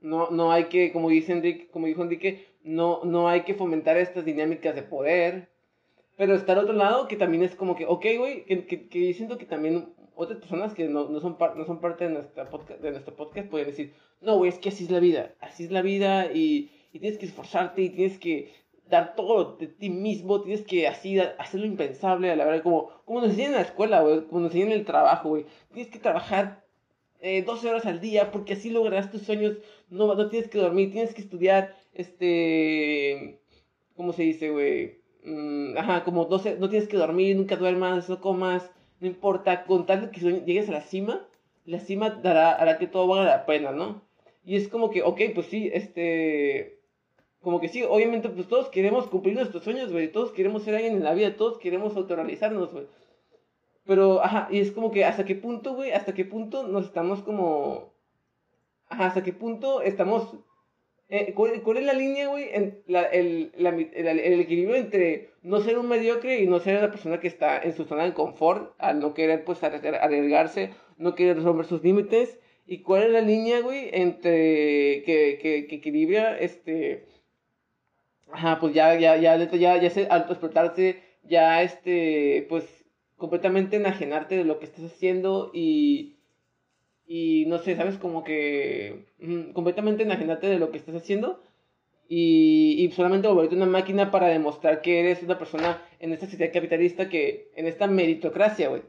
no, 0.00 0.30
no 0.30 0.52
hay 0.52 0.64
que, 0.64 0.92
como 0.92 1.08
dice 1.08 1.32
Enrique, 1.32 1.68
como 1.68 1.86
dijo 1.86 2.02
Enrique, 2.02 2.46
no, 2.62 3.00
no 3.04 3.28
hay 3.28 3.42
que 3.42 3.54
fomentar 3.54 3.96
estas 3.96 4.24
dinámicas 4.24 4.74
de 4.74 4.82
poder. 4.82 5.48
Pero 6.16 6.34
está 6.34 6.52
al 6.52 6.58
otro 6.58 6.74
lado 6.74 7.08
que 7.08 7.16
también 7.16 7.44
es 7.44 7.54
como 7.54 7.76
que, 7.76 7.86
ok, 7.86 8.04
güey, 8.18 8.44
que, 8.44 8.66
que, 8.66 8.88
que 8.88 9.14
siento 9.14 9.38
que 9.38 9.46
también 9.46 9.94
otras 10.14 10.40
personas 10.40 10.74
que 10.74 10.88
no, 10.88 11.08
no, 11.08 11.20
son, 11.20 11.36
no 11.56 11.64
son 11.64 11.80
parte 11.80 12.04
de, 12.04 12.10
nuestra 12.10 12.50
podcast, 12.50 12.80
de 12.80 12.90
nuestro 12.90 13.14
podcast 13.14 13.48
pueden 13.48 13.68
decir, 13.68 13.94
no, 14.20 14.36
güey, 14.36 14.50
es 14.50 14.58
que 14.58 14.68
así 14.68 14.84
es 14.84 14.90
la 14.90 14.98
vida, 14.98 15.34
así 15.40 15.64
es 15.64 15.70
la 15.70 15.80
vida 15.80 16.32
y, 16.32 16.70
y 16.92 16.98
tienes 16.98 17.18
que 17.18 17.26
esforzarte 17.26 17.82
y 17.82 17.90
tienes 17.90 18.18
que 18.18 18.52
dar 18.88 19.14
todo 19.14 19.56
de 19.56 19.66
ti 19.68 19.90
mismo, 19.90 20.42
tienes 20.42 20.64
que 20.64 20.88
así 20.88 21.18
hacer 21.18 21.60
lo 21.60 21.66
impensable, 21.66 22.30
a 22.30 22.36
la 22.36 22.44
verdad, 22.44 22.62
como, 22.62 22.90
como 23.04 23.20
nos 23.20 23.30
enseñan 23.30 23.52
en 23.52 23.56
la 23.56 23.62
escuela, 23.62 24.02
güey, 24.02 24.24
como 24.26 24.40
nos 24.40 24.50
enseñan 24.50 24.72
en 24.72 24.78
el 24.80 24.84
trabajo, 24.84 25.30
güey. 25.30 25.46
Tienes 25.72 25.92
que 25.92 25.98
trabajar 25.98 26.64
eh, 27.20 27.42
12 27.42 27.68
horas 27.68 27.86
al 27.86 28.00
día 28.00 28.30
porque 28.30 28.54
así 28.54 28.70
lograrás 28.70 29.10
tus 29.10 29.22
sueños, 29.22 29.58
no, 29.90 30.14
no 30.14 30.28
tienes 30.28 30.48
que 30.48 30.58
dormir, 30.58 30.92
tienes 30.92 31.14
que 31.14 31.22
estudiar, 31.22 31.74
este, 31.92 33.40
¿cómo 33.96 34.12
se 34.12 34.22
dice, 34.22 34.50
güey? 34.50 35.00
Mm, 35.24 35.76
ajá, 35.76 36.04
como 36.04 36.24
12, 36.26 36.56
no 36.58 36.68
tienes 36.68 36.88
que 36.88 36.96
dormir, 36.96 37.36
nunca 37.36 37.56
duermas, 37.56 38.08
no 38.08 38.20
comas, 38.20 38.70
no 39.00 39.06
importa, 39.06 39.64
con 39.64 39.86
tal 39.86 40.10
que 40.10 40.20
llegues 40.20 40.68
a 40.68 40.72
la 40.72 40.82
cima, 40.82 41.26
la 41.66 41.80
cima 41.80 42.10
dará, 42.10 42.52
hará 42.52 42.78
que 42.78 42.86
todo 42.86 43.06
valga 43.06 43.24
la 43.24 43.46
pena, 43.46 43.72
¿no? 43.72 44.02
Y 44.44 44.56
es 44.56 44.68
como 44.68 44.90
que, 44.90 45.02
ok, 45.02 45.20
pues 45.34 45.46
sí, 45.48 45.70
este 45.72 46.77
como 47.42 47.60
que 47.60 47.68
sí, 47.68 47.82
obviamente, 47.84 48.28
pues 48.28 48.48
todos 48.48 48.68
queremos 48.68 49.06
cumplir 49.06 49.34
nuestros 49.34 49.62
sueños, 49.62 49.92
güey. 49.92 50.10
Todos 50.10 50.32
queremos 50.32 50.64
ser 50.64 50.74
alguien 50.74 50.94
en 50.94 51.04
la 51.04 51.14
vida, 51.14 51.36
todos 51.36 51.58
queremos 51.58 51.96
autorrealizarnos, 51.96 52.72
güey. 52.72 52.86
Pero, 53.84 54.22
ajá, 54.22 54.48
y 54.50 54.58
es 54.58 54.72
como 54.72 54.90
que 54.90 55.04
hasta 55.04 55.24
qué 55.24 55.34
punto, 55.34 55.74
güey, 55.74 55.92
hasta 55.92 56.14
qué 56.14 56.24
punto 56.24 56.66
nos 56.66 56.86
estamos 56.86 57.22
como. 57.22 57.94
Ajá, 58.88 59.06
hasta 59.06 59.22
qué 59.22 59.32
punto 59.32 59.82
estamos. 59.82 60.36
Eh, 61.10 61.32
¿cuál, 61.32 61.78
es 61.78 61.84
la 61.84 61.94
línea, 61.94 62.28
güey? 62.28 62.50
El, 62.52 62.82
la, 62.86 63.04
el, 63.04 63.50
equilibrio 64.40 64.76
entre 64.76 65.30
no 65.42 65.60
ser 65.60 65.78
un 65.78 65.88
mediocre 65.88 66.40
y 66.40 66.46
no 66.46 66.58
ser 66.60 66.82
la 66.82 66.90
persona 66.90 67.18
que 67.18 67.28
está 67.28 67.58
en 67.62 67.72
su 67.72 67.84
zona 67.84 68.04
de 68.04 68.12
confort, 68.12 68.74
al 68.78 69.00
no 69.00 69.14
querer, 69.14 69.44
pues, 69.44 69.62
arriesgarse, 69.62 70.74
no 70.98 71.14
querer 71.14 71.42
romper 71.42 71.64
sus 71.64 71.82
límites. 71.82 72.38
¿Y 72.66 72.82
cuál 72.82 73.04
es 73.04 73.10
la 73.10 73.22
línea, 73.22 73.60
güey, 73.60 73.88
entre 73.92 75.02
que, 75.06 75.38
que, 75.40 75.66
que 75.66 75.76
equilibra 75.76 76.38
este 76.38 77.06
Ajá, 78.32 78.58
pues 78.60 78.74
ya, 78.74 78.94
ya, 78.98 79.16
ya, 79.16 79.36
ya, 79.36 79.80
ya 79.80 79.90
se 79.90 80.06
autoexplotarse, 80.10 81.02
ya 81.24 81.62
este, 81.62 82.46
pues 82.48 82.64
completamente 83.16 83.76
enajenarte 83.76 84.36
de 84.36 84.44
lo 84.44 84.58
que 84.58 84.66
estás 84.66 84.84
haciendo 84.84 85.50
y, 85.52 86.16
y 87.06 87.44
no 87.46 87.58
sé, 87.58 87.76
sabes, 87.76 87.96
como 87.96 88.24
que 88.24 89.06
completamente 89.52 90.04
enajenarte 90.04 90.46
de 90.46 90.58
lo 90.58 90.70
que 90.70 90.78
estás 90.78 90.94
haciendo 90.94 91.42
y, 92.08 92.76
y 92.78 92.90
solamente 92.92 93.28
volverte 93.28 93.54
una 93.54 93.66
máquina 93.66 94.10
para 94.10 94.28
demostrar 94.28 94.80
que 94.80 95.00
eres 95.00 95.22
una 95.22 95.38
persona 95.38 95.82
en 96.00 96.12
esta 96.12 96.26
sociedad 96.26 96.52
capitalista 96.52 97.08
que, 97.08 97.50
en 97.54 97.66
esta 97.66 97.86
meritocracia, 97.86 98.68
güey. 98.68 98.82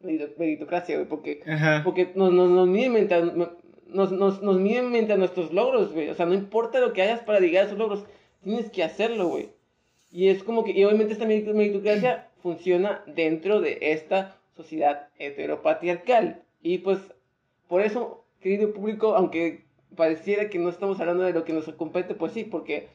meritocracia, 0.38 0.96
güey, 0.96 1.08
porque, 1.08 1.42
porque 1.84 2.12
nos, 2.14 2.32
nos, 2.32 2.50
nos 2.50 2.68
miden 2.68 2.92
mientras, 2.92 3.34
nos, 3.34 4.12
nos, 4.12 4.42
nos 4.42 4.60
miden 4.60 4.92
mientras 4.92 5.18
nuestros 5.18 5.52
logros, 5.52 5.92
güey. 5.92 6.10
O 6.10 6.14
sea, 6.14 6.26
no 6.26 6.34
importa 6.34 6.78
lo 6.78 6.92
que 6.92 7.02
hagas 7.02 7.20
para 7.20 7.40
llegar 7.40 7.64
a 7.64 7.66
esos 7.66 7.78
logros, 7.78 8.04
Tienes 8.42 8.70
que 8.70 8.82
hacerlo, 8.82 9.28
güey. 9.28 9.50
Y 10.10 10.28
es 10.28 10.42
como 10.42 10.64
que, 10.64 10.72
y 10.72 10.84
obviamente 10.84 11.12
esta 11.12 11.26
meritocracia 11.26 12.28
funciona 12.42 13.02
dentro 13.06 13.60
de 13.60 13.78
esta 13.80 14.38
sociedad 14.56 15.08
heteropatriarcal. 15.18 16.42
Y 16.62 16.78
pues, 16.78 16.98
por 17.68 17.82
eso, 17.82 18.24
querido 18.40 18.72
público, 18.72 19.14
aunque 19.14 19.64
pareciera 19.96 20.48
que 20.48 20.58
no 20.58 20.68
estamos 20.68 21.00
hablando 21.00 21.24
de 21.24 21.32
lo 21.32 21.44
que 21.44 21.52
nos 21.52 21.64
compete, 21.74 22.14
pues 22.14 22.32
sí, 22.32 22.44
porque 22.44 22.88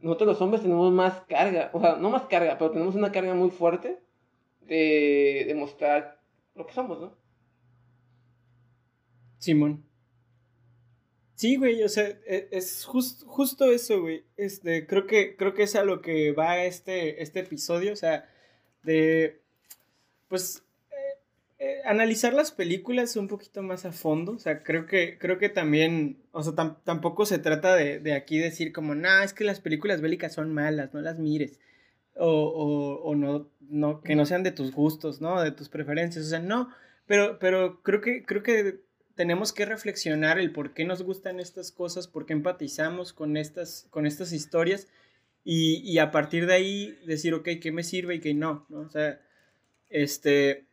nosotros 0.00 0.28
los 0.28 0.40
hombres 0.40 0.62
tenemos 0.62 0.92
más 0.92 1.20
carga, 1.28 1.70
o 1.72 1.80
sea, 1.80 1.96
no 1.96 2.10
más 2.10 2.22
carga, 2.24 2.58
pero 2.58 2.72
tenemos 2.72 2.94
una 2.94 3.12
carga 3.12 3.34
muy 3.34 3.50
fuerte 3.50 3.98
de 4.66 5.44
demostrar 5.46 6.20
lo 6.54 6.66
que 6.66 6.72
somos, 6.72 7.00
¿no? 7.00 7.14
Simón. 9.38 9.84
Sí, 11.42 11.56
güey, 11.56 11.82
o 11.82 11.88
sea, 11.88 12.04
e, 12.24 12.46
es 12.52 12.84
justo 12.84 13.72
eso, 13.72 14.00
güey. 14.00 14.22
Este, 14.36 14.86
creo 14.86 15.08
que, 15.08 15.34
creo 15.34 15.54
que 15.54 15.64
es 15.64 15.74
a 15.74 15.82
lo 15.82 16.00
que 16.00 16.30
va 16.30 16.62
este, 16.62 17.20
este 17.20 17.40
episodio, 17.40 17.92
o 17.92 17.96
sea, 17.96 18.28
de, 18.84 19.40
pues, 20.28 20.62
eh, 20.92 21.18
eh, 21.58 21.82
analizar 21.84 22.32
las 22.32 22.52
películas 22.52 23.16
un 23.16 23.26
poquito 23.26 23.60
más 23.60 23.84
a 23.84 23.90
fondo, 23.90 24.34
o 24.34 24.38
sea, 24.38 24.62
creo 24.62 24.86
que, 24.86 25.18
creo 25.18 25.38
que 25.38 25.48
también, 25.48 26.22
o 26.30 26.44
sea, 26.44 26.54
tampoco 26.84 27.26
se 27.26 27.40
trata 27.40 27.74
de, 27.74 27.98
de 27.98 28.14
aquí 28.14 28.38
decir 28.38 28.72
como, 28.72 28.94
nah, 28.94 29.24
es 29.24 29.32
que 29.32 29.42
las 29.42 29.58
películas 29.58 30.00
bélicas 30.00 30.34
son 30.34 30.54
malas, 30.54 30.94
no 30.94 31.00
las 31.00 31.18
mires, 31.18 31.58
o, 32.14 32.28
o, 32.30 33.02
o 33.02 33.16
no, 33.16 33.50
no, 33.68 34.00
que 34.00 34.14
no 34.14 34.26
sean 34.26 34.44
de 34.44 34.52
tus 34.52 34.70
gustos, 34.70 35.20
¿no? 35.20 35.42
De 35.42 35.50
tus 35.50 35.68
preferencias, 35.68 36.24
o 36.24 36.28
sea, 36.28 36.38
no, 36.38 36.68
pero, 37.06 37.40
pero 37.40 37.82
creo 37.82 38.00
que, 38.00 38.22
creo 38.24 38.44
que 38.44 38.91
tenemos 39.14 39.52
que 39.52 39.66
reflexionar 39.66 40.38
el 40.38 40.52
por 40.52 40.74
qué 40.74 40.84
nos 40.84 41.02
gustan 41.02 41.40
estas 41.40 41.72
cosas, 41.72 42.08
por 42.08 42.26
qué 42.26 42.32
empatizamos 42.32 43.12
con 43.12 43.36
estas, 43.36 43.86
con 43.90 44.06
estas 44.06 44.32
historias 44.32 44.88
y, 45.44 45.98
a 45.98 46.10
partir 46.10 46.46
de 46.46 46.54
ahí 46.54 46.98
decir, 47.04 47.34
ok, 47.34 47.48
¿qué 47.60 47.72
me 47.72 47.82
sirve 47.82 48.16
y 48.16 48.20
qué 48.20 48.32
no? 48.32 48.64
¿no? 48.68 48.80
O 48.80 48.88
sea, 48.88 49.20
este, 49.90 50.66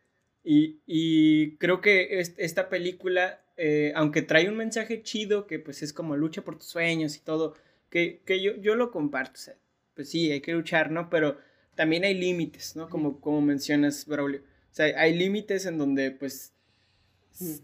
y, 0.44 1.56
creo 1.56 1.80
que 1.80 2.20
esta 2.36 2.68
película, 2.68 3.40
eh, 3.56 3.92
aunque 3.96 4.22
trae 4.22 4.48
un 4.48 4.56
mensaje 4.56 5.02
chido, 5.02 5.46
que 5.46 5.58
pues 5.58 5.82
es 5.82 5.92
como 5.92 6.16
lucha 6.16 6.42
por 6.42 6.56
tus 6.56 6.68
sueños 6.68 7.16
y 7.16 7.20
todo, 7.20 7.54
que, 7.90 8.22
yo, 8.42 8.56
yo 8.56 8.76
lo 8.76 8.92
comparto, 8.92 9.34
o 9.34 9.42
sea, 9.42 9.54
pues 9.94 10.08
sí, 10.08 10.30
hay 10.30 10.40
que 10.40 10.52
luchar, 10.52 10.92
¿no? 10.92 11.10
Pero 11.10 11.38
también 11.74 12.04
hay 12.04 12.14
límites, 12.14 12.76
¿no? 12.76 12.88
Como, 12.88 13.20
como 13.20 13.40
mencionas, 13.40 14.06
Braulio. 14.06 14.40
O 14.40 14.74
sea, 14.74 14.86
hay 15.00 15.16
límites 15.16 15.66
en 15.66 15.78
donde 15.78 16.12
pues 16.12 16.54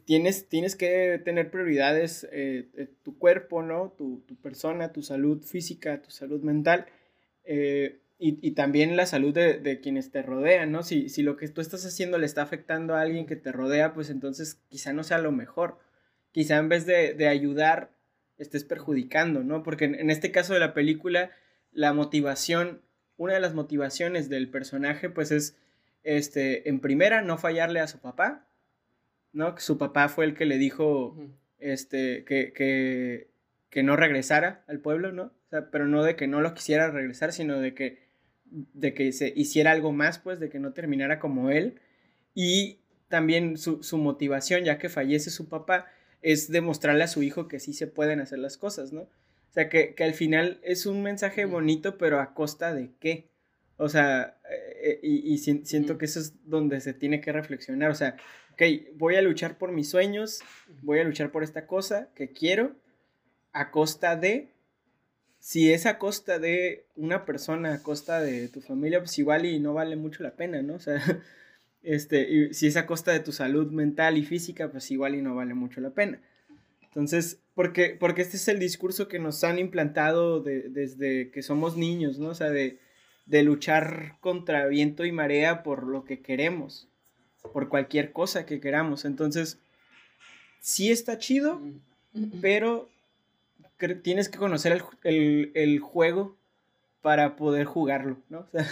tienes, 0.04 0.48
tienes 0.48 0.76
que 0.76 1.20
tener 1.24 1.50
prioridades, 1.50 2.24
eh, 2.32 2.68
eh, 2.76 2.88
tu 3.02 3.18
cuerpo, 3.18 3.62
¿no? 3.62 3.94
Tu, 3.96 4.22
persona, 4.42 4.92
tu 4.92 5.02
salud 5.02 5.42
física, 5.42 6.02
tu 6.02 6.10
salud 6.10 6.42
mental 6.42 6.86
eh, 7.44 8.00
y, 8.18 8.52
también 8.52 8.96
la 8.96 9.06
salud 9.06 9.34
de, 9.34 9.80
quienes 9.82 10.10
te 10.10 10.22
rodean, 10.22 10.72
¿no? 10.72 10.82
Si, 10.82 11.08
si 11.08 11.22
lo 11.22 11.36
que 11.36 11.48
tú 11.48 11.60
estás 11.60 11.84
haciendo 11.84 12.18
le 12.18 12.26
está 12.26 12.42
afectando 12.42 12.94
a 12.94 13.02
alguien 13.02 13.26
que 13.26 13.36
te 13.36 13.52
rodea, 13.52 13.92
pues 13.92 14.08
entonces 14.08 14.60
quizá 14.68 14.92
no 14.92 15.04
sea 15.04 15.18
lo 15.18 15.32
mejor. 15.32 15.78
Quizá 16.32 16.56
en 16.58 16.68
vez 16.68 16.86
de, 16.86 17.28
ayudar, 17.28 17.90
estés 18.38 18.64
perjudicando, 18.64 19.42
¿no? 19.42 19.62
Porque 19.62 19.84
en, 19.84 19.94
en 19.94 20.10
este 20.10 20.32
caso 20.32 20.54
de 20.54 20.60
la 20.60 20.72
película, 20.74 21.30
la 21.72 21.92
motivación, 21.92 22.80
una 23.18 23.34
de 23.34 23.40
las 23.40 23.54
motivaciones 23.54 24.28
del 24.28 24.48
personaje, 24.48 25.10
pues 25.10 25.30
es, 25.30 25.56
este, 26.02 26.68
en 26.68 26.80
primera, 26.80 27.20
no 27.20 27.36
fallarle 27.36 27.80
a 27.80 27.88
su 27.88 27.98
papá, 27.98 28.46
¿no? 29.36 29.54
Que 29.54 29.60
su 29.60 29.76
papá 29.76 30.08
fue 30.08 30.24
el 30.24 30.34
que 30.34 30.46
le 30.46 30.56
dijo 30.56 31.14
este, 31.58 32.24
que, 32.24 32.52
que, 32.54 33.28
que, 33.68 33.82
no 33.82 33.94
regresara 33.94 34.64
al 34.66 34.80
pueblo, 34.80 35.12
¿no? 35.12 35.24
O 35.24 35.48
sea, 35.50 35.70
pero 35.70 35.86
no 35.86 36.02
de 36.02 36.16
que 36.16 36.26
no 36.26 36.40
lo 36.40 36.54
quisiera 36.54 36.90
regresar, 36.90 37.34
sino 37.34 37.60
de 37.60 37.74
que, 37.74 38.08
de 38.46 38.94
que 38.94 39.12
se 39.12 39.34
hiciera 39.36 39.72
algo 39.72 39.92
más, 39.92 40.18
pues, 40.18 40.40
de 40.40 40.48
que 40.48 40.58
no 40.58 40.72
terminara 40.72 41.18
como 41.18 41.50
él. 41.50 41.80
Y 42.34 42.80
también 43.08 43.58
su, 43.58 43.82
su 43.82 43.98
motivación, 43.98 44.64
ya 44.64 44.78
que 44.78 44.88
fallece 44.88 45.30
su 45.30 45.50
papá, 45.50 45.86
es 46.22 46.50
demostrarle 46.50 47.04
a 47.04 47.08
su 47.08 47.22
hijo 47.22 47.46
que 47.46 47.60
sí 47.60 47.74
se 47.74 47.86
pueden 47.86 48.20
hacer 48.20 48.38
las 48.38 48.56
cosas, 48.56 48.92
¿no? 48.92 49.02
O 49.02 49.52
sea, 49.52 49.68
que, 49.68 49.94
que 49.94 50.04
al 50.04 50.14
final 50.14 50.60
es 50.62 50.86
un 50.86 51.02
mensaje 51.02 51.44
bonito, 51.44 51.98
pero 51.98 52.20
a 52.20 52.32
costa 52.32 52.74
de 52.74 52.92
qué. 53.00 53.28
O 53.76 53.90
sea, 53.90 54.38
eh, 54.82 54.98
y, 55.02 55.34
y, 55.34 55.38
siento 55.38 55.98
que 55.98 56.06
eso 56.06 56.20
es 56.20 56.48
donde 56.48 56.80
se 56.80 56.94
tiene 56.94 57.20
que 57.20 57.32
reflexionar. 57.32 57.90
O 57.90 57.94
sea, 57.94 58.16
ok, 58.56 58.62
voy 58.94 59.16
a 59.16 59.22
luchar 59.22 59.58
por 59.58 59.70
mis 59.70 59.90
sueños, 59.90 60.40
voy 60.80 60.98
a 60.98 61.04
luchar 61.04 61.30
por 61.30 61.42
esta 61.42 61.66
cosa 61.66 62.08
que 62.14 62.30
quiero 62.32 62.74
a 63.52 63.70
costa 63.70 64.16
de, 64.16 64.48
si 65.38 65.72
es 65.72 65.84
a 65.84 65.98
costa 65.98 66.38
de 66.38 66.86
una 66.96 67.26
persona, 67.26 67.74
a 67.74 67.82
costa 67.82 68.20
de 68.20 68.48
tu 68.48 68.62
familia, 68.62 69.00
pues 69.00 69.18
igual 69.18 69.44
y 69.44 69.58
no 69.58 69.74
vale 69.74 69.96
mucho 69.96 70.22
la 70.22 70.36
pena, 70.36 70.62
¿no? 70.62 70.74
O 70.76 70.80
sea, 70.80 71.02
este, 71.82 72.54
si 72.54 72.66
es 72.66 72.78
a 72.78 72.86
costa 72.86 73.12
de 73.12 73.20
tu 73.20 73.32
salud 73.32 73.70
mental 73.72 74.16
y 74.16 74.24
física, 74.24 74.70
pues 74.70 74.90
igual 74.90 75.16
y 75.16 75.20
no 75.20 75.34
vale 75.34 75.52
mucho 75.52 75.82
la 75.82 75.90
pena. 75.90 76.22
Entonces, 76.80 77.42
porque, 77.54 77.94
porque 78.00 78.22
este 78.22 78.38
es 78.38 78.48
el 78.48 78.58
discurso 78.58 79.06
que 79.06 79.18
nos 79.18 79.44
han 79.44 79.58
implantado 79.58 80.40
desde 80.40 81.30
que 81.30 81.42
somos 81.42 81.76
niños, 81.76 82.18
¿no? 82.18 82.28
O 82.28 82.34
sea, 82.34 82.48
de, 82.48 82.78
de 83.26 83.42
luchar 83.42 84.16
contra 84.20 84.66
viento 84.66 85.04
y 85.04 85.12
marea 85.12 85.62
por 85.62 85.86
lo 85.86 86.06
que 86.06 86.22
queremos 86.22 86.88
por 87.52 87.68
cualquier 87.68 88.12
cosa 88.12 88.46
que 88.46 88.60
queramos. 88.60 89.04
Entonces, 89.04 89.58
sí 90.60 90.90
está 90.90 91.18
chido, 91.18 91.60
pero 92.40 92.88
tienes 94.02 94.28
que 94.28 94.38
conocer 94.38 94.82
el, 95.04 95.78
juego 95.80 96.36
para 97.02 97.36
poder 97.36 97.66
jugarlo, 97.66 98.18
¿no? 98.28 98.40
O 98.46 98.50
sea, 98.50 98.66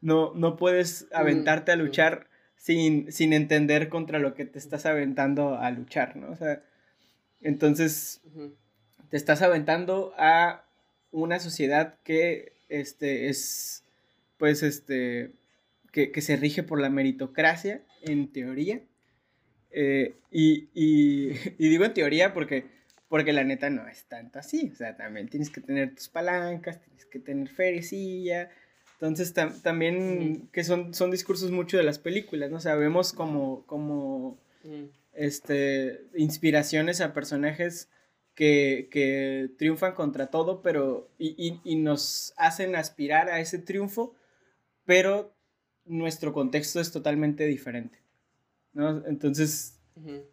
no, 0.00 0.32
no 0.34 0.56
puedes 0.56 1.06
aventarte 1.12 1.72
a 1.72 1.76
luchar 1.76 2.28
sin, 2.56 3.10
sin 3.12 3.32
entender 3.32 3.88
contra 3.88 4.18
lo 4.18 4.34
que 4.34 4.44
te 4.44 4.58
estás 4.58 4.86
aventando 4.86 5.56
a 5.56 5.70
luchar, 5.70 6.16
¿no? 6.16 6.30
O 6.30 6.36
sea, 6.36 6.62
entonces 7.40 8.22
te 9.10 9.16
estás 9.16 9.42
aventando 9.42 10.14
a 10.16 10.64
una 11.10 11.40
sociedad 11.40 11.96
que 12.04 12.52
este, 12.68 13.28
es, 13.28 13.84
pues, 14.38 14.62
este, 14.62 15.32
que, 15.92 16.12
que 16.12 16.22
se 16.22 16.36
rige 16.36 16.62
por 16.62 16.80
la 16.80 16.90
meritocracia 16.90 17.82
en 18.02 18.32
teoría. 18.32 18.80
Eh, 19.70 20.14
y, 20.30 20.68
y, 20.74 21.28
digo 21.58 21.84
en 21.84 21.94
teoría 21.94 22.32
porque 22.32 22.78
porque 23.08 23.32
la 23.32 23.44
neta 23.44 23.70
no 23.70 23.88
es 23.88 24.04
tanto 24.04 24.38
así, 24.38 24.70
o 24.70 24.76
sea, 24.76 24.96
también 24.96 25.28
tienes 25.28 25.48
que 25.48 25.62
tener 25.62 25.94
tus 25.94 26.08
palancas, 26.08 26.80
tienes 26.82 27.06
que 27.06 27.18
tener 27.18 27.48
ferecilla, 27.48 28.50
entonces 29.00 29.32
también 29.62 30.48
que 30.52 30.64
son, 30.64 30.92
son 30.92 31.10
discursos 31.10 31.50
mucho 31.50 31.76
de 31.78 31.84
las 31.84 31.98
películas, 31.98 32.50
¿no? 32.50 32.58
O 32.58 32.60
sea, 32.60 32.74
vemos 32.74 33.12
como, 33.12 33.64
como 33.64 34.38
este, 35.14 36.02
inspiraciones 36.16 37.00
a 37.00 37.14
personajes 37.14 37.88
que, 38.34 38.88
que, 38.90 39.50
triunfan 39.56 39.94
contra 39.94 40.26
todo, 40.26 40.62
pero 40.62 41.08
y, 41.16 41.34
y, 41.38 41.60
y, 41.64 41.76
nos 41.76 42.34
hacen 42.36 42.76
aspirar 42.76 43.30
a 43.30 43.40
ese 43.40 43.58
triunfo, 43.58 44.14
pero 44.84 45.32
nuestro 45.88 46.32
contexto 46.32 46.80
es 46.80 46.92
totalmente 46.92 47.46
diferente, 47.46 47.98
¿no? 48.72 49.04
Entonces, 49.06 49.80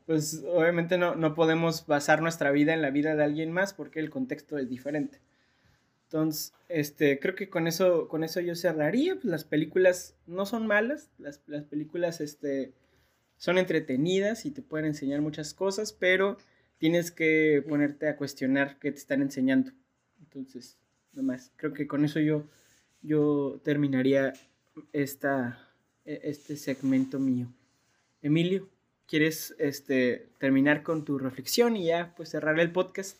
pues 0.06 0.44
obviamente 0.48 0.98
no, 0.98 1.16
no 1.16 1.34
podemos 1.34 1.88
basar 1.88 2.22
nuestra 2.22 2.52
vida 2.52 2.74
en 2.74 2.82
la 2.82 2.92
vida 2.92 3.16
de 3.16 3.24
alguien 3.24 3.52
más 3.52 3.74
porque 3.74 4.00
el 4.00 4.10
contexto 4.10 4.58
es 4.58 4.70
diferente. 4.70 5.20
Entonces, 6.06 6.54
este, 6.70 7.20
creo 7.20 7.36
que 7.36 7.50
con 7.50 7.68
eso, 7.68 8.08
con 8.08 8.24
eso 8.24 8.40
yo 8.40 8.56
cerraría. 8.56 9.16
Pues 9.16 9.26
las 9.26 9.44
películas 9.44 10.16
no 10.28 10.46
son 10.46 10.68
malas, 10.68 11.10
las, 11.18 11.42
las, 11.48 11.66
películas 11.66 12.22
este, 12.22 12.74
son 13.38 13.58
entretenidas 13.58 14.46
y 14.46 14.52
te 14.52 14.62
pueden 14.62 14.86
enseñar 14.86 15.22
muchas 15.22 15.54
cosas, 15.54 15.94
pero 15.94 16.38
tienes 16.78 17.12
que 17.12 17.64
ponerte 17.68 18.08
a 18.08 18.18
cuestionar 18.18 18.78
qué 18.80 18.92
te 18.92 18.98
están 18.98 19.22
enseñando. 19.22 19.72
Entonces, 20.20 20.78
nomás, 21.14 21.52
creo 21.56 21.74
que 21.74 21.88
con 21.88 22.06
eso 22.06 22.20
yo, 22.20 22.44
yo 23.02 23.60
terminaría 23.64 24.34
esta, 24.94 25.70
e, 26.06 26.22
este 26.24 26.58
segmento 26.58 27.20
mío. 27.20 27.48
Emilio, 28.22 28.68
¿quieres 29.08 29.56
este, 29.60 30.30
terminar 30.40 30.84
con 30.84 31.06
tu 31.06 31.18
reflexión 31.18 31.76
y 31.76 31.86
ya 31.86 32.14
pues 32.16 32.30
cerrar 32.30 32.60
el 32.60 32.72
podcast? 32.72 33.18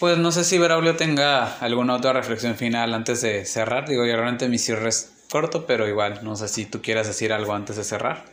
Pues 0.00 0.18
no 0.18 0.32
sé 0.32 0.42
si 0.42 0.58
Braulio 0.58 0.96
tenga 0.96 1.58
alguna 1.58 1.94
otra 1.94 2.12
reflexión 2.12 2.56
final 2.56 2.92
antes 2.92 3.22
de 3.22 3.44
cerrar. 3.44 3.88
Digo, 3.88 4.04
ya 4.04 4.16
realmente 4.16 4.48
mi 4.48 4.58
cierre 4.58 4.88
es 4.88 5.26
corto, 5.30 5.64
pero 5.64 5.86
igual, 5.86 6.24
no 6.24 6.34
sé 6.34 6.48
si 6.48 6.66
tú 6.66 6.82
quieras 6.82 7.06
decir 7.06 7.32
algo 7.32 7.52
antes 7.52 7.76
de 7.76 7.84
cerrar. 7.84 8.24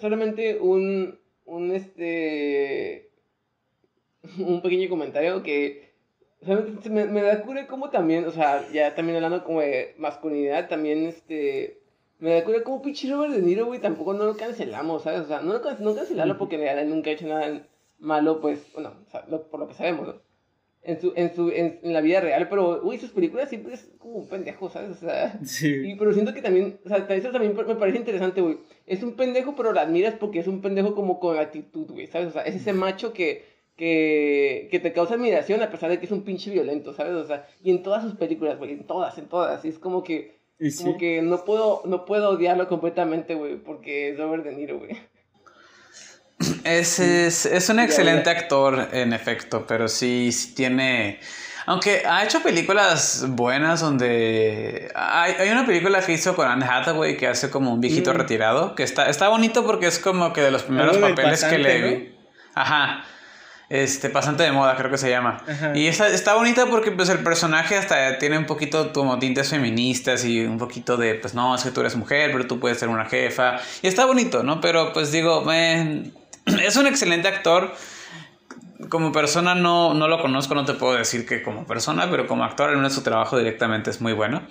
Solamente 0.00 0.56
un, 0.60 1.18
un 1.46 1.74
este, 1.74 3.10
un 4.38 4.62
pequeño 4.62 4.88
comentario 4.88 5.42
que 5.42 5.89
me, 6.42 7.04
me, 7.06 7.22
da 7.22 7.42
cura 7.42 7.66
como 7.66 7.90
también, 7.90 8.24
o 8.24 8.30
sea, 8.30 8.66
ya 8.72 8.94
también 8.94 9.16
hablando 9.16 9.44
como 9.44 9.60
de 9.60 9.94
masculinidad, 9.98 10.68
también 10.68 11.04
este, 11.04 11.80
me 12.18 12.34
da 12.34 12.44
cura 12.44 12.62
como 12.62 12.80
pinche 12.80 13.10
Robert 13.10 13.32
De 13.34 13.42
Niro, 13.42 13.66
güey, 13.66 13.80
tampoco 13.80 14.14
no 14.14 14.24
lo 14.24 14.36
cancelamos, 14.36 15.02
¿sabes? 15.02 15.20
O 15.20 15.26
sea, 15.26 15.40
no, 15.42 15.52
lo, 15.52 15.78
no 15.78 15.94
cancelarlo 15.94 16.38
porque 16.38 16.56
nunca 16.86 17.10
ha 17.10 17.12
hecho 17.12 17.26
nada 17.26 17.66
malo, 17.98 18.40
pues, 18.40 18.66
bueno, 18.72 18.94
por 19.50 19.60
lo 19.60 19.68
que 19.68 19.74
sabemos, 19.74 20.08
¿no? 20.08 20.30
En, 20.82 20.98
su, 20.98 21.12
en, 21.14 21.34
su, 21.34 21.50
en, 21.50 21.78
la 21.82 22.00
vida 22.00 22.22
real, 22.22 22.48
pero, 22.48 22.80
uy, 22.82 22.96
sus 22.96 23.10
películas 23.10 23.50
siempre 23.50 23.74
es 23.74 23.90
como 23.98 24.14
un 24.14 24.28
pendejo, 24.28 24.70
¿sabes? 24.70 24.92
O 24.92 24.94
sea, 24.94 25.38
sí. 25.44 25.68
Y, 25.84 25.94
pero 25.96 26.14
siento 26.14 26.32
que 26.32 26.40
también, 26.40 26.80
o 26.86 26.88
sea, 26.88 27.06
eso 27.10 27.30
también 27.30 27.54
me 27.54 27.74
parece 27.74 27.98
interesante, 27.98 28.40
güey. 28.40 28.60
Es 28.86 29.02
un 29.02 29.14
pendejo, 29.14 29.54
pero 29.54 29.74
la 29.74 29.82
admiras 29.82 30.14
porque 30.14 30.38
es 30.38 30.46
un 30.46 30.62
pendejo 30.62 30.94
como 30.94 31.20
con 31.20 31.38
actitud, 31.38 31.86
güey, 31.90 32.06
¿sabes? 32.06 32.28
O 32.28 32.30
sea, 32.30 32.42
es 32.44 32.54
ese 32.54 32.72
macho 32.72 33.12
que, 33.12 33.44
que, 33.80 34.68
que 34.70 34.78
te 34.78 34.92
causa 34.92 35.14
admiración 35.14 35.62
a 35.62 35.70
pesar 35.70 35.88
de 35.88 35.98
que 35.98 36.04
es 36.04 36.12
un 36.12 36.22
pinche 36.22 36.50
violento, 36.50 36.92
¿sabes? 36.92 37.14
O 37.14 37.26
sea, 37.26 37.48
y 37.64 37.70
en 37.70 37.82
todas 37.82 38.02
sus 38.02 38.14
películas, 38.14 38.58
güey, 38.58 38.72
en 38.72 38.86
todas, 38.86 39.16
en 39.16 39.26
todas. 39.26 39.64
Y 39.64 39.68
es 39.68 39.78
como 39.78 40.04
que, 40.04 40.38
como 40.76 40.98
que 40.98 41.22
no 41.22 41.42
puedo, 41.46 41.80
no 41.86 42.04
puedo 42.04 42.28
odiarlo 42.28 42.68
completamente, 42.68 43.34
güey, 43.34 43.56
porque 43.56 44.10
es 44.10 44.18
Robert 44.18 44.44
De 44.44 44.52
Niro, 44.52 44.78
güey. 44.80 44.98
Es, 46.64 46.98
es, 46.98 47.44
es 47.44 47.68
un 47.68 47.80
excelente 47.80 48.30
actor, 48.30 48.88
en 48.92 49.12
efecto, 49.12 49.66
pero 49.66 49.88
sí, 49.88 50.32
sí, 50.32 50.54
tiene... 50.54 51.20
Aunque 51.66 52.02
ha 52.06 52.24
hecho 52.24 52.42
películas 52.42 53.26
buenas 53.28 53.80
donde... 53.80 54.90
Hay, 54.94 55.34
hay, 55.38 55.50
una 55.50 55.66
película 55.66 56.00
que 56.00 56.12
hizo 56.12 56.34
con 56.34 56.48
Anne 56.48 56.64
Hathaway 56.64 57.18
que 57.18 57.26
hace 57.26 57.50
como 57.50 57.74
un 57.74 57.80
viejito 57.82 58.14
mm. 58.14 58.16
retirado, 58.16 58.74
que 58.74 58.84
está, 58.84 59.10
está 59.10 59.28
bonito 59.28 59.66
porque 59.66 59.86
es 59.86 59.98
como 59.98 60.32
que 60.32 60.40
de 60.40 60.50
los 60.50 60.62
primeros 60.62 60.96
papeles 60.96 61.44
que 61.44 61.58
le 61.58 61.82
vi. 61.82 62.14
Ajá. 62.54 63.04
Este, 63.70 64.10
pasante 64.10 64.42
de 64.42 64.50
moda, 64.50 64.76
creo 64.76 64.90
que 64.90 64.98
se 64.98 65.08
llama. 65.08 65.44
Y 65.76 65.86
está, 65.86 66.08
está 66.08 66.34
bonita 66.34 66.66
porque 66.66 66.90
pues 66.90 67.08
el 67.08 67.20
personaje 67.20 67.76
hasta 67.76 68.18
tiene 68.18 68.36
un 68.36 68.44
poquito 68.44 68.92
como 68.92 69.16
tintes 69.20 69.48
feministas 69.48 70.24
y 70.24 70.44
un 70.44 70.58
poquito 70.58 70.96
de, 70.96 71.14
pues 71.14 71.34
no, 71.34 71.54
es 71.54 71.62
que 71.62 71.70
tú 71.70 71.80
eres 71.80 71.94
mujer, 71.94 72.32
pero 72.32 72.48
tú 72.48 72.58
puedes 72.58 72.80
ser 72.80 72.88
una 72.88 73.04
jefa. 73.04 73.60
Y 73.80 73.86
está 73.86 74.06
bonito, 74.06 74.42
¿no? 74.42 74.60
Pero 74.60 74.92
pues 74.92 75.12
digo, 75.12 75.42
me 75.44 76.10
es 76.46 76.76
un 76.76 76.88
excelente 76.88 77.28
actor. 77.28 77.72
Como 78.88 79.12
persona 79.12 79.54
no, 79.54 79.94
no 79.94 80.08
lo 80.08 80.20
conozco, 80.20 80.56
no 80.56 80.64
te 80.64 80.74
puedo 80.74 80.94
decir 80.94 81.24
que 81.24 81.40
como 81.40 81.64
persona, 81.64 82.10
pero 82.10 82.26
como 82.26 82.42
actor 82.42 82.72
en 82.74 82.90
su 82.90 83.02
trabajo 83.02 83.38
directamente 83.38 83.90
es 83.90 84.00
muy 84.00 84.14
bueno. 84.14 84.42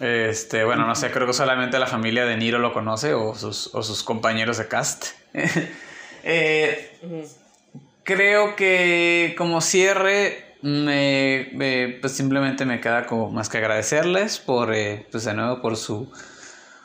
Este, 0.00 0.64
bueno, 0.64 0.86
no 0.86 0.94
sé, 0.94 1.10
creo 1.10 1.26
que 1.26 1.32
solamente 1.32 1.78
la 1.78 1.86
familia 1.86 2.26
de 2.26 2.36
Niro 2.36 2.58
lo 2.58 2.74
conoce 2.74 3.14
o 3.14 3.34
sus, 3.34 3.74
o 3.74 3.82
sus 3.82 4.02
compañeros 4.02 4.58
de 4.58 4.68
cast. 4.68 5.06
eh, 6.24 6.90
creo 8.04 8.54
que 8.54 9.34
como 9.36 9.60
cierre, 9.60 10.56
me, 10.62 11.98
pues 12.00 12.12
simplemente 12.12 12.64
me 12.64 12.80
queda 12.80 13.06
como 13.06 13.30
más 13.30 13.48
que 13.48 13.58
agradecerles 13.58 14.38
por, 14.38 14.74
eh, 14.74 15.06
pues 15.10 15.24
de 15.24 15.34
nuevo, 15.34 15.60
por 15.60 15.76
su, 15.76 16.10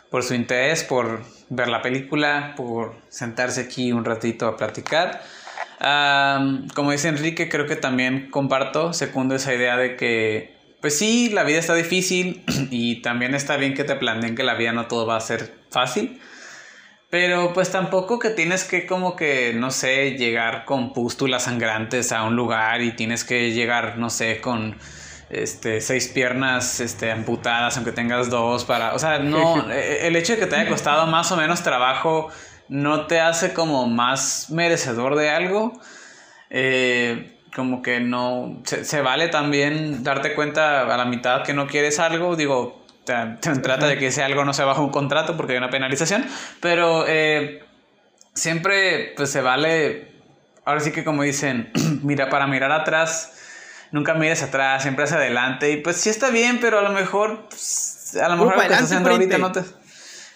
por 0.09 0.23
su 0.23 0.33
interés, 0.33 0.83
por 0.83 1.23
ver 1.49 1.67
la 1.67 1.81
película, 1.81 2.53
por 2.57 2.95
sentarse 3.09 3.61
aquí 3.61 3.91
un 3.91 4.05
ratito 4.05 4.47
a 4.47 4.57
platicar. 4.57 5.21
como 6.75 6.91
dice 6.91 7.09
Enrique, 7.09 7.49
creo 7.49 7.67
que 7.67 7.75
también 7.75 8.29
comparto, 8.31 8.93
segundo 8.93 9.35
esa 9.35 9.53
idea 9.53 9.77
de 9.77 9.95
que, 9.95 10.55
pues 10.81 10.97
sí, 10.97 11.29
la 11.29 11.43
vida 11.43 11.59
está 11.59 11.75
difícil 11.75 12.43
y 12.71 13.01
también 13.01 13.35
está 13.35 13.57
bien 13.57 13.73
que 13.73 13.83
te 13.83 13.95
planteen 13.95 14.35
que 14.35 14.43
la 14.43 14.55
vida 14.55 14.71
no 14.71 14.87
todo 14.87 15.05
va 15.05 15.17
a 15.17 15.21
ser 15.21 15.53
fácil. 15.69 16.19
Pero 17.09 17.53
pues 17.53 17.71
tampoco 17.71 18.19
que 18.19 18.29
tienes 18.29 18.63
que 18.63 18.85
como 18.85 19.15
que, 19.15 19.53
no 19.55 19.71
sé, 19.71 20.11
llegar 20.11 20.65
con 20.65 20.93
pústulas 20.93 21.43
sangrantes 21.43 22.11
a 22.11 22.23
un 22.23 22.35
lugar 22.35 22.81
y 22.81 22.91
tienes 22.91 23.23
que 23.23 23.51
llegar, 23.51 23.97
no 23.97 24.11
sé, 24.11 24.39
con 24.41 24.77
este, 25.29 25.81
seis 25.81 26.07
piernas 26.07 26.79
este, 26.79 27.11
amputadas, 27.11 27.77
aunque 27.77 27.91
tengas 27.91 28.29
dos, 28.29 28.63
para... 28.63 28.93
O 28.93 28.99
sea, 28.99 29.19
no, 29.19 29.69
e, 29.71 30.07
el 30.07 30.15
hecho 30.15 30.33
de 30.33 30.39
que 30.39 30.45
te 30.45 30.55
haya 30.55 30.69
costado 30.69 31.07
más 31.07 31.31
o 31.31 31.37
menos 31.37 31.63
trabajo 31.63 32.29
no 32.67 33.07
te 33.07 33.19
hace 33.19 33.53
como 33.53 33.87
más 33.87 34.51
merecedor 34.51 35.15
de 35.15 35.31
algo. 35.31 35.73
Eh, 36.51 37.39
como 37.55 37.81
que 37.81 37.99
no... 37.99 38.61
Se, 38.65 39.01
vale 39.01 39.29
también 39.29 40.03
darte 40.03 40.35
cuenta 40.35 40.81
a 40.81 40.97
la 40.97 41.05
mitad 41.05 41.43
que 41.43 41.53
no 41.53 41.65
quieres 41.65 41.97
algo, 41.99 42.35
digo, 42.35 42.78
trata 43.61 43.87
de 43.87 43.97
que 43.97 44.07
ese 44.07 44.23
algo 44.23 44.45
no 44.45 44.53
se 44.53 44.63
bajo 44.63 44.83
un 44.83 44.91
contrato 44.91 45.37
porque 45.37 45.53
hay 45.53 45.57
una 45.57 45.69
penalización, 45.69 46.25
pero 46.61 47.05
eh, 47.07 47.63
siempre 48.33 49.13
pues 49.15 49.31
se 49.31 49.41
vale, 49.41 50.11
ahora 50.65 50.79
sí 50.81 50.91
que 50.91 51.03
como 51.03 51.23
dicen, 51.23 51.71
mira, 52.03 52.29
para 52.29 52.47
mirar 52.47 52.71
atrás 52.71 53.33
nunca 53.91 54.13
mires 54.13 54.43
atrás, 54.43 54.81
siempre 54.83 55.05
hacia 55.05 55.17
adelante. 55.17 55.71
Y 55.71 55.77
pues 55.77 55.97
sí 55.97 56.09
está 56.09 56.29
bien, 56.29 56.59
pero 56.59 56.79
a 56.79 56.81
lo 56.81 56.91
mejor, 56.91 57.47
pues, 57.49 58.17
a 58.21 58.29
lo 58.29 58.37
mejor 58.37 58.55
lo 58.55 58.61
que 58.61 58.67
estás 58.67 58.83
haciendo 58.83 59.09
ahorita 59.09 59.37
no 59.37 59.51
te. 59.51 59.63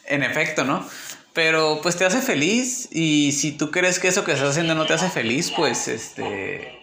En 0.05 0.24
efecto, 0.24 0.63
¿no? 0.63 0.86
Pero 1.34 1.80
pues 1.82 1.95
te 1.95 2.05
hace 2.05 2.21
feliz. 2.21 2.89
Y 2.91 3.32
si 3.32 3.51
tú 3.53 3.71
crees 3.71 3.99
que 3.99 4.07
eso 4.07 4.24
que 4.24 4.34
estás 4.34 4.49
haciendo 4.49 4.76
no 4.76 4.86
te 4.86 4.93
hace 4.93 5.09
feliz, 5.09 5.51
pues 5.55 5.88
este. 5.88 6.80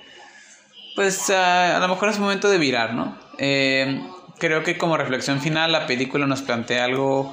Pues 0.97 1.31
a 1.31 1.79
lo 1.79 1.89
mejor 1.89 2.09
es 2.09 2.19
momento 2.19 2.51
de 2.51 2.59
virar, 2.59 2.95
¿no? 2.95 3.19
Eh, 3.39 4.03
creo 4.41 4.65
que 4.65 4.77
como 4.77 4.97
reflexión 4.97 5.41
final, 5.41 5.71
la 5.71 5.87
película 5.87 6.27
nos 6.27 6.43
plantea 6.43 6.85
algo 6.85 7.33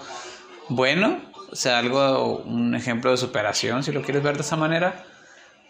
bueno. 0.69 1.19
O 1.49 1.55
sea, 1.55 1.79
algo, 1.79 2.43
un 2.45 2.75
ejemplo 2.75 3.09
de 3.09 3.17
superación, 3.17 3.83
si 3.83 3.91
lo 3.91 4.03
quieres 4.03 4.21
ver 4.21 4.35
de 4.35 4.41
esa 4.41 4.57
manera. 4.57 5.05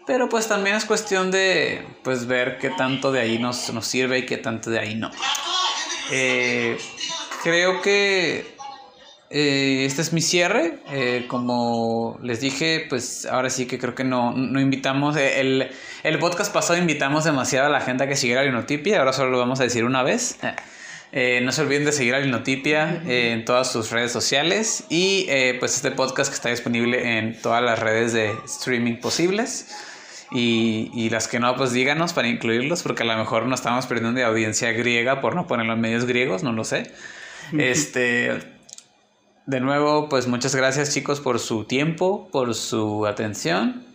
Pero 0.06 0.28
pues 0.28 0.48
también 0.48 0.76
es 0.76 0.84
cuestión 0.84 1.30
de 1.30 1.86
pues 2.02 2.26
ver 2.26 2.58
qué 2.58 2.70
tanto 2.70 3.12
de 3.12 3.20
ahí 3.20 3.38
nos, 3.38 3.72
nos 3.72 3.86
sirve 3.86 4.18
y 4.18 4.26
qué 4.26 4.38
tanto 4.38 4.70
de 4.70 4.80
ahí 4.80 4.94
no. 4.94 5.10
Eh, 6.10 6.78
creo 7.42 7.80
que 7.82 8.56
eh, 9.30 9.84
este 9.84 10.02
es 10.02 10.12
mi 10.12 10.20
cierre. 10.20 10.80
Eh, 10.90 11.26
como 11.28 12.18
les 12.22 12.40
dije, 12.40 12.86
pues 12.88 13.26
ahora 13.26 13.50
sí 13.50 13.66
que 13.66 13.78
creo 13.78 13.94
que 13.94 14.04
no, 14.04 14.32
no 14.32 14.60
invitamos. 14.60 15.16
El, 15.16 15.70
el, 16.02 16.18
podcast 16.18 16.52
pasado 16.52 16.78
invitamos 16.78 17.24
demasiado 17.24 17.66
a 17.66 17.70
la 17.70 17.82
gente 17.82 18.04
a 18.04 18.08
que 18.08 18.16
siguiera 18.16 18.42
Linotipia. 18.42 18.98
Ahora 18.98 19.12
solo 19.12 19.30
lo 19.30 19.38
vamos 19.38 19.60
a 19.60 19.64
decir 19.64 19.84
una 19.84 20.02
vez. 20.02 20.38
No 21.12 21.52
se 21.52 21.62
olviden 21.62 21.84
de 21.84 21.92
seguir 21.92 22.14
a 22.14 22.20
Linotipia 22.20 23.02
en 23.06 23.44
todas 23.44 23.72
sus 23.72 23.90
redes 23.90 24.12
sociales. 24.12 24.84
Y 24.88 25.26
pues 25.58 25.76
este 25.76 25.90
podcast 25.90 26.30
que 26.30 26.34
está 26.34 26.50
disponible 26.50 27.18
en 27.18 27.40
todas 27.40 27.62
las 27.62 27.78
redes 27.78 28.12
de 28.12 28.32
streaming 28.44 28.96
posibles. 28.96 29.68
Y, 30.30 30.90
y, 30.92 31.08
las 31.08 31.26
que 31.26 31.40
no, 31.40 31.56
pues 31.56 31.72
díganos 31.72 32.12
para 32.12 32.28
incluirlos, 32.28 32.82
porque 32.82 33.02
a 33.02 33.06
lo 33.06 33.16
mejor 33.16 33.46
no 33.46 33.54
estamos 33.54 33.86
perdiendo 33.86 34.18
de 34.18 34.24
audiencia 34.24 34.72
griega 34.72 35.22
por 35.22 35.34
no 35.34 35.46
ponerlo 35.46 35.72
en 35.72 35.80
medios 35.80 36.04
griegos, 36.04 36.42
no 36.42 36.52
lo 36.52 36.64
sé. 36.64 36.92
Este, 37.56 38.38
de 39.46 39.60
nuevo, 39.60 40.10
pues 40.10 40.26
muchas 40.26 40.54
gracias 40.54 40.92
chicos 40.92 41.20
por 41.20 41.38
su 41.38 41.64
tiempo, 41.64 42.28
por 42.30 42.54
su 42.54 43.06
atención. 43.06 43.86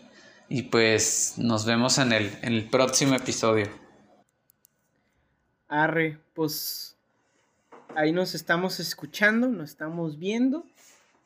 Y 0.49 0.63
pues 0.63 1.35
nos 1.37 1.65
vemos 1.65 1.99
en 1.99 2.11
el, 2.11 2.31
en 2.41 2.53
el 2.53 2.69
próximo 2.69 3.15
episodio. 3.15 3.67
Arre, 5.67 6.17
pues 6.33 6.92
ahí 7.95 8.11
nos 8.11 8.35
estamos 8.35 8.79
escuchando, 8.79 9.47
nos 9.47 9.71
estamos 9.71 10.19
viendo. 10.19 10.63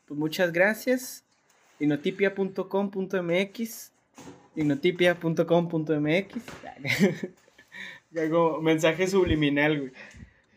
Pues 0.08 0.18
muchas 0.20 0.54
gracias. 0.54 1.24
Inotipia.com.mx 1.80 3.92
Inotipia.com.mx 4.56 6.36
Hago 8.18 8.62
mensaje 8.66 9.08
subliminal, 9.08 9.80
güey. 9.80 9.92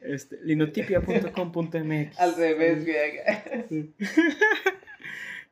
Este, 0.03 0.39
linotipia.com.mx 0.43 2.19
Al 2.19 2.37
revés, 2.37 2.87
güey. 2.87 3.91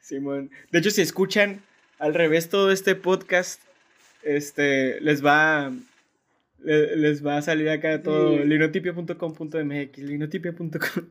Simón. 0.01 0.51
De 0.71 0.79
hecho, 0.79 0.91
si 0.91 1.03
escuchan 1.03 1.61
al 1.99 2.15
revés 2.15 2.49
todo 2.49 2.73
este 2.73 2.95
podcast, 2.95 3.61
este, 4.23 5.01
les 5.01 5.23
va 5.25 5.73
les 6.65 7.25
va 7.25 7.37
a 7.37 7.43
salir 7.43 7.69
acá 7.69 8.03
todo 8.03 8.45
linotipia.com.mx, 8.45 9.99
linotipia.com. 9.99 11.05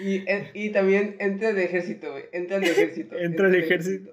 Y, 0.00 0.24
y 0.54 0.70
también 0.70 1.16
entra 1.18 1.50
al 1.50 1.58
ejército, 1.58 2.10
güey. 2.10 2.24
Entra 2.32 2.56
al 2.56 2.64
ejército. 2.64 3.16
entra 3.18 3.46
al 3.46 3.54
ejército. 3.54 4.10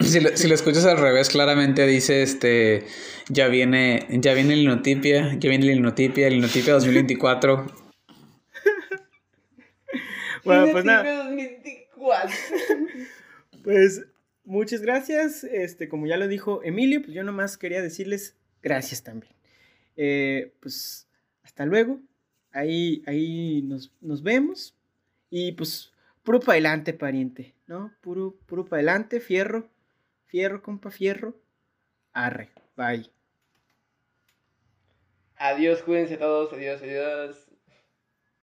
Si 0.00 0.20
lo, 0.20 0.36
si 0.36 0.48
lo, 0.48 0.54
escuchas 0.54 0.86
al 0.86 0.98
revés, 0.98 1.28
claramente 1.28 1.86
dice 1.86 2.22
este 2.22 2.84
ya 3.28 3.48
viene, 3.48 4.06
ya 4.08 4.32
viene 4.32 4.54
el 4.54 4.60
Linotipia, 4.60 5.34
ya 5.38 5.50
viene 5.50 5.66
el 5.66 5.76
Linotipia, 5.76 6.28
el 6.28 6.34
Linotipia 6.34 6.72
2024. 6.72 7.66
bueno, 10.44 10.68
pues 10.72 10.84
nada. 10.84 11.24
2024. 11.24 12.36
Pues 13.62 14.06
muchas 14.44 14.80
gracias. 14.80 15.44
Este, 15.44 15.90
como 15.90 16.06
ya 16.06 16.16
lo 16.16 16.26
dijo 16.26 16.62
Emilio, 16.64 17.02
pues 17.02 17.12
yo 17.12 17.22
nomás 17.22 17.58
quería 17.58 17.82
decirles 17.82 18.39
gracias 18.62 19.02
también. 19.02 19.32
Eh, 19.96 20.52
pues 20.60 21.08
hasta 21.42 21.66
luego. 21.66 22.00
Ahí, 22.52 23.02
ahí 23.06 23.62
nos, 23.62 23.92
nos 24.00 24.22
vemos. 24.22 24.74
Y 25.30 25.52
pues, 25.52 25.92
puro 26.22 26.40
para 26.40 26.52
adelante, 26.52 26.92
pariente, 26.92 27.54
¿no? 27.66 27.92
Puro, 28.00 28.36
puro 28.46 28.64
para 28.64 28.78
adelante, 28.78 29.20
fierro. 29.20 29.68
Fierro, 30.26 30.62
compa, 30.62 30.90
fierro. 30.90 31.34
Arre, 32.12 32.50
bye. 32.76 33.10
Adiós, 35.36 35.82
cuídense 35.82 36.16
todos. 36.16 36.52
Adiós, 36.52 36.82
adiós. 36.82 37.49